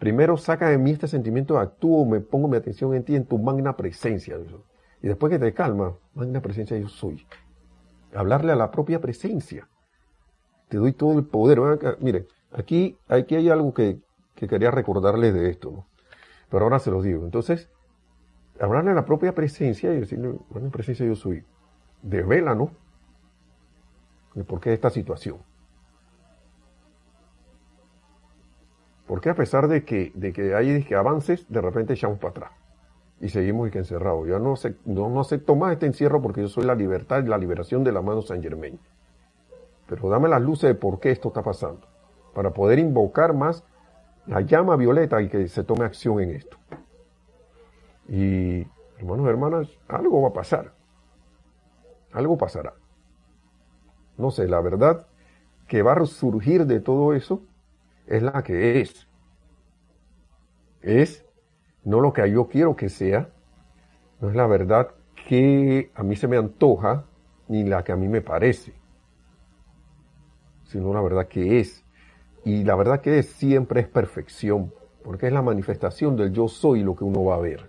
Primero 0.00 0.36
saca 0.36 0.70
de 0.70 0.78
mí 0.78 0.90
este 0.90 1.06
sentimiento, 1.06 1.58
actúo, 1.58 2.04
me 2.04 2.20
pongo 2.20 2.48
mi 2.48 2.56
atención 2.56 2.94
en 2.94 3.04
ti, 3.04 3.14
en 3.14 3.26
tu 3.26 3.38
magna 3.38 3.76
presencia. 3.76 4.36
Y 5.00 5.06
después 5.06 5.30
que 5.30 5.38
te 5.38 5.54
calma, 5.54 5.96
magna 6.14 6.40
presencia 6.40 6.76
yo 6.78 6.88
soy. 6.88 7.24
Hablarle 8.12 8.50
a 8.50 8.56
la 8.56 8.72
propia 8.72 9.00
presencia. 9.00 9.68
Te 10.68 10.78
doy 10.78 10.94
todo 10.94 11.16
el 11.18 11.26
poder. 11.26 11.60
Mire, 12.00 12.26
aquí, 12.50 12.96
aquí 13.08 13.36
hay 13.36 13.50
algo 13.50 13.72
que, 13.72 14.00
quería 14.34 14.70
recordarles 14.70 15.32
de 15.32 15.50
esto, 15.50 15.70
¿no? 15.70 15.86
Pero 16.50 16.64
ahora 16.64 16.78
se 16.78 16.90
los 16.90 17.04
digo. 17.04 17.24
Entonces, 17.24 17.70
hablarle 18.60 18.90
a 18.90 18.94
la 18.94 19.04
propia 19.04 19.34
presencia 19.34 19.92
y 19.92 20.00
decirle, 20.00 20.34
magna 20.50 20.70
presencia 20.70 21.06
yo 21.06 21.14
soy. 21.14 21.44
Devela, 22.02 22.54
¿no? 22.54 22.70
¿De 24.34 24.44
por 24.44 24.60
qué 24.60 24.72
esta 24.72 24.90
situación? 24.90 25.38
Porque 29.06 29.28
a 29.28 29.34
pesar 29.34 29.68
de 29.68 29.84
que, 29.84 30.12
de 30.14 30.32
que 30.32 30.54
hay 30.54 30.86
avances, 30.94 31.46
de 31.48 31.60
repente 31.60 31.94
echamos 31.94 32.18
para 32.18 32.30
atrás? 32.30 32.60
y 33.20 33.28
seguimos 33.28 33.70
que 33.70 33.78
encerrados. 33.78 34.26
Yo 34.26 34.38
no, 34.38 34.54
no, 34.86 35.08
no, 35.08 35.20
acepto 35.20 35.54
más 35.54 35.72
este 35.72 35.86
encierro 35.86 36.22
porque 36.22 36.40
yo 36.40 36.48
soy 36.48 36.64
la 36.64 36.74
libertad 36.74 37.22
y 37.22 37.28
la 37.28 37.38
liberación 37.38 37.84
del 37.84 37.96
amado 37.96 38.22
San 38.22 38.42
Germain. 38.42 38.78
Pero 39.86 40.08
dame 40.08 40.28
las 40.28 40.40
luces 40.40 40.68
de 40.68 40.74
por 40.74 41.00
qué 41.00 41.10
esto 41.10 41.28
está 41.28 41.42
pasando, 41.42 41.86
para 42.34 42.50
poder 42.50 42.78
invocar 42.78 43.34
más 43.34 43.64
la 44.30 44.42
llama 44.42 44.76
violeta 44.76 45.20
y 45.20 45.28
que 45.28 45.48
se 45.48 45.64
tome 45.64 45.84
acción 45.84 46.20
en 46.20 46.30
esto. 46.30 46.56
Y 48.08 48.64
hermanos 48.96 49.26
y 49.26 49.28
hermanas, 49.28 49.68
algo 49.88 50.22
va 50.22 50.28
a 50.28 50.32
pasar. 50.32 50.72
Algo 52.12 52.38
pasará. 52.38 52.74
No 54.16 54.30
sé, 54.30 54.46
la 54.46 54.60
verdad 54.60 55.08
que 55.66 55.82
va 55.82 55.94
a 55.94 56.06
surgir 56.06 56.66
de 56.66 56.78
todo 56.78 57.12
eso 57.12 57.42
es 58.06 58.22
la 58.22 58.42
que 58.44 58.80
es. 58.80 59.08
Es 60.80 61.26
no 61.82 62.00
lo 62.00 62.12
que 62.12 62.30
yo 62.30 62.46
quiero 62.46 62.76
que 62.76 62.88
sea, 62.88 63.30
no 64.20 64.30
es 64.30 64.36
la 64.36 64.46
verdad 64.46 64.94
que 65.26 65.90
a 65.94 66.04
mí 66.04 66.14
se 66.14 66.28
me 66.28 66.36
antoja, 66.36 67.04
ni 67.48 67.64
la 67.64 67.82
que 67.82 67.90
a 67.90 67.96
mí 67.96 68.06
me 68.06 68.20
parece, 68.20 68.74
sino 70.64 70.94
la 70.94 71.00
verdad 71.00 71.26
que 71.26 71.58
es. 71.58 71.84
Y 72.44 72.64
la 72.64 72.74
verdad 72.74 73.00
que 73.00 73.18
es 73.18 73.26
siempre 73.26 73.80
es 73.80 73.88
perfección, 73.88 74.72
porque 75.02 75.26
es 75.26 75.32
la 75.32 75.42
manifestación 75.42 76.16
del 76.16 76.32
yo 76.32 76.48
soy 76.48 76.82
lo 76.82 76.96
que 76.96 77.04
uno 77.04 77.24
va 77.24 77.36
a 77.36 77.40
ver, 77.40 77.68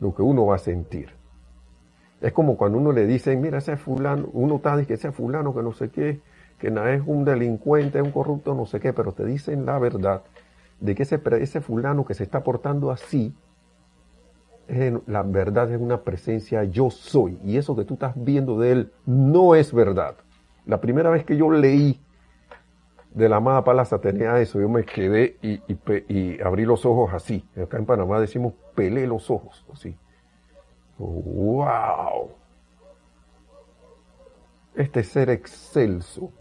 lo 0.00 0.14
que 0.14 0.22
uno 0.22 0.46
va 0.46 0.56
a 0.56 0.58
sentir. 0.58 1.10
Es 2.20 2.32
como 2.32 2.56
cuando 2.56 2.78
uno 2.78 2.92
le 2.92 3.06
dice, 3.06 3.36
mira, 3.36 3.58
ese 3.58 3.76
fulano, 3.76 4.28
uno 4.32 4.56
está 4.56 4.76
diciendo 4.76 4.88
que 4.88 4.94
ese 4.94 5.12
fulano 5.12 5.54
que 5.54 5.62
no 5.62 5.72
sé 5.72 5.90
qué, 5.90 6.20
que 6.58 6.70
no 6.70 6.86
es 6.86 7.02
un 7.04 7.24
delincuente, 7.24 8.00
un 8.00 8.12
corrupto, 8.12 8.54
no 8.54 8.64
sé 8.64 8.80
qué, 8.80 8.92
pero 8.92 9.12
te 9.12 9.24
dicen 9.24 9.66
la 9.66 9.78
verdad 9.78 10.22
de 10.80 10.94
que 10.94 11.02
ese, 11.02 11.20
ese 11.40 11.60
fulano 11.60 12.04
que 12.04 12.14
se 12.14 12.24
está 12.24 12.42
portando 12.42 12.90
así, 12.90 13.34
la 15.06 15.22
verdad 15.22 15.70
es 15.70 15.80
una 15.80 16.02
presencia 16.02 16.64
yo 16.64 16.90
soy. 16.90 17.38
Y 17.44 17.56
eso 17.56 17.76
que 17.76 17.84
tú 17.84 17.94
estás 17.94 18.14
viendo 18.16 18.58
de 18.58 18.72
él 18.72 18.92
no 19.06 19.54
es 19.54 19.72
verdad. 19.72 20.16
La 20.66 20.80
primera 20.80 21.10
vez 21.10 21.24
que 21.24 21.36
yo 21.36 21.50
leí 21.50 22.00
de 23.12 23.28
la 23.28 23.36
amada 23.36 23.64
Palaza 23.64 24.00
tenía 24.00 24.40
eso, 24.40 24.60
yo 24.60 24.68
me 24.68 24.84
quedé 24.84 25.36
y, 25.42 26.42
abrí 26.42 26.64
los 26.64 26.84
ojos 26.84 27.12
así. 27.12 27.46
Acá 27.60 27.78
en 27.78 27.86
Panamá 27.86 28.18
decimos 28.20 28.54
pelé 28.74 29.06
los 29.06 29.30
ojos, 29.30 29.64
así. 29.72 29.96
¡Wow! 30.98 32.30
Este 34.74 35.04
ser 35.04 35.30
excelso 35.30 36.32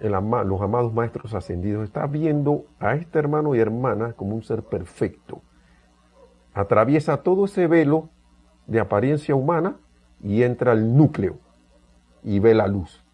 los 0.00 0.60
amados 0.60 0.92
maestros 0.92 1.34
ascendidos, 1.34 1.84
está 1.84 2.06
viendo 2.06 2.66
a 2.78 2.94
este 2.94 3.18
hermano 3.18 3.54
y 3.54 3.60
hermana 3.60 4.12
como 4.12 4.34
un 4.34 4.42
ser 4.42 4.62
perfecto. 4.62 5.42
Atraviesa 6.54 7.22
todo 7.22 7.46
ese 7.46 7.66
velo 7.66 8.08
de 8.66 8.80
apariencia 8.80 9.34
humana 9.34 9.76
y 10.22 10.42
entra 10.42 10.72
al 10.72 10.96
núcleo 10.96 11.38
y 12.22 12.38
ve 12.38 12.54
la 12.54 12.66
luz. 12.66 13.04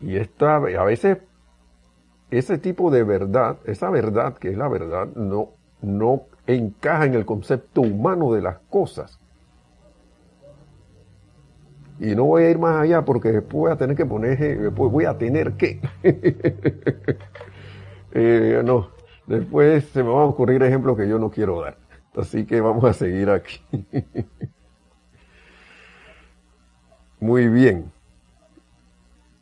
Y 0.00 0.16
esta, 0.16 0.56
a 0.56 0.84
veces 0.84 1.18
ese 2.30 2.58
tipo 2.58 2.90
de 2.90 3.02
verdad, 3.02 3.58
esa 3.64 3.90
verdad 3.90 4.36
que 4.36 4.50
es 4.50 4.56
la 4.56 4.68
verdad, 4.68 5.08
no, 5.14 5.50
no 5.80 6.24
encaja 6.46 7.06
en 7.06 7.14
el 7.14 7.24
concepto 7.24 7.80
humano 7.80 8.32
de 8.32 8.42
las 8.42 8.58
cosas. 8.70 9.18
Y 11.98 12.14
no 12.14 12.24
voy 12.24 12.44
a 12.44 12.50
ir 12.50 12.58
más 12.58 12.82
allá 12.82 13.04
porque 13.04 13.32
después 13.32 13.52
voy 13.54 13.72
a 13.72 13.76
tener 13.76 13.96
que 13.96 14.04
poner, 14.04 14.38
después 14.38 14.92
voy 14.92 15.06
a 15.06 15.16
tener 15.16 15.54
que. 15.54 15.80
eh, 18.12 18.62
no, 18.64 18.88
después 19.26 19.84
se 19.86 20.02
me 20.02 20.10
van 20.10 20.18
a 20.18 20.24
ocurrir 20.24 20.62
ejemplos 20.62 20.96
que 20.96 21.08
yo 21.08 21.18
no 21.18 21.30
quiero 21.30 21.62
dar. 21.62 21.78
Así 22.14 22.44
que 22.44 22.60
vamos 22.60 22.84
a 22.84 22.92
seguir 22.92 23.30
aquí. 23.30 23.60
Muy 27.26 27.48
bien. 27.48 27.92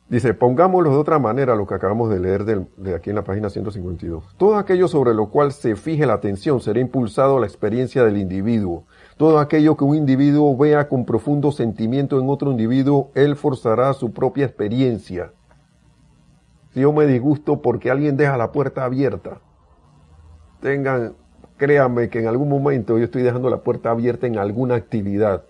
Dice, 0.09 0.35
pongámoslo 0.35 0.91
de 0.91 0.97
otra 0.97 1.19
manera 1.19 1.55
lo 1.55 1.67
que 1.67 1.75
acabamos 1.75 2.11
de 2.11 2.21
leer 2.21 2.45
de, 2.45 2.95
aquí 2.95 3.11
en 3.11 3.17
la 3.17 3.25
página 3.25 3.51
152. 3.51 4.37
Todo 4.37 4.57
aquello 4.57 4.89
sobre 4.89 5.15
lo 5.15 5.29
cual 5.29 5.53
se 5.53 5.77
fije 5.77 6.07
la 6.07 6.15
atención 6.15 6.61
será 6.61 6.81
impulsado 6.81 7.37
a 7.37 7.41
la 7.41 7.47
experiencia 7.47 8.05
del 8.05 8.19
individuo 8.19 8.85
todo 9.17 9.39
aquello 9.39 9.77
que 9.77 9.85
un 9.85 9.95
individuo 9.95 10.57
vea 10.57 10.89
con 10.89 11.05
profundo 11.05 11.53
sentimiento 11.53 12.19
en 12.19 12.29
otro 12.29 12.51
individuo, 12.51 13.11
él 13.15 13.37
forzará 13.37 13.93
su 13.93 14.13
propia 14.13 14.45
experiencia. 14.45 15.31
Si 16.73 16.81
yo 16.81 16.93
me 16.93 17.07
disgusto 17.07 17.63
porque 17.63 17.91
alguien 17.93 18.17
deja 18.17 18.37
la 18.37 18.51
puerta 18.51 18.85
abierta, 18.85 19.39
tengan, 20.61 21.15
créanme 21.57 22.09
que 22.09 22.19
en 22.19 22.27
algún 22.27 22.49
momento 22.49 22.99
yo 22.99 23.05
estoy 23.05 23.23
dejando 23.23 23.49
la 23.51 23.59
puerta 23.59 23.91
abierta 23.91 24.27
en 24.27 24.37
alguna 24.37 24.75
actividad. 24.75 25.45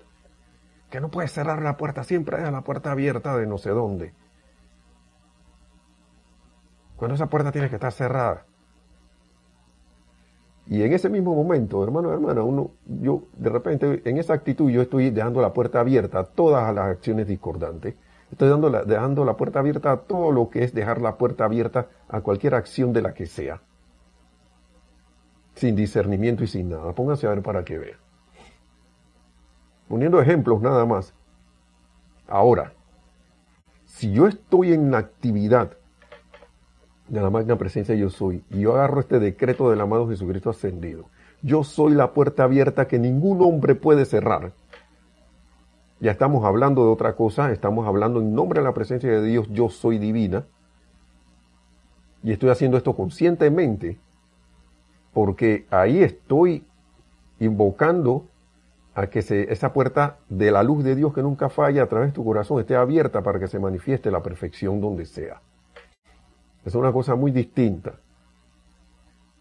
Que 0.95 1.01
no 1.01 1.11
puedes 1.11 1.33
cerrar 1.33 1.61
la 1.61 1.77
puerta, 1.77 2.05
siempre 2.05 2.37
deja 2.37 2.53
la 2.53 2.61
puerta 2.61 2.93
abierta 2.93 3.37
de 3.37 3.49
no 3.49 3.59
sé 3.59 3.71
dónde. 3.71 4.15
Cuando 6.95 7.17
esa 7.17 7.27
puerta 7.27 7.51
tiene 7.51 7.69
que 7.69 7.75
estar 7.75 7.91
cerrada. 7.91 8.47
Y 10.69 10.85
en 10.85 10.93
ese 10.93 11.09
mismo 11.09 11.35
momento, 11.35 11.83
hermano, 11.83 12.13
hermana, 12.13 12.45
uno, 12.45 12.71
yo 12.87 13.25
de 13.33 13.51
repente 13.51 14.03
en 14.05 14.19
esa 14.19 14.35
actitud 14.35 14.71
yo 14.71 14.83
estoy 14.83 15.11
dejando 15.11 15.43
la 15.43 15.53
puerta 15.53 15.81
abierta 15.81 16.21
a 16.21 16.25
todas 16.27 16.73
las 16.73 16.87
acciones 16.87 17.27
discordantes. 17.27 17.97
Estoy 18.31 18.49
dando 18.49 18.71
la, 18.71 18.85
dejando 18.85 19.25
la 19.25 19.37
puerta 19.37 19.59
abierta 19.59 19.91
a 19.91 19.97
todo 19.97 20.31
lo 20.31 20.49
que 20.49 20.63
es 20.63 20.75
dejar 20.75 21.03
la 21.03 21.19
puerta 21.19 21.45
abierta 21.45 21.89
a 22.07 22.21
cualquier 22.21 22.55
acción 22.55 22.93
de 22.93 23.03
la 23.03 23.15
que 23.15 23.27
sea. 23.27 23.63
Sin 25.57 25.75
discernimiento 25.75 26.45
y 26.45 26.47
sin 26.47 26.69
nada. 26.69 26.93
Pónganse 26.93 27.27
a 27.27 27.31
ver 27.31 27.43
para 27.43 27.65
que 27.65 27.79
vean. 27.79 28.05
Poniendo 29.95 30.21
ejemplos 30.21 30.61
nada 30.61 30.85
más. 30.85 31.15
Ahora, 32.27 32.73
si 33.85 34.11
yo 34.11 34.27
estoy 34.27 34.73
en 34.73 34.91
la 34.91 34.99
actividad 34.99 35.77
de 37.07 37.21
la 37.21 37.31
magna 37.31 37.57
presencia 37.57 37.95
yo 37.95 38.11
soy, 38.11 38.43
y 38.51 38.63
yo 38.63 38.75
agarro 38.75 38.99
este 38.99 39.21
decreto 39.21 39.71
del 39.71 39.81
amado 39.81 40.09
Jesucristo 40.09 40.51
ascendido, 40.51 41.05
yo 41.43 41.63
soy 41.63 41.93
la 41.93 42.13
puerta 42.13 42.43
abierta 42.43 42.89
que 42.89 42.99
ningún 42.99 43.41
hombre 43.41 43.77
puede 43.77 44.05
cerrar. 44.05 44.53
Ya 46.01 46.11
estamos 46.11 46.45
hablando 46.45 46.83
de 46.85 46.91
otra 46.91 47.15
cosa, 47.15 47.53
estamos 47.53 47.87
hablando 47.87 48.19
en 48.19 48.35
nombre 48.35 48.63
de 48.63 48.65
la 48.65 48.75
presencia 48.75 49.09
de 49.09 49.23
Dios, 49.23 49.47
yo 49.53 49.69
soy 49.69 49.99
divina, 49.99 50.45
y 52.25 52.33
estoy 52.33 52.51
haciendo 52.51 52.77
esto 52.77 52.97
conscientemente, 52.97 54.01
porque 55.13 55.69
ahí 55.71 56.03
estoy 56.03 56.67
invocando 57.39 58.27
a 58.95 59.09
que 59.09 59.23
se, 59.23 59.53
esa 59.53 59.73
puerta 59.73 60.19
de 60.29 60.51
la 60.51 60.63
luz 60.63 60.85
de 60.85 60.95
Dios 60.95 61.13
que 61.13 61.23
nunca 61.23 61.49
falla 61.49 61.83
a 61.83 61.87
través 61.87 62.11
de 62.11 62.15
tu 62.15 62.25
corazón 62.25 62.61
esté 62.61 62.77
abierta 62.77 63.23
para 63.23 63.41
que 63.41 63.49
se 63.49 63.59
manifieste 63.59 64.11
la 64.11 64.23
perfección 64.23 64.81
donde 64.81 65.05
sea. 65.05 65.41
Es 66.65 66.75
una 66.75 66.93
cosa 66.93 67.15
muy 67.15 67.31
distinta. 67.31 67.95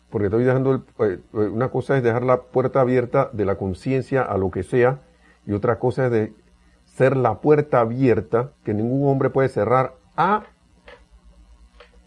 Porque 0.09 0.27
estoy 0.27 0.43
dejando, 0.43 0.83
eh, 0.99 1.19
una 1.31 1.69
cosa 1.69 1.97
es 1.97 2.03
dejar 2.03 2.23
la 2.23 2.41
puerta 2.41 2.81
abierta 2.81 3.29
de 3.33 3.45
la 3.45 3.55
conciencia 3.55 4.23
a 4.23 4.37
lo 4.37 4.51
que 4.51 4.63
sea, 4.63 5.01
y 5.45 5.53
otra 5.53 5.79
cosa 5.79 6.05
es 6.05 6.11
de 6.11 6.33
ser 6.85 7.17
la 7.17 7.41
puerta 7.41 7.79
abierta 7.79 8.51
que 8.63 8.73
ningún 8.73 9.09
hombre 9.09 9.29
puede 9.29 9.49
cerrar 9.49 9.95
a 10.15 10.43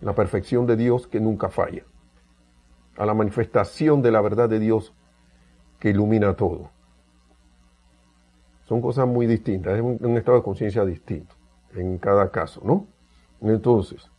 la 0.00 0.14
perfección 0.14 0.66
de 0.66 0.76
Dios 0.76 1.06
que 1.06 1.20
nunca 1.20 1.48
falla, 1.48 1.82
a 2.96 3.06
la 3.06 3.14
manifestación 3.14 4.02
de 4.02 4.12
la 4.12 4.20
verdad 4.20 4.48
de 4.48 4.60
Dios 4.60 4.94
que 5.80 5.90
ilumina 5.90 6.34
todo. 6.34 6.70
Son 8.66 8.80
cosas 8.80 9.06
muy 9.06 9.26
distintas, 9.26 9.76
es 9.76 9.82
un, 9.82 10.16
estado 10.16 10.38
de 10.38 10.44
conciencia 10.44 10.84
distinto 10.84 11.34
en 11.74 11.98
cada 11.98 12.30
caso, 12.30 12.60
¿no? 12.64 12.86
Entonces, 13.40 14.10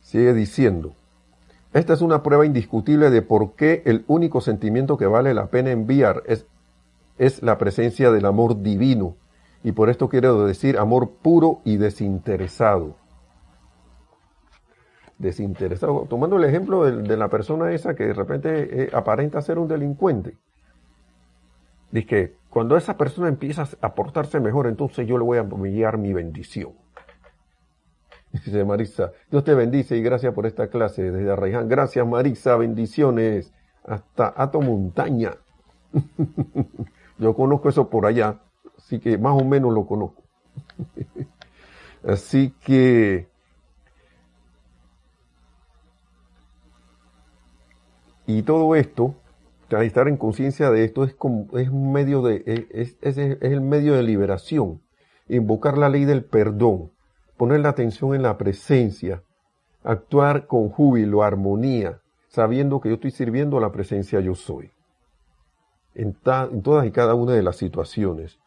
sigue 0.00 0.32
diciendo, 0.34 0.94
esta 1.72 1.92
es 1.92 2.00
una 2.00 2.22
prueba 2.22 2.46
indiscutible 2.46 3.10
de 3.10 3.22
por 3.22 3.54
qué 3.54 3.82
el 3.86 4.04
único 4.06 4.40
sentimiento 4.40 4.96
que 4.96 5.06
vale 5.06 5.34
la 5.34 5.48
pena 5.48 5.72
enviar 5.72 6.22
es, 6.26 6.46
es 7.18 7.42
la 7.42 7.58
presencia 7.58 8.10
del 8.10 8.24
amor 8.24 8.62
divino. 8.62 9.16
Y 9.62 9.72
por 9.72 9.90
esto 9.90 10.08
quiero 10.08 10.46
decir 10.46 10.78
amor 10.78 11.10
puro 11.22 11.60
y 11.64 11.76
desinteresado. 11.76 12.96
Desinteresado. 15.18 16.06
Tomando 16.08 16.36
el 16.36 16.44
ejemplo 16.44 16.84
de, 16.84 17.16
la 17.16 17.28
persona 17.28 17.72
esa 17.72 17.94
que 17.94 18.04
de 18.04 18.14
repente 18.14 18.84
eh, 18.84 18.90
aparenta 18.92 19.42
ser 19.42 19.58
un 19.58 19.66
delincuente. 19.66 20.38
Dice 21.96 22.06
que 22.06 22.36
cuando 22.50 22.76
esa 22.76 22.98
persona 22.98 23.28
empieza 23.28 23.66
a 23.80 23.94
portarse 23.94 24.38
mejor, 24.38 24.66
entonces 24.66 25.06
yo 25.06 25.16
le 25.16 25.24
voy 25.24 25.38
a 25.38 25.40
enviar 25.40 25.96
mi 25.96 26.12
bendición. 26.12 26.74
Dice 28.32 28.66
Marisa, 28.66 29.12
Dios 29.30 29.44
te 29.44 29.54
bendice 29.54 29.96
y 29.96 30.02
gracias 30.02 30.34
por 30.34 30.44
esta 30.44 30.68
clase 30.68 31.10
desde 31.10 31.32
Arraiján. 31.32 31.70
Gracias 31.70 32.06
Marisa, 32.06 32.54
bendiciones 32.56 33.50
hasta 33.82 34.34
Ato 34.36 34.60
Montaña. 34.60 35.36
yo 37.18 37.34
conozco 37.34 37.70
eso 37.70 37.88
por 37.88 38.04
allá, 38.04 38.42
así 38.76 38.98
que 39.00 39.16
más 39.16 39.40
o 39.40 39.44
menos 39.46 39.72
lo 39.72 39.86
conozco. 39.86 40.22
así 42.06 42.52
que 42.62 43.26
y 48.26 48.42
todo 48.42 48.76
esto 48.76 49.14
estar 49.70 50.08
en 50.08 50.16
conciencia 50.16 50.70
de 50.70 50.84
esto 50.84 51.04
es 51.04 51.16
es 51.54 51.72
medio 51.72 52.22
de, 52.22 52.66
es, 52.70 52.96
es, 53.00 53.16
el 53.18 53.60
medio 53.60 53.94
de 53.94 54.02
liberación. 54.02 54.82
Invocar 55.28 55.76
la 55.76 55.88
ley 55.88 56.04
del 56.04 56.24
perdón, 56.24 56.92
poner 57.36 57.60
la 57.60 57.70
atención 57.70 58.14
en 58.14 58.22
la 58.22 58.38
presencia, 58.38 59.22
actuar 59.82 60.46
con 60.46 60.68
júbilo, 60.68 61.22
armonía, 61.22 62.00
sabiendo 62.28 62.80
que 62.80 62.90
yo 62.90 62.94
estoy 62.96 63.10
sirviendo 63.10 63.58
a 63.58 63.60
la 63.60 63.72
presencia 63.72 64.20
yo 64.20 64.34
soy. 64.34 64.70
En, 65.94 66.16
en 66.24 66.62
todas 66.62 66.86
y 66.86 66.90
cada 66.90 67.14
una 67.14 67.32
de 67.32 67.42
las 67.42 67.56
situaciones. 67.56 68.38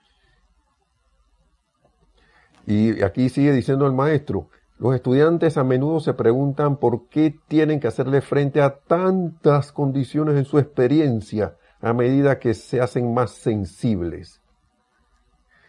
Y 2.65 3.01
aquí 3.01 3.29
sigue 3.29 3.51
diciendo 3.51 3.87
el 3.87 3.93
maestro, 3.93 4.49
los 4.79 4.95
estudiantes 4.95 5.57
a 5.57 5.65
menudo 5.65 5.99
se 5.99 6.13
preguntan 6.13 6.77
por 6.77 7.09
qué 7.09 7.37
tienen 7.49 7.81
que 7.81 7.89
hacerle 7.89 8.21
frente 8.21 8.61
a 8.61 8.79
tantas 8.79 9.73
condiciones 9.73 10.37
en 10.37 10.45
su 10.45 10.57
experiencia 10.57 11.57
a 11.81 11.91
medida 11.91 12.39
que 12.39 12.53
se 12.53 12.79
hacen 12.79 13.13
más 13.13 13.31
sensibles. 13.31 14.41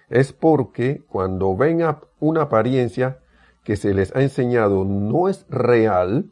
Es 0.08 0.32
porque 0.32 1.02
cuando 1.08 1.56
ven 1.56 1.84
una 2.20 2.42
apariencia 2.42 3.18
que 3.64 3.74
se 3.76 3.94
les 3.94 4.14
ha 4.14 4.22
enseñado 4.22 4.84
no 4.84 5.28
es 5.28 5.44
real, 5.48 6.30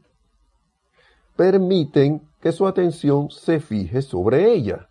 permiten 1.35 2.29
que 2.41 2.53
su 2.53 2.68
atención 2.68 3.29
se 3.31 3.59
fije 3.59 4.03
sobre 4.03 4.53
ella. 4.53 4.89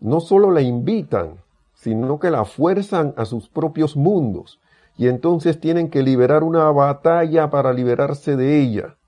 No 0.00 0.18
solo 0.18 0.50
la 0.50 0.62
invitan, 0.62 1.36
sino 1.74 2.18
que 2.18 2.30
la 2.30 2.44
fuerzan 2.44 3.14
a 3.16 3.24
sus 3.24 3.48
propios 3.48 3.96
mundos 3.96 4.58
y 5.02 5.08
entonces 5.08 5.58
tienen 5.58 5.90
que 5.90 6.00
liberar 6.00 6.44
una 6.44 6.70
batalla 6.70 7.50
para 7.50 7.72
liberarse 7.72 8.36
de 8.36 8.60
ella. 8.60 8.98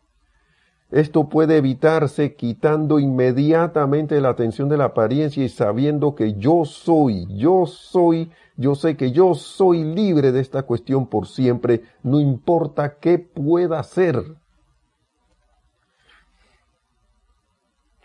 Esto 0.90 1.28
puede 1.28 1.56
evitarse 1.56 2.34
quitando 2.34 2.98
inmediatamente 2.98 4.20
la 4.20 4.30
atención 4.30 4.68
de 4.68 4.76
la 4.76 4.86
apariencia 4.86 5.44
y 5.44 5.48
sabiendo 5.48 6.16
que 6.16 6.34
yo 6.34 6.64
soy, 6.64 7.28
yo 7.36 7.66
soy, 7.66 8.32
yo 8.56 8.74
sé 8.74 8.96
que 8.96 9.12
yo 9.12 9.36
soy 9.36 9.84
libre 9.84 10.32
de 10.32 10.40
esta 10.40 10.64
cuestión 10.64 11.06
por 11.06 11.28
siempre, 11.28 11.82
no 12.02 12.18
importa 12.18 12.96
qué 12.98 13.20
pueda 13.20 13.78
hacer. 13.78 14.20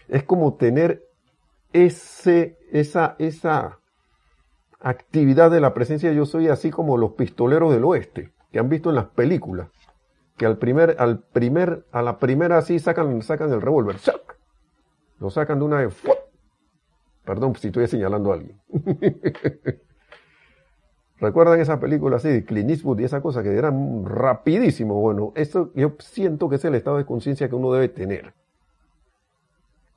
Es 0.07 0.21
como 0.25 0.53
tener 0.53 1.07
ese, 1.73 2.55
esa, 2.71 3.15
esa 3.17 3.79
actividad 4.80 5.51
de 5.51 5.61
la 5.61 5.73
presencia 5.73 6.11
yo 6.11 6.25
soy 6.25 6.47
así 6.47 6.71
como 6.71 6.97
los 6.97 7.11
pistoleros 7.13 7.73
del 7.73 7.84
oeste, 7.84 8.32
que 8.51 8.59
han 8.59 8.69
visto 8.69 8.89
en 8.89 8.95
las 8.95 9.05
películas, 9.05 9.69
que 10.38 10.45
al 10.45 10.57
primer, 10.57 10.95
al 10.99 11.19
primer, 11.19 11.86
a 11.91 12.01
la 12.01 12.17
primera 12.17 12.57
así 12.57 12.80
sacan, 12.80 13.21
sacan 13.21 13.51
el 13.51 13.61
revólver, 13.61 13.97
lo 15.19 15.30
sacan 15.30 15.59
de 15.59 15.65
una 15.65 15.77
vez, 15.77 15.93
perdón 17.25 17.55
si 17.55 17.67
estoy 17.67 17.88
señalando 17.88 18.32
a 18.32 18.36
alguien. 18.36 18.59
¿Recuerdan 21.19 21.59
esa 21.59 21.82
película 21.82 22.15
así 22.15 22.30
de 22.30 22.45
Clint 22.45 22.69
Eastwood 22.69 22.99
y 22.99 23.03
esa 23.03 23.21
cosa 23.21 23.43
que 23.43 23.53
eran 23.53 24.05
rapidísimo? 24.05 25.01
Bueno, 25.01 25.34
eso 25.36 25.71
yo 25.75 25.95
siento 25.99 26.47
que 26.47 26.55
es 26.55 26.63
el 26.63 26.75
estado 26.75 26.97
de 26.97 27.05
conciencia 27.05 27.49
que 27.49 27.55
uno 27.55 27.73
debe 27.73 27.89
tener. 27.89 28.34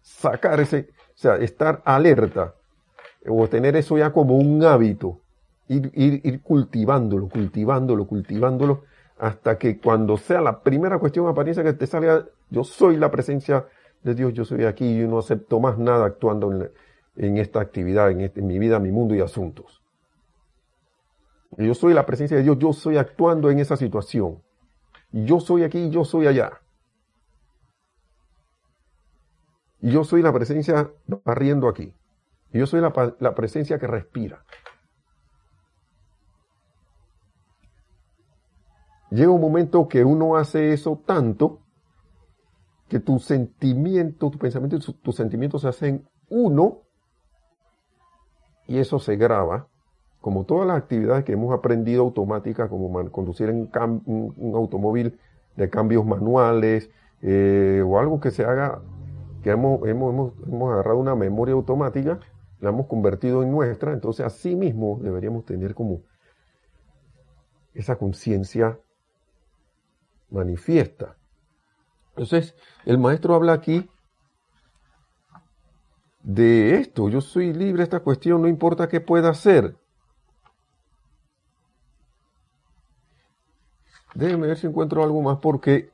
Sacar 0.01 0.59
ese, 0.59 0.89
o 0.91 1.17
sea, 1.17 1.37
estar 1.37 1.81
alerta 1.85 2.57
o 3.27 3.49
tener 3.49 3.77
eso 3.77 3.97
ya 3.99 4.13
como 4.13 4.37
un 4.37 4.65
hábito, 4.65 5.21
ir, 5.69 5.91
ir, 5.95 6.43
cultivándolo, 6.43 7.29
cultivándolo, 7.29 8.07
cultivándolo, 8.07 8.83
hasta 9.19 9.59
que 9.59 9.79
cuando 9.79 10.17
sea 10.17 10.41
la 10.41 10.63
primera 10.63 10.99
cuestión 10.99 11.29
apariencia 11.29 11.63
que 11.63 11.73
te 11.73 11.87
salga, 11.87 12.27
yo 12.51 12.65
soy 12.65 12.97
la 12.97 13.11
presencia 13.11 13.67
de 14.03 14.15
Dios, 14.15 14.33
yo 14.33 14.45
soy 14.45 14.65
aquí 14.65 15.01
y 15.01 15.07
no 15.07 15.19
acepto 15.19 15.61
más 15.61 15.79
nada 15.79 16.07
actuando 16.07 16.71
en, 17.17 17.37
esta 17.37 17.61
actividad, 17.61 18.11
en, 18.11 18.23
este, 18.23 18.43
mi 18.43 18.59
vida, 18.59 18.81
mi 18.81 18.91
mundo 18.91 19.15
y 19.15 19.21
asuntos. 19.21 19.83
Yo 21.57 21.75
soy 21.75 21.95
la 21.95 22.07
presencia 22.07 22.37
de 22.37 22.43
Dios, 22.43 22.59
yo 22.59 22.73
soy 22.73 22.97
actuando 22.97 23.51
en 23.51 23.59
esa 23.59 23.77
situación. 23.77 24.43
Yo 25.13 25.39
soy 25.39 25.63
aquí, 25.63 25.91
yo 25.91 26.05
soy 26.05 26.27
allá. 26.27 26.61
Yo 29.81 30.05
soy 30.05 30.23
la 30.23 30.33
presencia 30.33 30.91
barriendo 31.25 31.69
aquí. 31.69 31.93
Yo 32.53 32.67
soy 32.67 32.81
la, 32.81 33.35
presencia 33.35 33.79
que 33.79 33.87
respira. 33.87 34.45
Llega 39.11 39.31
un 39.31 39.41
momento 39.41 39.89
que 39.89 40.05
uno 40.05 40.37
hace 40.37 40.73
eso 40.73 41.03
tanto 41.05 41.61
que 42.89 43.01
tu 43.01 43.19
sentimiento, 43.19 44.31
tu 44.31 44.39
pensamiento 44.39 44.77
y 44.77 44.81
tus 44.81 45.17
sentimientos 45.17 45.63
se 45.63 45.69
hacen 45.69 46.09
uno 46.29 46.83
y 48.67 48.79
eso 48.79 48.99
se 48.99 49.17
graba, 49.17 49.69
como 50.21 50.45
todas 50.45 50.67
las 50.67 50.79
actividades 50.79 51.25
que 51.25 51.33
hemos 51.33 51.53
aprendido 51.53 52.03
automáticas, 52.03 52.69
como 52.69 53.11
conducir 53.11 53.49
en 53.49 53.71
un, 54.07 54.55
automóvil 54.55 55.19
de 55.57 55.69
cambios 55.69 56.07
manuales, 56.07 56.91
eh, 57.23 57.83
o 57.85 57.99
algo 57.99 58.21
que 58.21 58.31
se 58.31 58.45
haga, 58.45 58.81
que 59.43 59.51
hemos, 59.51 59.87
hemos, 59.87 60.33
hemos, 60.47 60.73
agarrado 60.73 60.99
una 60.99 61.15
memoria 61.15 61.55
automática, 61.55 62.21
la 62.63 62.69
hemos 62.71 62.87
convertido 62.87 63.43
en 63.43 63.51
nuestra, 63.51 63.93
entonces 63.93 64.25
así 64.25 64.55
mismo 64.55 65.01
deberíamos 65.03 65.45
tener 65.45 65.75
como 65.75 66.05
esa 67.75 67.97
conciencia 67.97 68.79
manifiesta. 70.31 71.17
Entonces, 72.11 72.55
el 72.85 72.99
maestro 72.99 73.35
habla 73.35 73.55
aquí 73.55 73.91
de 76.23 76.77
esto, 76.77 77.09
yo 77.09 77.21
soy 77.21 77.53
libre 77.53 77.79
de 77.79 77.85
esta 77.85 78.01
cuestión, 78.01 78.41
no 78.41 78.47
importa 78.49 78.89
qué 78.89 79.01
pueda 79.01 79.31
hacer. 79.31 79.77
Déjenme 84.15 84.47
ver 84.47 84.57
si 84.57 84.69
encuentro 84.69 85.03
algo 85.03 85.21
más 85.21 85.39
porque 85.39 85.91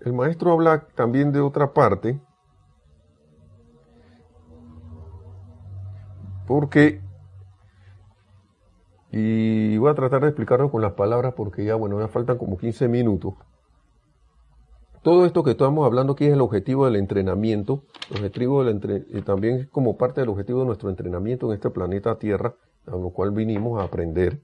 el 0.00 0.12
maestro 0.12 0.50
habla 0.52 0.88
también 0.96 1.30
de 1.30 1.40
otra 1.40 1.72
parte. 1.72 2.20
Porque, 6.50 7.00
y 9.12 9.76
voy 9.76 9.88
a 9.88 9.94
tratar 9.94 10.22
de 10.22 10.30
explicarlo 10.30 10.68
con 10.68 10.82
las 10.82 10.94
palabras 10.94 11.34
porque 11.36 11.64
ya, 11.64 11.76
bueno, 11.76 12.00
ya 12.00 12.08
faltan 12.08 12.38
como 12.38 12.58
15 12.58 12.88
minutos. 12.88 13.34
Todo 15.02 15.26
esto 15.26 15.44
que 15.44 15.52
estamos 15.52 15.86
hablando 15.86 16.14
aquí 16.14 16.24
es 16.24 16.32
el 16.32 16.40
objetivo 16.40 16.86
del 16.86 16.96
entrenamiento, 16.96 17.84
del 18.08 19.06
y 19.10 19.22
también 19.22 19.60
es 19.60 19.68
como 19.68 19.96
parte 19.96 20.22
del 20.22 20.30
objetivo 20.30 20.58
de 20.58 20.66
nuestro 20.66 20.90
entrenamiento 20.90 21.46
en 21.46 21.52
este 21.52 21.70
planeta 21.70 22.18
Tierra, 22.18 22.56
a 22.84 22.96
lo 22.96 23.10
cual 23.10 23.30
vinimos 23.30 23.80
a 23.80 23.84
aprender. 23.84 24.40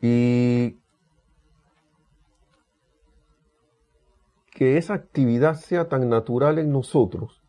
Y 0.00 0.78
que 4.52 4.76
esa 4.78 4.94
actividad 4.94 5.54
sea 5.54 5.88
tan 5.88 6.08
natural 6.08 6.60
en 6.60 6.70
nosotros, 6.70 7.42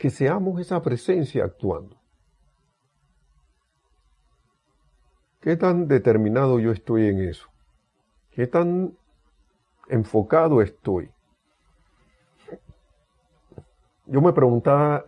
que 0.00 0.08
seamos 0.08 0.58
esa 0.58 0.80
presencia 0.80 1.44
actuando. 1.44 2.00
¿Qué 5.42 5.58
tan 5.58 5.88
determinado 5.88 6.58
yo 6.58 6.72
estoy 6.72 7.08
en 7.08 7.20
eso? 7.20 7.46
¿Qué 8.30 8.46
tan 8.46 8.96
enfocado 9.90 10.62
estoy? 10.62 11.10
Yo 14.06 14.22
me 14.22 14.32
preguntaba 14.32 15.04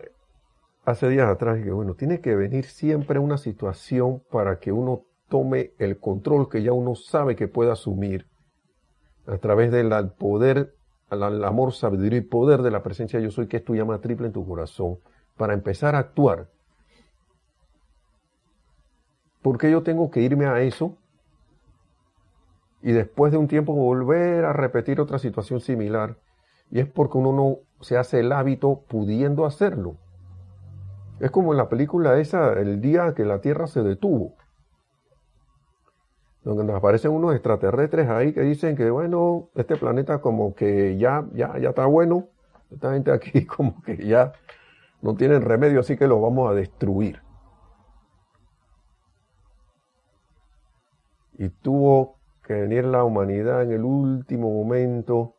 hace 0.85 1.09
días 1.09 1.29
atrás 1.31 1.63
que, 1.65 1.71
bueno, 1.71 1.95
tiene 1.95 2.21
que 2.21 2.37
venir 2.37 2.67
siempre 2.67 3.19
una 3.19 3.39
situación 3.39 4.23
para 4.31 4.59
que 4.59 4.73
uno 4.73 5.07
tome 5.31 5.73
el 5.79 5.99
control 5.99 6.51
que 6.51 6.63
ya 6.63 6.75
uno 6.75 6.97
sabe 6.97 7.35
que 7.35 7.49
puede 7.49 7.73
asumir 7.73 8.27
a 9.27 9.39
través 9.39 9.73
del 9.73 9.91
poder, 10.19 10.75
al 11.13 11.45
amor, 11.45 11.73
sabiduría 11.73 12.19
y 12.19 12.23
poder 12.23 12.63
de 12.63 12.71
la 12.71 12.83
presencia 12.83 13.21
yo 13.21 13.31
soy, 13.31 13.47
que 13.47 13.59
es 13.59 13.65
tu 13.65 13.75
llama 13.75 14.01
triple 14.01 14.27
en 14.27 14.33
tu 14.33 14.47
corazón, 14.47 14.99
para 15.37 15.55
empezar 15.55 15.95
a 15.95 15.99
actuar. 15.99 16.49
¿Por 19.43 19.59
qué 19.59 19.71
yo 19.71 19.83
tengo 19.83 20.11
que 20.11 20.21
irme 20.21 20.47
a 20.47 20.61
eso? 20.61 20.97
Y 22.81 22.93
después 22.93 23.33
de 23.33 23.39
un 23.39 23.49
tiempo 23.49 23.75
volver 23.75 24.45
a 24.45 24.53
repetir 24.53 25.01
otra 25.01 25.19
situación 25.19 25.61
similar. 25.61 26.17
Y 26.71 26.81
es 26.81 26.87
porque 26.87 27.19
uno 27.19 27.33
no 27.33 27.59
se 27.81 27.99
hace 27.99 28.21
el 28.21 28.33
hábito 28.33 28.83
pudiendo 28.89 29.45
hacerlo. 29.45 29.97
Es 31.21 31.31
como 31.31 31.53
en 31.53 31.59
la 31.59 31.69
película 31.69 32.19
esa, 32.19 32.55
el 32.55 32.81
día 32.81 33.15
que 33.15 33.25
la 33.25 33.41
Tierra 33.41 33.67
se 33.67 33.83
detuvo 33.83 34.35
donde 36.45 36.65
nos 36.65 36.77
aparecen 36.77 37.13
unos 37.13 37.35
extraterrestres 37.35 38.09
ahí 38.09 38.33
que 38.33 38.41
dicen 38.41 38.77
que, 38.77 38.91
bueno, 38.91 39.49
este 39.55 39.77
planeta 39.77 40.21
como 40.21 40.55
que 40.55 40.97
ya, 40.97 41.25
ya, 41.33 41.57
ya 41.59 41.71
está 41.71 41.87
bueno, 41.87 42.29
esta 42.71 42.93
gente 42.93 43.13
aquí 43.13 43.47
como 43.47 43.81
que 43.83 43.97
ya 43.97 44.33
no 45.01 45.15
tienen 45.15 45.43
remedio, 45.43 45.81
así 45.81 45.97
que 45.97 46.07
lo 46.07 46.21
vamos 46.21 46.51
a 46.51 46.55
destruir. 46.55 47.21
Y 51.35 51.49
tuvo 51.49 52.17
que 52.45 52.55
venir 52.55 52.85
la 52.85 53.05
humanidad 53.05 53.63
en 53.63 53.73
el 53.73 53.85
último 53.85 54.51
momento, 54.51 55.35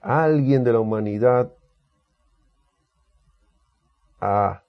alguien 0.00 0.64
de 0.64 0.72
la 0.72 0.80
humanidad, 0.80 1.52
a 4.20 4.62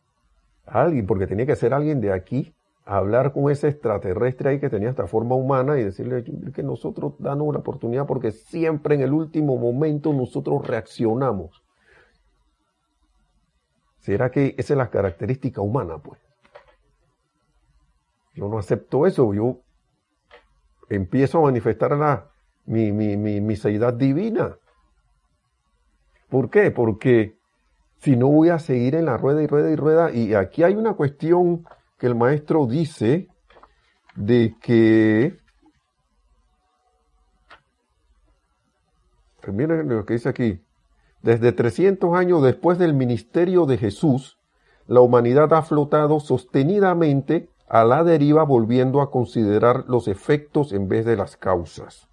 alguien, 0.65 1.07
porque 1.07 1.27
tenía 1.27 1.45
que 1.45 1.55
ser 1.55 1.73
alguien 1.73 2.01
de 2.01 2.11
aquí, 2.11 2.53
hablar 2.87 3.33
con 3.33 3.51
ese 3.51 3.67
extraterrestre 3.67 4.49
ahí 4.49 4.59
que 4.59 4.69
tenía 4.69 4.89
esta 4.89 5.07
forma 5.07 5.35
humana 5.35 5.77
y 5.77 5.83
decirle 5.83 6.23
que 6.53 6.63
nosotros 6.63 7.15
danos 7.19 7.45
una 7.45 7.59
oportunidad 7.59 8.05
porque 8.05 8.31
siempre 8.31 8.95
en 8.95 9.01
el 9.01 9.11
último 9.11 9.57
momento 9.57 10.13
nosotros 10.13 10.65
reaccionamos. 10.65 11.61
¿Será 13.99 14.31
que 14.31 14.55
esa 14.57 14.73
es 14.73 14.77
la 14.77 14.89
característica 14.89 15.59
humana, 15.59 15.97
pues? 15.97 16.21
Yo 18.33 18.47
no 18.47 18.57
acepto 18.57 19.05
eso, 19.05 19.33
yo 19.33 19.59
empiezo 20.87 21.39
a 21.39 21.41
manifestar 21.41 21.91
la, 21.91 22.29
mi, 22.65 22.93
mi, 22.93 23.17
mi, 23.17 23.41
mi 23.41 23.57
seidad 23.57 23.93
divina. 23.93 24.55
¿Por 26.29 26.49
qué? 26.49 26.71
Porque 26.71 27.37
si 27.97 28.15
no 28.15 28.27
voy 28.27 28.47
a 28.47 28.59
seguir 28.59 28.95
en 28.95 29.05
la 29.05 29.17
rueda 29.17 29.43
y 29.43 29.47
rueda 29.47 29.71
y 29.71 29.75
rueda, 29.75 30.11
y 30.11 30.33
aquí 30.35 30.63
hay 30.63 30.75
una 30.75 30.93
cuestión 30.93 31.65
que 31.97 32.07
el 32.07 32.15
maestro 32.15 32.65
dice 32.67 33.27
de 34.15 34.55
que, 34.61 35.37
miren 39.47 39.89
lo 39.89 40.05
que 40.05 40.13
dice 40.13 40.29
aquí, 40.29 40.61
desde 41.21 41.51
300 41.51 42.15
años 42.15 42.43
después 42.43 42.77
del 42.77 42.93
ministerio 42.93 43.65
de 43.65 43.77
Jesús, 43.77 44.39
la 44.85 45.01
humanidad 45.01 45.51
ha 45.53 45.61
flotado 45.63 46.19
sostenidamente 46.19 47.49
a 47.67 47.83
la 47.83 48.03
deriva 48.03 48.43
volviendo 48.43 49.01
a 49.01 49.11
considerar 49.11 49.85
los 49.87 50.07
efectos 50.07 50.71
en 50.71 50.87
vez 50.87 51.05
de 51.05 51.17
las 51.17 51.35
causas. 51.35 52.07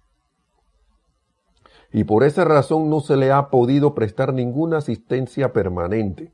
Y 1.93 2.03
por 2.03 2.25
esa 2.25 2.43
razón 2.43 2.89
no 2.89 2.99
se 2.99 3.15
le 3.15 3.31
ha 3.31 3.49
podido 3.49 3.95
prestar 3.95 4.33
ninguna 4.33 4.77
asistencia 4.77 5.53
permanente. 5.53 6.33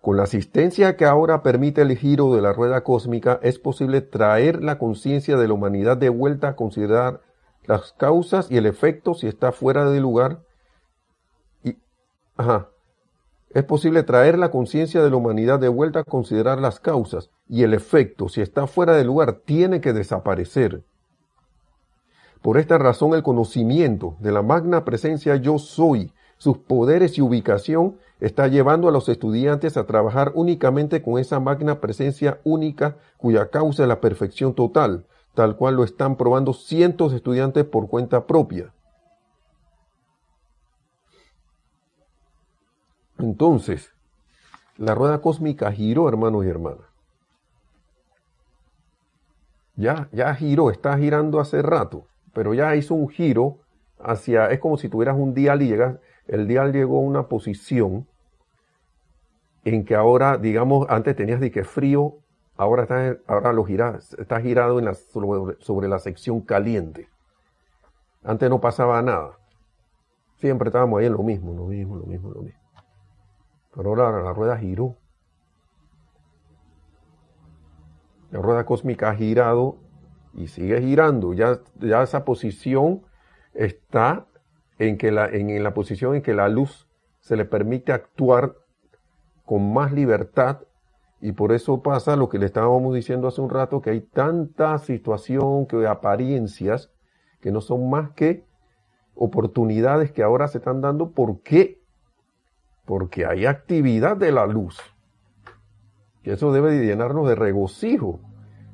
Con 0.00 0.16
la 0.16 0.22
asistencia 0.22 0.96
que 0.96 1.04
ahora 1.04 1.42
permite 1.42 1.82
el 1.82 1.96
giro 1.96 2.34
de 2.34 2.40
la 2.40 2.52
rueda 2.52 2.82
cósmica, 2.82 3.38
es 3.42 3.58
posible 3.58 4.00
traer 4.00 4.62
la 4.62 4.78
conciencia 4.78 5.36
de 5.36 5.46
la 5.46 5.54
humanidad 5.54 5.98
de 5.98 6.08
vuelta 6.08 6.48
a 6.48 6.56
considerar 6.56 7.20
las 7.66 7.92
causas 7.92 8.50
y 8.50 8.56
el 8.56 8.64
efecto 8.64 9.14
si 9.14 9.26
está 9.26 9.52
fuera 9.52 9.90
de 9.90 10.00
lugar. 10.00 10.40
Y, 11.62 11.76
ajá, 12.36 12.68
es 13.50 13.64
posible 13.64 14.02
traer 14.02 14.38
la 14.38 14.50
conciencia 14.50 15.02
de 15.02 15.10
la 15.10 15.16
humanidad 15.16 15.58
de 15.58 15.68
vuelta 15.68 16.00
a 16.00 16.04
considerar 16.04 16.60
las 16.60 16.80
causas 16.80 17.30
y 17.48 17.64
el 17.64 17.74
efecto 17.74 18.28
si 18.28 18.40
está 18.40 18.66
fuera 18.66 18.94
de 18.94 19.04
lugar 19.04 19.40
tiene 19.44 19.80
que 19.80 19.92
desaparecer. 19.92 20.82
Por 22.40 22.56
esta 22.56 22.78
razón 22.78 23.12
el 23.12 23.22
conocimiento 23.22 24.16
de 24.20 24.32
la 24.32 24.40
magna 24.40 24.84
presencia 24.84 25.36
yo 25.36 25.58
soy, 25.58 26.12
sus 26.38 26.56
poderes 26.56 27.18
y 27.18 27.20
ubicación 27.20 27.98
está 28.20 28.46
llevando 28.48 28.88
a 28.88 28.92
los 28.92 29.08
estudiantes 29.08 29.76
a 29.76 29.86
trabajar 29.86 30.32
únicamente 30.34 31.02
con 31.02 31.18
esa 31.18 31.40
magna 31.40 31.80
presencia 31.80 32.40
única 32.44 32.96
cuya 33.16 33.50
causa 33.50 33.82
es 33.82 33.88
la 33.88 34.00
perfección 34.00 34.54
total, 34.54 35.06
tal 35.34 35.56
cual 35.56 35.76
lo 35.76 35.84
están 35.84 36.16
probando 36.16 36.52
cientos 36.52 37.10
de 37.10 37.16
estudiantes 37.16 37.64
por 37.64 37.88
cuenta 37.88 38.26
propia. 38.26 38.72
Entonces, 43.18 43.90
la 44.76 44.94
rueda 44.94 45.20
cósmica 45.20 45.70
giró, 45.72 46.08
hermanos 46.08 46.44
y 46.44 46.48
hermanas. 46.48 46.86
Ya, 49.76 50.08
ya 50.12 50.34
giró, 50.34 50.70
está 50.70 50.96
girando 50.98 51.40
hace 51.40 51.62
rato, 51.62 52.06
pero 52.34 52.52
ya 52.54 52.76
hizo 52.76 52.94
un 52.94 53.08
giro 53.08 53.58
hacia, 53.98 54.50
es 54.50 54.58
como 54.58 54.76
si 54.76 54.88
tuvieras 54.88 55.16
un 55.16 55.32
dial 55.32 55.62
y 55.62 55.68
llegas, 55.68 55.98
el 56.26 56.46
dial 56.46 56.72
llegó 56.72 56.98
a 56.98 57.00
una 57.00 57.28
posición 57.28 58.06
en 59.64 59.84
que 59.84 59.94
ahora, 59.94 60.38
digamos, 60.38 60.86
antes 60.88 61.16
tenías 61.16 61.40
de 61.40 61.50
que 61.50 61.64
frío, 61.64 62.18
ahora 62.56 62.82
está, 62.82 63.16
ahora 63.26 63.52
lo 63.52 63.64
giras, 63.64 64.14
está 64.18 64.40
girado 64.40 64.78
en 64.78 64.86
la, 64.86 64.94
sobre, 64.94 65.88
la 65.88 65.98
sección 65.98 66.40
caliente. 66.40 67.08
Antes 68.22 68.48
no 68.50 68.60
pasaba 68.60 69.00
nada. 69.02 69.38
Siempre 70.36 70.68
estábamos 70.68 71.00
ahí 71.00 71.06
en 71.06 71.12
lo 71.12 71.22
mismo, 71.22 71.52
lo 71.54 71.66
mismo, 71.66 71.96
lo 71.96 72.06
mismo, 72.06 72.30
lo 72.30 72.42
mismo. 72.42 72.60
Pero 73.74 73.90
ahora 73.90 74.22
la 74.22 74.32
rueda 74.32 74.56
giró. 74.56 74.96
La 78.30 78.40
rueda 78.40 78.64
cósmica 78.64 79.10
ha 79.10 79.14
girado 79.14 79.76
y 80.34 80.48
sigue 80.48 80.80
girando. 80.80 81.34
Ya, 81.34 81.60
ya 81.76 82.02
esa 82.02 82.24
posición 82.24 83.02
está 83.54 84.26
en, 84.78 84.96
que 84.96 85.10
la, 85.10 85.26
en 85.26 85.62
la 85.62 85.74
posición 85.74 86.14
en 86.14 86.22
que 86.22 86.34
la 86.34 86.48
luz 86.48 86.88
se 87.20 87.36
le 87.36 87.44
permite 87.44 87.92
actuar 87.92 88.54
con 89.50 89.72
más 89.72 89.90
libertad 89.90 90.60
y 91.20 91.32
por 91.32 91.50
eso 91.50 91.82
pasa 91.82 92.14
lo 92.14 92.28
que 92.28 92.38
le 92.38 92.46
estábamos 92.46 92.94
diciendo 92.94 93.26
hace 93.26 93.40
un 93.40 93.50
rato, 93.50 93.80
que 93.82 93.90
hay 93.90 94.00
tanta 94.00 94.78
situación 94.78 95.66
que 95.66 95.88
apariencias 95.88 96.92
que 97.40 97.50
no 97.50 97.60
son 97.60 97.90
más 97.90 98.12
que 98.12 98.44
oportunidades 99.16 100.12
que 100.12 100.22
ahora 100.22 100.46
se 100.46 100.58
están 100.58 100.80
dando. 100.80 101.10
¿Por 101.10 101.40
qué? 101.40 101.82
Porque 102.84 103.26
hay 103.26 103.44
actividad 103.44 104.16
de 104.16 104.30
la 104.30 104.46
luz. 104.46 104.78
Que 106.22 106.34
eso 106.34 106.52
debe 106.52 106.86
llenarnos 106.86 107.28
de 107.28 107.34
regocijo. 107.34 108.20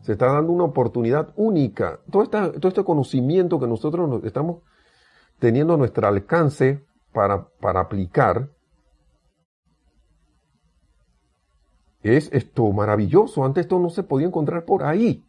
Se 0.03 0.13
está 0.13 0.27
dando 0.27 0.53
una 0.53 0.65
oportunidad 0.65 1.33
única. 1.37 2.01
Todo, 2.11 2.29
todo 2.29 2.69
este 2.69 2.85
conocimiento 2.85 3.59
que 3.59 3.67
nosotros 3.67 4.23
estamos 4.25 4.59
teniendo 5.39 5.73
a 5.73 5.79
nuestro 5.79 6.07
alcance 6.07 6.85
para, 7.15 7.49
para 7.63 7.81
aplicar, 7.81 8.51
es 12.15 12.31
esto 12.33 12.71
maravilloso. 12.73 13.45
Antes 13.45 13.63
esto 13.63 13.79
no 13.79 13.91
se 13.91 14.03
podía 14.03 14.27
encontrar 14.27 14.65
por 14.65 14.85
ahí. 14.85 15.25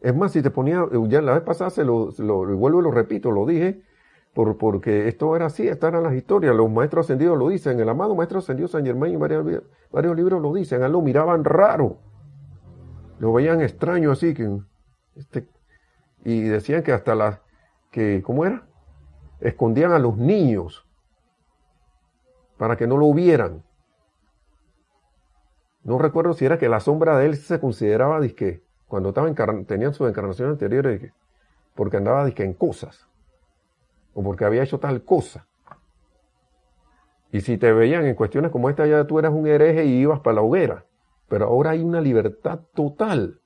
Es 0.00 0.14
más, 0.16 0.32
si 0.32 0.42
te 0.42 0.50
ponía, 0.50 0.86
ya 1.08 1.20
la 1.20 1.34
vez 1.34 1.42
pasada 1.42 1.70
se 1.70 1.84
lo, 1.84 2.10
vuelvo 2.10 2.80
y 2.80 2.82
lo 2.82 2.90
repito, 2.90 3.30
lo 3.30 3.46
dije, 3.46 3.82
por, 4.32 4.56
porque 4.56 5.08
esto 5.08 5.36
era 5.36 5.46
así, 5.46 5.68
estas 5.68 5.90
eran 5.90 6.04
las 6.04 6.14
historias. 6.14 6.54
Los 6.54 6.70
maestros 6.70 7.06
ascendidos 7.06 7.38
lo 7.38 7.48
dicen, 7.48 7.78
el 7.80 7.88
amado 7.88 8.14
maestro 8.14 8.38
ascendido 8.38 8.68
San 8.68 8.84
Germain 8.84 9.14
y 9.14 9.16
varios, 9.16 9.62
varios 9.92 10.16
libros 10.16 10.40
lo 10.40 10.54
dicen, 10.54 10.82
a 10.82 10.88
lo 10.88 11.02
miraban 11.02 11.44
raro. 11.44 11.98
Lo 13.18 13.32
veían 13.34 13.60
extraño 13.60 14.10
así, 14.10 14.32
que, 14.32 14.60
este, 15.16 15.46
y 16.24 16.42
decían 16.42 16.82
que 16.82 16.92
hasta 16.92 17.14
las, 17.14 17.40
que, 17.90 18.22
¿cómo 18.22 18.46
era? 18.46 18.66
Escondían 19.40 19.92
a 19.92 19.98
los 19.98 20.16
niños 20.16 20.86
para 22.56 22.76
que 22.76 22.86
no 22.86 22.96
lo 22.96 23.12
vieran. 23.12 23.62
No 25.82 25.98
recuerdo 25.98 26.34
si 26.34 26.44
era 26.44 26.58
que 26.58 26.68
la 26.68 26.80
sombra 26.80 27.18
de 27.18 27.26
él 27.26 27.36
se 27.36 27.58
consideraba 27.58 28.20
disque, 28.20 28.62
cuando 28.86 29.10
estaba 29.10 29.32
tenían 29.64 29.94
su 29.94 30.06
encarnación 30.06 30.50
anterior, 30.50 31.12
porque 31.74 31.96
andaba 31.96 32.24
disque 32.24 32.44
en 32.44 32.54
cosas, 32.54 33.08
o 34.12 34.22
porque 34.22 34.44
había 34.44 34.62
hecho 34.62 34.78
tal 34.78 35.04
cosa. 35.04 35.46
Y 37.32 37.40
si 37.42 37.58
te 37.58 37.72
veían 37.72 38.04
en 38.06 38.14
cuestiones 38.14 38.50
como 38.50 38.68
esta, 38.68 38.86
ya 38.86 39.06
tú 39.06 39.18
eras 39.18 39.32
un 39.32 39.46
hereje 39.46 39.84
y 39.84 40.00
ibas 40.00 40.20
para 40.20 40.36
la 40.36 40.42
hoguera. 40.42 40.84
Pero 41.28 41.46
ahora 41.46 41.70
hay 41.70 41.82
una 41.82 42.00
libertad 42.00 42.60
total. 42.74 43.40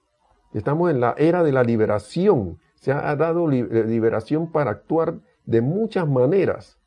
Estamos 0.54 0.90
en 0.90 1.00
la 1.00 1.14
era 1.18 1.42
de 1.42 1.52
la 1.52 1.62
liberación. 1.62 2.58
Se 2.76 2.92
ha 2.92 3.14
dado 3.14 3.50
eh, 3.52 3.84
liberación 3.86 4.50
para 4.50 4.70
actuar 4.70 5.16
de 5.44 5.60
muchas 5.60 6.08
maneras. 6.08 6.78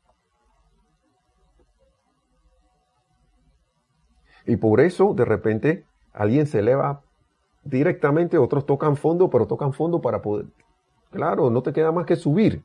Y 4.48 4.56
por 4.56 4.80
eso, 4.80 5.12
de 5.12 5.26
repente, 5.26 5.84
alguien 6.14 6.46
se 6.46 6.60
eleva 6.60 7.02
directamente, 7.64 8.38
otros 8.38 8.64
tocan 8.64 8.96
fondo, 8.96 9.28
pero 9.28 9.46
tocan 9.46 9.74
fondo 9.74 10.00
para 10.00 10.22
poder... 10.22 10.46
Claro, 11.10 11.50
no 11.50 11.62
te 11.62 11.74
queda 11.74 11.92
más 11.92 12.06
que 12.06 12.16
subir. 12.16 12.64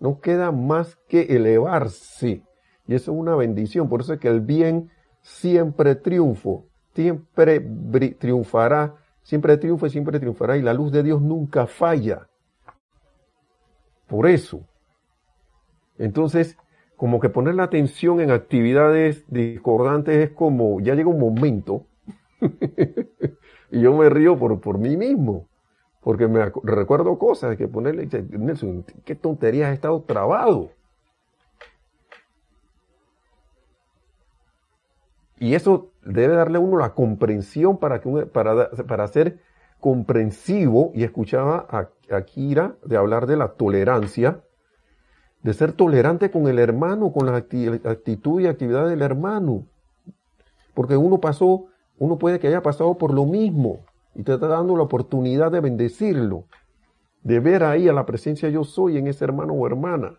No 0.00 0.20
queda 0.20 0.50
más 0.50 0.96
que 1.08 1.22
elevarse. 1.36 2.42
Y 2.88 2.94
eso 2.94 3.12
es 3.12 3.18
una 3.18 3.36
bendición. 3.36 3.88
Por 3.88 4.00
eso 4.00 4.14
es 4.14 4.18
que 4.18 4.26
el 4.26 4.40
bien 4.40 4.90
siempre 5.20 5.94
triunfo, 5.94 6.64
siempre 6.92 7.60
triunfará, 8.18 8.96
siempre 9.22 9.58
triunfa 9.58 9.86
y 9.86 9.90
siempre 9.90 10.18
triunfará. 10.18 10.56
Y 10.56 10.62
la 10.62 10.74
luz 10.74 10.90
de 10.90 11.04
Dios 11.04 11.22
nunca 11.22 11.68
falla. 11.68 12.28
Por 14.08 14.26
eso. 14.26 14.66
Entonces, 15.98 16.58
como 17.00 17.18
que 17.18 17.30
poner 17.30 17.54
la 17.54 17.62
atención 17.62 18.20
en 18.20 18.30
actividades 18.30 19.24
discordantes 19.28 20.16
es 20.18 20.32
como, 20.32 20.80
ya 20.82 20.94
llega 20.94 21.08
un 21.08 21.18
momento, 21.18 21.86
y 23.70 23.80
yo 23.80 23.96
me 23.96 24.10
río 24.10 24.38
por, 24.38 24.60
por 24.60 24.76
mí 24.76 24.98
mismo, 24.98 25.48
porque 26.02 26.28
me 26.28 26.52
recuerdo 26.62 27.18
cosas 27.18 27.56
que 27.56 27.68
ponerle, 27.68 28.06
Nelson, 28.32 28.84
qué 29.06 29.14
tonterías 29.14 29.70
he 29.70 29.74
estado 29.76 30.02
trabado. 30.02 30.72
Y 35.38 35.54
eso 35.54 35.92
debe 36.04 36.34
darle 36.34 36.58
a 36.58 36.60
uno 36.60 36.76
la 36.76 36.92
comprensión 36.92 37.78
para, 37.78 38.02
que 38.02 38.26
para, 38.26 38.72
para 38.86 39.08
ser 39.08 39.38
comprensivo, 39.78 40.92
y 40.94 41.04
escuchaba 41.04 41.66
a, 41.70 41.88
a 42.14 42.22
Kira 42.26 42.76
de 42.84 42.98
hablar 42.98 43.26
de 43.26 43.38
la 43.38 43.54
tolerancia, 43.54 44.42
de 45.42 45.54
ser 45.54 45.72
tolerante 45.72 46.30
con 46.30 46.48
el 46.48 46.58
hermano, 46.58 47.12
con 47.12 47.26
la 47.26 47.36
actitud 47.36 48.40
y 48.40 48.46
actividad 48.46 48.88
del 48.88 49.02
hermano. 49.02 49.66
Porque 50.74 50.96
uno 50.96 51.18
pasó, 51.18 51.66
uno 51.98 52.18
puede 52.18 52.38
que 52.38 52.48
haya 52.48 52.62
pasado 52.62 52.96
por 52.98 53.12
lo 53.14 53.24
mismo 53.24 53.80
y 54.14 54.22
te 54.22 54.34
está 54.34 54.48
dando 54.48 54.76
la 54.76 54.82
oportunidad 54.82 55.50
de 55.50 55.60
bendecirlo, 55.60 56.44
de 57.22 57.40
ver 57.40 57.64
ahí 57.64 57.88
a 57.88 57.92
la 57.92 58.06
presencia 58.06 58.48
yo 58.48 58.64
soy 58.64 58.98
en 58.98 59.06
ese 59.06 59.24
hermano 59.24 59.54
o 59.54 59.66
hermana, 59.66 60.18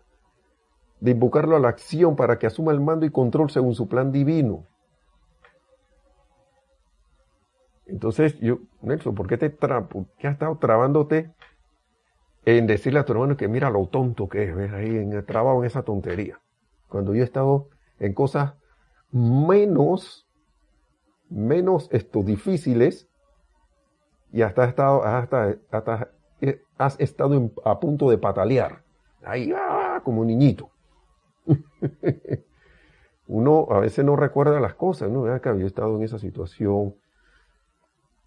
de 1.00 1.10
invocarlo 1.12 1.56
a 1.56 1.60
la 1.60 1.68
acción 1.68 2.16
para 2.16 2.38
que 2.38 2.46
asuma 2.46 2.72
el 2.72 2.80
mando 2.80 3.06
y 3.06 3.10
control 3.10 3.50
según 3.50 3.74
su 3.74 3.88
plan 3.88 4.12
divino. 4.12 4.66
Entonces, 7.86 8.38
yo, 8.40 8.58
Nelson, 8.80 9.14
¿por 9.14 9.26
qué 9.26 9.36
te 9.36 9.50
tra 9.50 9.86
qué 10.18 10.28
has 10.28 10.34
estado 10.34 10.56
trabándote 10.56 11.32
en 12.44 12.66
decirle 12.66 12.98
a 12.98 13.04
tu 13.04 13.12
hermano 13.12 13.36
que 13.36 13.48
mira 13.48 13.70
lo 13.70 13.86
tonto 13.86 14.28
que 14.28 14.44
es, 14.44 14.54
ves 14.54 14.72
ahí 14.72 14.96
en 14.96 15.12
el 15.12 15.24
trabajo 15.24 15.60
en 15.60 15.66
esa 15.66 15.82
tontería. 15.82 16.40
Cuando 16.88 17.14
yo 17.14 17.22
he 17.22 17.24
estado 17.24 17.68
en 17.98 18.14
cosas 18.14 18.54
menos, 19.12 20.26
menos 21.30 21.88
esto, 21.92 22.22
difíciles, 22.22 23.08
y 24.32 24.42
hasta, 24.42 24.64
estado, 24.64 25.04
hasta, 25.04 25.56
hasta 25.70 26.10
has 26.78 26.98
estado 26.98 27.50
a 27.64 27.78
punto 27.78 28.10
de 28.10 28.18
patalear. 28.18 28.82
Ahí, 29.22 29.52
ah, 29.54 30.00
como 30.04 30.24
niñito. 30.24 30.70
Uno 33.26 33.68
a 33.70 33.78
veces 33.78 34.04
no 34.04 34.16
recuerda 34.16 34.58
las 34.58 34.74
cosas, 34.74 35.10
¿no? 35.10 35.40
Que 35.40 35.48
había 35.48 35.66
estado 35.66 35.96
en 35.96 36.02
esa 36.02 36.18
situación. 36.18 36.94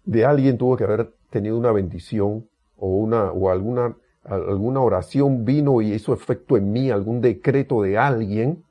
De 0.04 0.24
alguien 0.24 0.56
tuvo 0.56 0.76
que 0.76 0.84
haber 0.84 1.12
tenido 1.30 1.58
una 1.58 1.72
bendición 1.72 2.48
o 2.76 2.88
una, 2.88 3.32
o 3.32 3.50
alguna 3.50 3.96
alguna 4.28 4.80
oración 4.80 5.44
vino 5.44 5.80
y 5.80 5.92
hizo 5.92 6.12
efecto 6.12 6.56
en 6.56 6.72
mí, 6.72 6.90
algún 6.90 7.20
decreto 7.20 7.82
de 7.82 7.98
alguien 7.98 8.64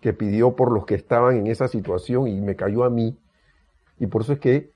que 0.00 0.12
pidió 0.12 0.56
por 0.56 0.72
los 0.72 0.84
que 0.84 0.94
estaban 0.94 1.36
en 1.36 1.46
esa 1.46 1.68
situación 1.68 2.26
y 2.28 2.40
me 2.40 2.56
cayó 2.56 2.84
a 2.84 2.90
mí. 2.90 3.16
Y 3.98 4.06
por 4.06 4.22
eso 4.22 4.32
es 4.32 4.40
que, 4.40 4.72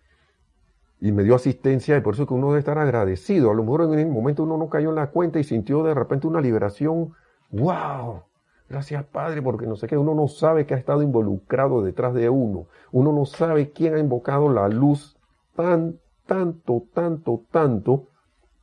y 1.00 1.12
me 1.12 1.24
dio 1.24 1.34
asistencia, 1.34 1.96
y 1.96 2.00
por 2.00 2.14
eso 2.14 2.22
es 2.22 2.28
que 2.28 2.34
uno 2.34 2.48
debe 2.48 2.60
estar 2.60 2.78
agradecido. 2.78 3.50
A 3.50 3.54
lo 3.54 3.62
mejor 3.62 3.82
en 3.82 3.98
el 3.98 4.06
momento 4.06 4.44
uno 4.44 4.56
no 4.56 4.68
cayó 4.68 4.90
en 4.90 4.96
la 4.96 5.10
cuenta 5.10 5.38
y 5.38 5.44
sintió 5.44 5.82
de 5.82 5.94
repente 5.94 6.26
una 6.26 6.40
liberación. 6.40 7.12
¡Wow! 7.50 8.22
Gracias 8.68 9.04
Padre, 9.04 9.42
porque 9.42 9.66
no 9.66 9.76
sé 9.76 9.86
qué, 9.86 9.96
uno 9.96 10.14
no 10.14 10.28
sabe 10.28 10.66
que 10.66 10.74
ha 10.74 10.78
estado 10.78 11.02
involucrado 11.02 11.82
detrás 11.82 12.14
de 12.14 12.28
uno. 12.28 12.66
Uno 12.92 13.12
no 13.12 13.24
sabe 13.24 13.70
quién 13.70 13.94
ha 13.94 13.98
invocado 13.98 14.48
la 14.52 14.68
luz 14.68 15.16
tan, 15.54 15.98
tanto, 16.26 16.84
tanto, 16.92 17.42
tanto, 17.50 18.08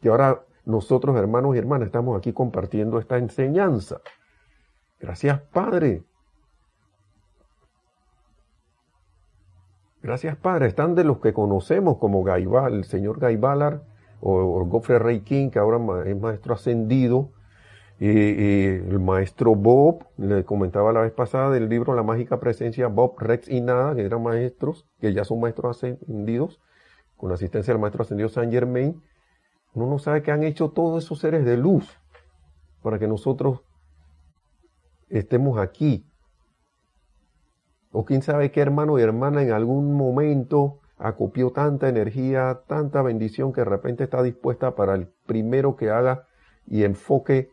que 0.01 0.09
ahora 0.09 0.43
nosotros, 0.65 1.15
hermanos 1.17 1.55
y 1.55 1.59
hermanas, 1.59 1.87
estamos 1.87 2.17
aquí 2.17 2.33
compartiendo 2.33 2.99
esta 2.99 3.17
enseñanza. 3.17 4.01
Gracias, 4.99 5.41
Padre. 5.51 6.03
Gracias, 10.01 10.35
Padre. 10.35 10.67
Están 10.67 10.95
de 10.95 11.03
los 11.03 11.19
que 11.19 11.33
conocemos 11.33 11.97
como 11.97 12.23
Gaibal, 12.23 12.73
el 12.73 12.83
señor 12.83 13.19
Gaibalar 13.19 13.83
o, 14.19 14.63
Godfrey 14.65 14.99
Ray 14.99 15.19
King, 15.21 15.49
que 15.49 15.59
ahora 15.59 15.79
es 16.05 16.19
maestro 16.19 16.53
ascendido. 16.53 17.31
Y, 17.99 18.09
el 18.09 18.99
maestro 18.99 19.55
Bob, 19.55 20.05
le 20.17 20.43
comentaba 20.43 20.91
la 20.91 21.01
vez 21.01 21.13
pasada 21.13 21.49
del 21.51 21.69
libro 21.69 21.95
La 21.95 22.03
mágica 22.03 22.39
presencia, 22.39 22.87
Bob, 22.87 23.17
Rex 23.17 23.47
y 23.47 23.61
Nada, 23.61 23.95
que 23.95 24.01
eran 24.01 24.23
maestros, 24.23 24.85
que 24.99 25.13
ya 25.13 25.23
son 25.23 25.39
maestros 25.39 25.77
ascendidos, 25.77 26.59
con 27.15 27.31
asistencia 27.31 27.73
del 27.73 27.79
maestro 27.79 28.03
ascendido 28.03 28.27
Saint 28.27 28.51
Germain. 28.51 29.01
Uno 29.73 29.87
no 29.87 29.99
sabe 29.99 30.21
qué 30.21 30.31
han 30.31 30.43
hecho 30.43 30.69
todos 30.69 31.03
esos 31.03 31.19
seres 31.19 31.45
de 31.45 31.57
luz 31.57 31.99
para 32.81 32.99
que 32.99 33.07
nosotros 33.07 33.61
estemos 35.09 35.59
aquí. 35.59 36.05
O 37.91 38.05
quién 38.05 38.21
sabe 38.21 38.51
qué 38.51 38.61
hermano 38.61 38.97
y 38.97 39.01
hermana 39.01 39.43
en 39.43 39.51
algún 39.51 39.95
momento 39.95 40.79
acopió 40.97 41.51
tanta 41.51 41.89
energía, 41.89 42.61
tanta 42.67 43.01
bendición 43.01 43.53
que 43.53 43.61
de 43.61 43.65
repente 43.65 44.03
está 44.05 44.23
dispuesta 44.23 44.75
para 44.75 44.95
el 44.95 45.07
primero 45.25 45.75
que 45.75 45.89
haga 45.89 46.27
y 46.65 46.83
enfoque, 46.83 47.51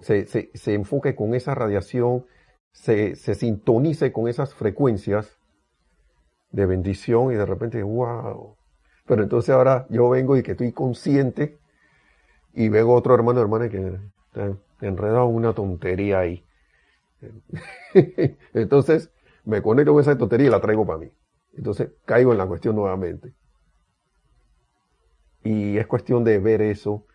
se, 0.00 0.26
se, 0.26 0.74
enfoque 0.74 1.14
con 1.14 1.34
esa 1.34 1.54
radiación, 1.54 2.26
se, 2.72 3.16
se 3.16 3.34
sintonice 3.34 4.12
con 4.12 4.28
esas 4.28 4.54
frecuencias 4.54 5.38
de 6.50 6.66
bendición 6.66 7.32
y 7.32 7.36
de 7.36 7.46
repente, 7.46 7.82
wow, 7.82 8.57
pero 9.08 9.22
entonces 9.22 9.50
ahora 9.50 9.86
yo 9.88 10.10
vengo 10.10 10.36
y 10.36 10.42
que 10.42 10.52
estoy 10.52 10.72
consciente 10.72 11.58
y 12.52 12.68
veo 12.68 12.90
otro 12.90 13.14
hermano 13.14 13.40
hermana 13.40 13.68
que 13.68 13.98
está 14.26 14.52
enredado 14.80 15.26
una 15.26 15.54
tontería 15.54 16.20
ahí. 16.20 16.44
entonces 18.54 19.10
me 19.44 19.62
conecto 19.62 19.92
con 19.92 20.02
esa 20.02 20.16
tontería 20.16 20.48
y 20.48 20.50
la 20.50 20.60
traigo 20.60 20.86
para 20.86 20.98
mí. 20.98 21.10
Entonces 21.54 21.90
caigo 22.04 22.32
en 22.32 22.38
la 22.38 22.46
cuestión 22.46 22.76
nuevamente. 22.76 23.32
Y 25.42 25.78
es 25.78 25.86
cuestión 25.86 26.22
de 26.22 26.38
ver 26.38 26.60
eso 26.60 27.06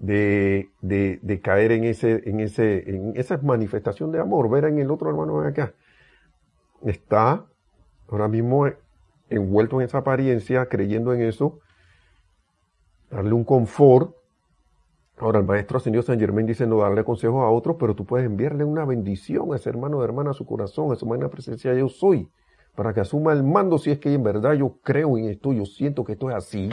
de, 0.00 0.70
de, 0.80 1.40
caer 1.40 1.72
en 1.72 1.84
ese, 1.84 2.28
en 2.28 2.40
ese, 2.40 2.90
en 2.90 3.12
esa 3.16 3.36
manifestación 3.38 4.10
de 4.10 4.18
amor, 4.18 4.50
ver 4.50 4.64
en 4.64 4.78
el 4.78 4.90
otro 4.90 5.10
hermano 5.10 5.40
acá. 5.42 5.74
Está 6.82 7.46
ahora 8.08 8.26
mismo 8.26 8.66
envuelto 9.30 9.80
en 9.80 9.86
esa 9.86 9.98
apariencia, 9.98 10.66
creyendo 10.66 11.14
en 11.14 11.22
eso, 11.22 11.60
darle 13.10 13.32
un 13.32 13.44
confort. 13.44 14.14
Ahora 15.18 15.38
el 15.38 15.46
maestro 15.46 15.78
ascendido 15.78 16.02
San 16.02 16.18
Germán 16.18 16.46
dice 16.46 16.66
no 16.66 16.78
darle 16.78 17.04
consejos 17.04 17.42
a 17.42 17.48
otros, 17.48 17.76
pero 17.78 17.94
tú 17.94 18.04
puedes 18.04 18.26
enviarle 18.26 18.64
una 18.64 18.84
bendición 18.84 19.52
a 19.52 19.56
ese 19.56 19.68
hermano 19.68 19.98
de 19.98 20.04
hermana 20.04 20.30
a 20.30 20.34
su 20.34 20.46
corazón, 20.46 20.92
a 20.92 20.96
su 20.96 21.06
magna 21.06 21.28
presencia 21.28 21.74
yo 21.74 21.88
soy, 21.88 22.28
para 22.74 22.94
que 22.94 23.00
asuma 23.00 23.32
el 23.32 23.42
mando 23.42 23.78
si 23.78 23.90
es 23.90 23.98
que 23.98 24.12
en 24.12 24.22
verdad 24.22 24.54
yo 24.54 24.78
creo 24.82 25.18
en 25.18 25.26
esto, 25.26 25.52
yo 25.52 25.66
siento 25.66 26.04
que 26.04 26.12
esto 26.12 26.30
es 26.30 26.36
así. 26.36 26.70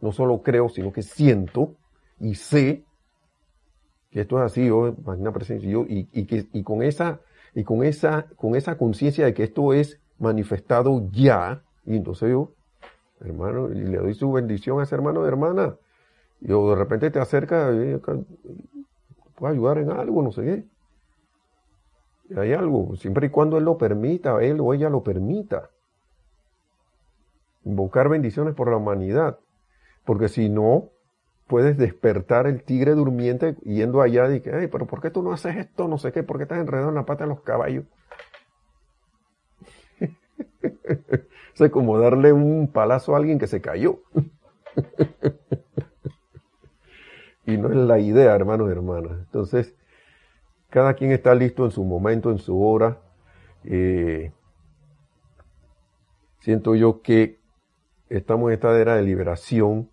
No 0.00 0.12
solo 0.12 0.42
creo, 0.42 0.68
sino 0.68 0.92
que 0.92 1.02
siento 1.02 1.74
y 2.20 2.34
sé 2.34 2.84
que 4.10 4.20
esto 4.20 4.38
es 4.38 4.44
así, 4.44 4.66
yo, 4.66 4.94
magna 5.04 5.32
presencia, 5.32 5.68
yo, 5.68 5.84
y, 5.88 6.08
y, 6.12 6.26
que, 6.26 6.46
y 6.52 6.62
con 6.62 6.82
esa, 6.82 7.20
y 7.54 7.64
con 7.64 7.82
esa, 7.82 8.26
con 8.36 8.54
esa 8.54 8.78
conciencia 8.78 9.24
de 9.24 9.34
que 9.34 9.42
esto 9.42 9.72
es 9.72 10.00
manifestado 10.18 11.08
ya, 11.10 11.62
y 11.86 11.96
entonces 11.96 12.30
yo, 12.30 12.52
hermano, 13.20 13.70
y 13.70 13.76
le 13.76 13.98
doy 13.98 14.14
su 14.14 14.30
bendición 14.32 14.80
a 14.80 14.82
ese 14.82 14.94
hermano 14.94 15.22
de 15.22 15.28
hermana, 15.28 15.76
y 16.40 16.48
de 16.48 16.74
repente 16.74 17.10
te 17.10 17.18
acerca, 17.18 17.72
y, 17.72 17.98
puede 19.36 19.54
ayudar 19.54 19.78
en 19.78 19.90
algo, 19.90 20.22
no 20.22 20.32
sé 20.32 20.42
qué. 20.42 20.64
Hay 22.40 22.52
algo, 22.52 22.96
siempre 22.96 23.28
y 23.28 23.30
cuando 23.30 23.56
él 23.56 23.64
lo 23.64 23.78
permita, 23.78 24.42
él 24.42 24.60
o 24.60 24.74
ella 24.74 24.90
lo 24.90 25.02
permita. 25.04 25.70
Invocar 27.64 28.08
bendiciones 28.08 28.54
por 28.54 28.68
la 28.68 28.76
humanidad. 28.76 29.38
Porque 30.04 30.28
si 30.28 30.48
no, 30.48 30.90
puedes 31.46 31.76
despertar 31.76 32.46
el 32.46 32.62
tigre 32.64 32.92
durmiente 32.92 33.54
yendo 33.62 34.02
allá 34.02 34.32
y 34.34 34.40
que, 34.40 34.50
pero 34.68 34.86
¿por 34.86 35.00
qué 35.00 35.10
tú 35.10 35.22
no 35.22 35.32
haces 35.32 35.56
esto? 35.56 35.86
No 35.86 35.98
sé 35.98 36.12
qué, 36.12 36.22
¿por 36.24 36.38
qué 36.38 36.44
estás 36.44 36.58
enredado 36.58 36.88
en 36.88 36.96
la 36.96 37.06
pata 37.06 37.24
de 37.24 37.28
los 37.30 37.42
caballos? 37.42 37.84
es 41.64 41.70
como 41.70 41.98
darle 41.98 42.32
un 42.32 42.70
palazo 42.72 43.14
a 43.14 43.18
alguien 43.18 43.38
que 43.38 43.46
se 43.46 43.60
cayó. 43.60 44.00
y 47.46 47.56
no 47.56 47.68
es 47.68 47.76
la 47.76 47.98
idea, 47.98 48.34
hermanos 48.34 48.68
y 48.68 48.72
hermanas. 48.72 49.18
Entonces, 49.18 49.74
cada 50.70 50.94
quien 50.94 51.12
está 51.12 51.34
listo 51.34 51.64
en 51.64 51.70
su 51.70 51.84
momento, 51.84 52.30
en 52.30 52.38
su 52.38 52.62
hora. 52.62 53.00
Eh, 53.64 54.32
siento 56.40 56.74
yo 56.74 57.02
que 57.02 57.40
estamos 58.08 58.48
en 58.48 58.54
esta 58.54 58.78
era 58.78 58.96
de 58.96 59.02
liberación 59.02 59.90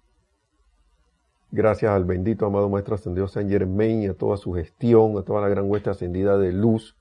gracias 1.53 1.91
al 1.91 2.03
bendito 2.03 2.47
amado 2.47 2.67
Maestro 2.67 2.95
Ascendido 2.95 3.27
San 3.27 3.47
Germain 3.47 4.01
y 4.01 4.07
a 4.07 4.15
toda 4.15 4.37
su 4.37 4.53
gestión, 4.53 5.17
a 5.19 5.21
toda 5.21 5.39
la 5.39 5.49
gran 5.49 5.69
huesta 5.69 5.91
ascendida 5.91 6.35
de 6.37 6.51
luz. 6.51 6.97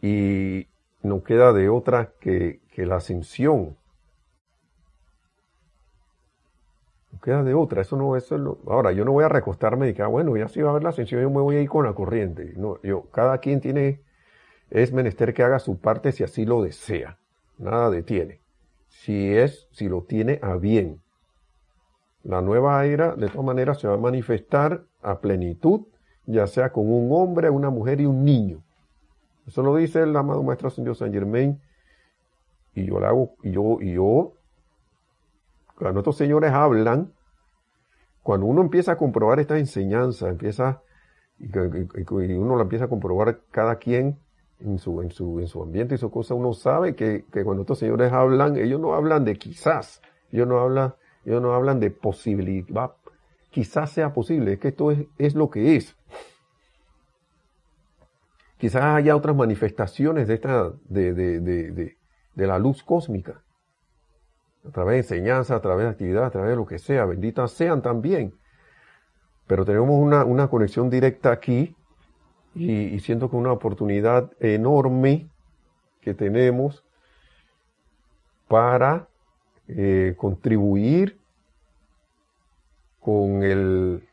Y 0.00 0.68
no 1.02 1.22
queda 1.22 1.52
de 1.52 1.68
otra 1.68 2.12
que, 2.20 2.60
la 2.76 2.96
ascensión. 2.96 3.76
No 7.12 7.20
queda 7.20 7.42
de 7.42 7.54
otra, 7.54 7.82
eso 7.82 7.96
no 7.96 8.16
es 8.16 8.30
Ahora, 8.32 8.92
yo 8.92 9.04
no 9.04 9.12
voy 9.12 9.24
a 9.24 9.28
recostarme 9.28 9.88
y 9.88 9.94
que, 9.94 10.02
ah, 10.02 10.08
bueno, 10.08 10.36
ya 10.36 10.48
si 10.48 10.60
va 10.60 10.68
a 10.68 10.70
haber 10.72 10.82
la 10.82 10.90
ascensión, 10.90 11.22
yo 11.22 11.30
me 11.30 11.40
voy 11.40 11.56
a 11.56 11.62
ir 11.62 11.68
con 11.68 11.84
la 11.84 11.94
corriente. 11.94 12.52
No, 12.56 12.80
yo, 12.82 13.10
cada 13.10 13.38
quien 13.38 13.60
tiene, 13.60 14.02
es 14.70 14.92
menester 14.92 15.32
que 15.32 15.42
haga 15.42 15.58
su 15.58 15.78
parte 15.78 16.12
si 16.12 16.24
así 16.24 16.44
lo 16.44 16.62
desea. 16.62 17.18
Nada 17.58 17.90
detiene. 17.90 18.40
Si 18.88 19.34
es, 19.34 19.68
si 19.72 19.88
lo 19.88 20.02
tiene 20.02 20.38
a 20.42 20.56
bien. 20.56 21.00
La 22.22 22.42
nueva 22.42 22.84
era, 22.84 23.14
de 23.14 23.28
todas 23.28 23.46
maneras, 23.46 23.78
se 23.78 23.88
va 23.88 23.94
a 23.94 23.98
manifestar 23.98 24.84
a 25.00 25.20
plenitud, 25.20 25.82
ya 26.26 26.46
sea 26.46 26.72
con 26.72 26.90
un 26.90 27.08
hombre, 27.12 27.50
una 27.50 27.70
mujer 27.70 28.00
y 28.00 28.06
un 28.06 28.24
niño. 28.24 28.65
Eso 29.46 29.62
lo 29.62 29.76
dice 29.76 30.02
el 30.02 30.16
amado 30.16 30.42
Maestro 30.42 30.68
Ascendido 30.68 30.94
San 30.94 31.12
Germain. 31.12 31.60
Y 32.74 32.84
yo 32.84 33.00
lo 33.00 33.06
hago, 33.06 33.34
y 33.42 33.52
yo, 33.52 33.78
y 33.80 33.94
yo, 33.94 34.34
cuando 35.78 36.00
estos 36.00 36.16
señores 36.16 36.52
hablan, 36.52 37.12
cuando 38.22 38.46
uno 38.46 38.60
empieza 38.60 38.92
a 38.92 38.96
comprobar 38.96 39.40
esta 39.40 39.58
enseñanza, 39.58 40.28
empieza, 40.28 40.82
y, 41.38 41.46
uno 41.56 42.56
la 42.56 42.62
empieza 42.62 42.84
a 42.84 42.88
comprobar 42.88 43.40
cada 43.50 43.76
quien 43.76 44.18
en 44.60 44.78
su, 44.78 45.00
en 45.00 45.10
su, 45.10 45.40
en 45.40 45.46
su 45.46 45.62
ambiente 45.62 45.94
y 45.94 45.98
su 45.98 46.10
cosa, 46.10 46.34
uno 46.34 46.52
sabe 46.52 46.94
que, 46.94 47.24
que 47.32 47.44
cuando 47.44 47.62
estos 47.62 47.78
señores 47.78 48.12
hablan, 48.12 48.56
ellos 48.56 48.80
no 48.80 48.94
hablan 48.94 49.24
de 49.24 49.36
quizás, 49.36 50.02
ellos 50.30 50.46
no 50.46 50.58
hablan 50.58 50.94
ellos 51.26 51.42
no 51.42 51.52
hablan 51.52 51.80
de 51.80 51.90
posibilidad. 51.90 52.92
Quizás 53.50 53.90
sea 53.90 54.14
posible, 54.14 54.54
es 54.54 54.60
que 54.60 54.68
esto 54.68 54.92
es, 54.92 55.34
lo 55.34 55.50
que 55.50 55.76
es. 55.76 55.95
Quizás 58.58 58.82
haya 58.82 59.14
otras 59.14 59.36
manifestaciones 59.36 60.28
de, 60.28 60.34
esta, 60.34 60.72
de, 60.88 61.12
de, 61.12 62.46
la 62.46 62.58
luz 62.58 62.82
cósmica. 62.82 63.42
A 64.66 64.70
través 64.70 64.94
de 64.94 65.16
enseñanza, 65.16 65.56
a 65.56 65.60
través 65.60 65.84
de 65.84 65.90
actividad, 65.90 66.24
a 66.24 66.30
través 66.30 66.50
de 66.50 66.56
lo 66.56 66.66
que 66.66 66.78
sea. 66.78 67.04
Benditas 67.04 67.52
sean 67.52 67.82
también. 67.82 68.34
Pero 69.46 69.64
tenemos 69.64 70.00
una, 70.00 70.48
conexión 70.48 70.88
directa 70.90 71.30
aquí 71.30 71.76
y, 72.54 72.98
siento 73.00 73.30
que 73.30 73.36
una 73.36 73.52
oportunidad 73.52 74.32
enorme 74.40 75.28
que 76.00 76.14
tenemos 76.14 76.82
para 78.48 79.08
eh, 79.68 80.14
contribuir 80.16 81.20
con, 83.00 83.42
el, 83.42 84.08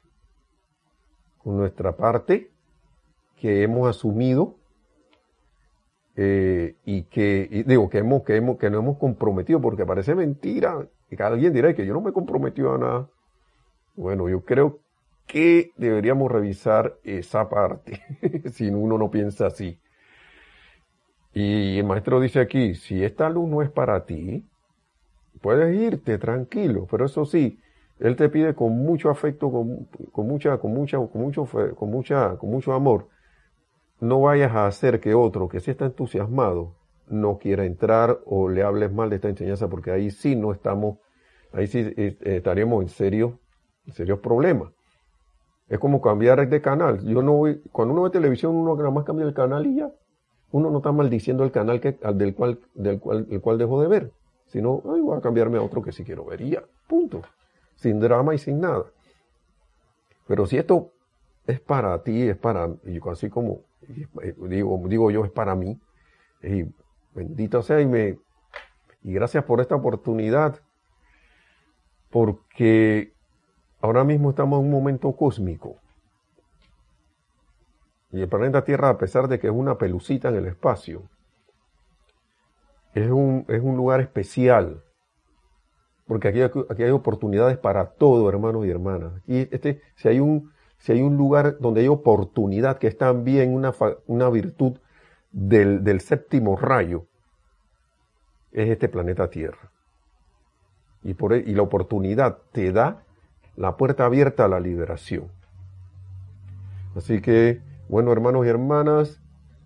con 1.38 1.58
nuestra 1.58 1.96
parte 1.96 2.53
que 3.44 3.62
hemos 3.64 3.90
asumido 3.90 4.56
eh, 6.16 6.78
y 6.86 7.04
que 7.04 7.66
digo 7.68 7.90
que 7.90 7.98
hemos 7.98 8.24
que 8.24 8.38
hemos 8.38 8.58
que 8.58 8.70
no 8.70 8.78
hemos 8.78 8.98
comprometido 8.98 9.60
porque 9.60 9.86
parece 9.86 10.16
mentira 10.16 10.88
y 11.12 11.22
alguien 11.22 11.52
dirá 11.52 11.74
que 11.74 11.86
yo 11.86 11.94
no 11.94 12.00
me 12.00 12.12
he 12.12 12.14
comprometido 12.14 12.74
a 12.74 12.78
nada 12.78 13.10
bueno 13.98 14.30
yo 14.30 14.46
creo 14.46 14.80
que 15.28 15.72
deberíamos 15.76 16.32
revisar 16.32 16.96
esa 17.04 17.50
parte 17.50 18.02
si 18.54 18.70
uno 18.70 18.98
no 18.98 19.12
piensa 19.12 19.48
así 19.48 19.78
y 21.34 21.80
el 21.80 21.86
maestro 21.86 22.22
dice 22.22 22.40
aquí 22.40 22.76
si 22.76 23.04
esta 23.04 23.30
luz 23.30 23.50
no 23.50 23.62
es 23.62 23.70
para 23.70 24.06
ti 24.06 24.48
puedes 25.44 25.76
irte 25.76 26.18
tranquilo, 26.18 26.88
pero 26.90 27.06
eso 27.06 27.26
sí, 27.26 27.60
él 28.00 28.16
te 28.16 28.30
pide 28.30 28.56
con 28.56 28.72
mucho 28.78 29.10
afecto, 29.10 29.52
con, 29.52 29.88
mucha, 30.26 30.58
con 30.58 30.74
mucha, 30.74 30.98
con 30.98 31.22
mucho, 31.22 31.46
con 31.76 31.92
mucha, 31.92 32.38
con 32.38 32.50
mucho 32.50 32.74
amor. 32.74 33.10
No 34.04 34.22
vayas 34.22 34.52
a 34.54 34.68
hacer 34.68 35.00
que 35.00 35.14
otro 35.14 35.48
que 35.48 35.60
sí 35.60 35.72
está 35.72 35.86
entusiasmado 35.86 36.76
no 37.08 37.38
quiera 37.38 37.66
entrar 37.66 38.20
o 38.26 38.50
le 38.50 38.64
hables 38.64 38.92
mal 38.92 39.10
de 39.10 39.18
esta 39.18 39.30
enseñanza, 39.30 39.70
porque 39.70 39.92
ahí 39.92 40.12
sí 40.12 40.36
no 40.36 40.52
estamos, 40.52 40.98
ahí 41.52 41.68
sí 41.68 41.80
eh, 41.96 42.18
estaríamos 42.22 42.82
en 42.82 42.90
serio, 42.90 43.40
en 43.86 43.94
serios 43.94 44.20
problemas. 44.20 44.72
Es 45.70 45.80
como 45.80 46.02
cambiar 46.02 46.48
de 46.48 46.62
canal. 46.62 47.06
Yo 47.06 47.22
no 47.22 47.34
voy, 47.34 47.62
cuando 47.72 47.94
uno 47.94 48.04
ve 48.04 48.10
televisión, 48.10 48.56
uno 48.56 48.76
nada 48.76 48.92
más 48.92 49.06
cambia 49.06 49.26
el 49.26 49.34
canal 49.34 49.66
y 49.66 49.78
ya. 49.78 49.92
Uno 50.52 50.70
no 50.70 50.78
está 50.78 50.92
maldiciendo 50.92 51.44
el 51.44 51.52
canal 51.52 51.80
del 51.80 52.36
cual, 52.36 52.60
del 52.74 53.00
cual, 53.00 53.28
el 53.30 53.42
cual 53.42 53.58
dejó 53.58 53.82
de 53.82 53.88
ver 53.88 54.12
sino, 54.48 54.82
voy 54.82 55.18
a 55.18 55.22
cambiarme 55.22 55.58
a 55.58 55.64
otro 55.64 55.82
que 55.82 55.92
sí 55.92 56.04
quiero 56.04 56.26
ver 56.26 56.42
y 56.42 56.52
ya, 56.52 56.64
punto. 56.88 57.24
Sin 57.76 58.00
drama 58.00 58.36
y 58.36 58.38
sin 58.38 58.60
nada. 58.60 58.86
Pero 60.28 60.46
si 60.46 60.58
esto 60.58 60.92
es 61.48 61.60
para 61.60 62.04
ti, 62.04 62.30
es 62.30 62.38
para, 62.38 62.70
y 62.86 63.00
así 63.10 63.30
como 63.32 63.62
digo, 64.50 64.82
digo 64.88 65.12
yo, 65.12 65.26
es 65.26 65.32
para 65.32 65.56
mí, 65.56 65.80
y 66.42 66.66
bendito 67.14 67.62
sea 67.62 67.82
y 67.82 67.86
me, 67.86 68.18
y 69.04 69.14
gracias 69.14 69.44
por 69.44 69.62
esta 69.62 69.76
oportunidad, 69.76 70.60
porque 72.10 73.14
ahora 73.82 74.04
mismo 74.04 74.30
estamos 74.30 74.60
en 74.60 74.66
un 74.66 74.72
momento 74.72 75.12
cósmico. 75.16 75.78
Y 78.12 78.22
el 78.22 78.30
planeta 78.30 78.64
Tierra, 78.64 78.90
a 78.90 78.98
pesar 78.98 79.28
de 79.28 79.40
que 79.40 79.48
es 79.48 79.54
una 79.54 79.78
pelucita 79.78 80.30
en 80.30 80.36
el 80.36 80.46
espacio, 80.46 81.10
es 82.94 83.10
un, 83.10 83.46
es 83.48 83.62
un 83.62 83.76
lugar 83.76 84.02
especial, 84.02 84.84
porque 86.06 86.28
aquí, 86.28 86.42
aquí 86.42 86.84
hay 86.84 86.92
oportunidades 86.92 87.58
para 87.58 87.88
todo, 87.88 88.30
hermanos 88.30 88.66
y 88.66 88.70
hermanas. 88.70 89.14
Y 89.26 89.54
este, 89.54 89.82
si 89.96 90.10
hay 90.10 90.20
un, 90.20 90.53
si 90.84 90.92
hay 90.92 91.02
un 91.02 91.16
lugar 91.16 91.60
donde 91.60 91.80
hay 91.80 91.88
oportunidad, 91.88 92.78
que 92.78 92.88
es 92.88 92.98
también 92.98 93.54
una, 93.54 93.72
una 94.06 94.30
virtud 94.30 94.80
del, 95.32 95.82
del 95.82 96.02
séptimo 96.02 96.58
rayo, 96.58 97.06
es 98.52 98.70
este 98.70 98.90
planeta 98.90 99.30
Tierra. 99.30 99.72
Y, 101.02 101.14
por, 101.14 101.32
e, 101.32 101.38
y 101.38 101.56
la 101.56 101.62
oportunidad 101.62 102.40
te 102.52 102.74
da 102.74 103.02
la 103.56 103.78
puerta 103.78 104.04
abierta 104.04 104.44
a 104.44 104.50
la 104.50 104.60
liberación. 104.60 105.30
Así 106.98 107.22
que, 107.22 107.62
bueno, 107.88 108.12
hermanos 108.12 108.46
y 108.46 108.50
hermanas, 108.50 109.22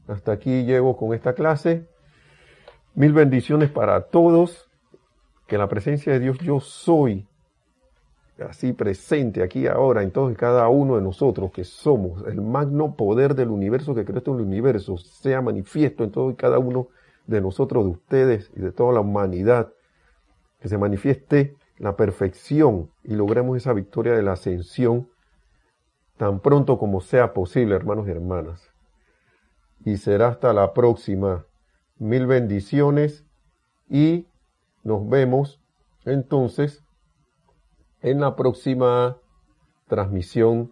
hasta 0.08 0.34
aquí 0.34 0.66
llego 0.66 0.98
con 0.98 1.16
esta 1.16 1.34
clase. 1.34 1.88
Mil 2.94 3.14
bendiciones 3.14 3.72
para 3.72 4.02
todos. 4.02 4.70
Que 5.48 5.58
la 5.58 5.68
presencia 5.68 6.14
de 6.14 6.20
Dios 6.20 6.38
yo 6.42 6.60
soy 6.60 7.26
así 8.48 8.74
presente 8.74 9.42
aquí 9.42 9.68
ahora 9.68 10.04
en 10.04 10.12
todos 10.12 10.32
y 10.32 10.36
cada 10.36 10.68
uno 10.70 10.96
de 10.96 11.02
nosotros 11.02 11.52
que 11.52 11.64
somos 11.64 12.24
el 12.28 12.42
magno 12.42 12.96
poder 12.96 13.36
del 13.36 13.50
universo 13.50 13.96
que 13.96 14.06
creó 14.06 14.18
este 14.18 14.30
universo, 14.30 14.98
sea 14.98 15.42
manifiesto 15.42 16.04
en 16.04 16.12
todo 16.12 16.30
y 16.32 16.36
cada 16.36 16.60
uno 16.60 16.90
de 17.26 17.42
nosotros, 17.42 17.84
de 17.86 17.92
ustedes 17.92 18.52
y 18.56 18.62
de 18.62 18.72
toda 18.72 18.94
la 18.94 19.02
humanidad, 19.02 19.74
que 20.60 20.70
se 20.70 20.78
manifieste 20.78 21.56
la 21.78 21.96
perfección 21.96 22.90
y 23.04 23.16
logremos 23.16 23.58
esa 23.58 23.74
victoria 23.74 24.14
de 24.14 24.24
la 24.24 24.34
ascensión 24.34 25.10
tan 26.18 26.40
pronto 26.40 26.80
como 26.80 27.02
sea 27.02 27.34
posible, 27.34 27.76
hermanos 27.76 28.08
y 28.08 28.12
hermanas. 28.12 28.72
Y 29.86 29.98
será 29.98 30.30
hasta 30.30 30.52
la 30.54 30.74
próxima. 30.74 31.46
Mil 32.00 32.26
bendiciones 32.28 33.26
y 33.90 34.28
nos 34.84 35.08
vemos 35.08 35.62
entonces 36.06 36.84
en 38.10 38.22
la 38.22 38.36
próxima 38.36 39.18
transmisión 39.88 40.72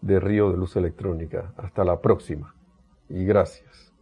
de 0.00 0.20
Río 0.20 0.50
de 0.50 0.56
Luz 0.56 0.76
Electrónica. 0.76 1.52
Hasta 1.56 1.84
la 1.84 2.00
próxima 2.00 2.54
y 3.08 3.24
gracias. 3.24 3.93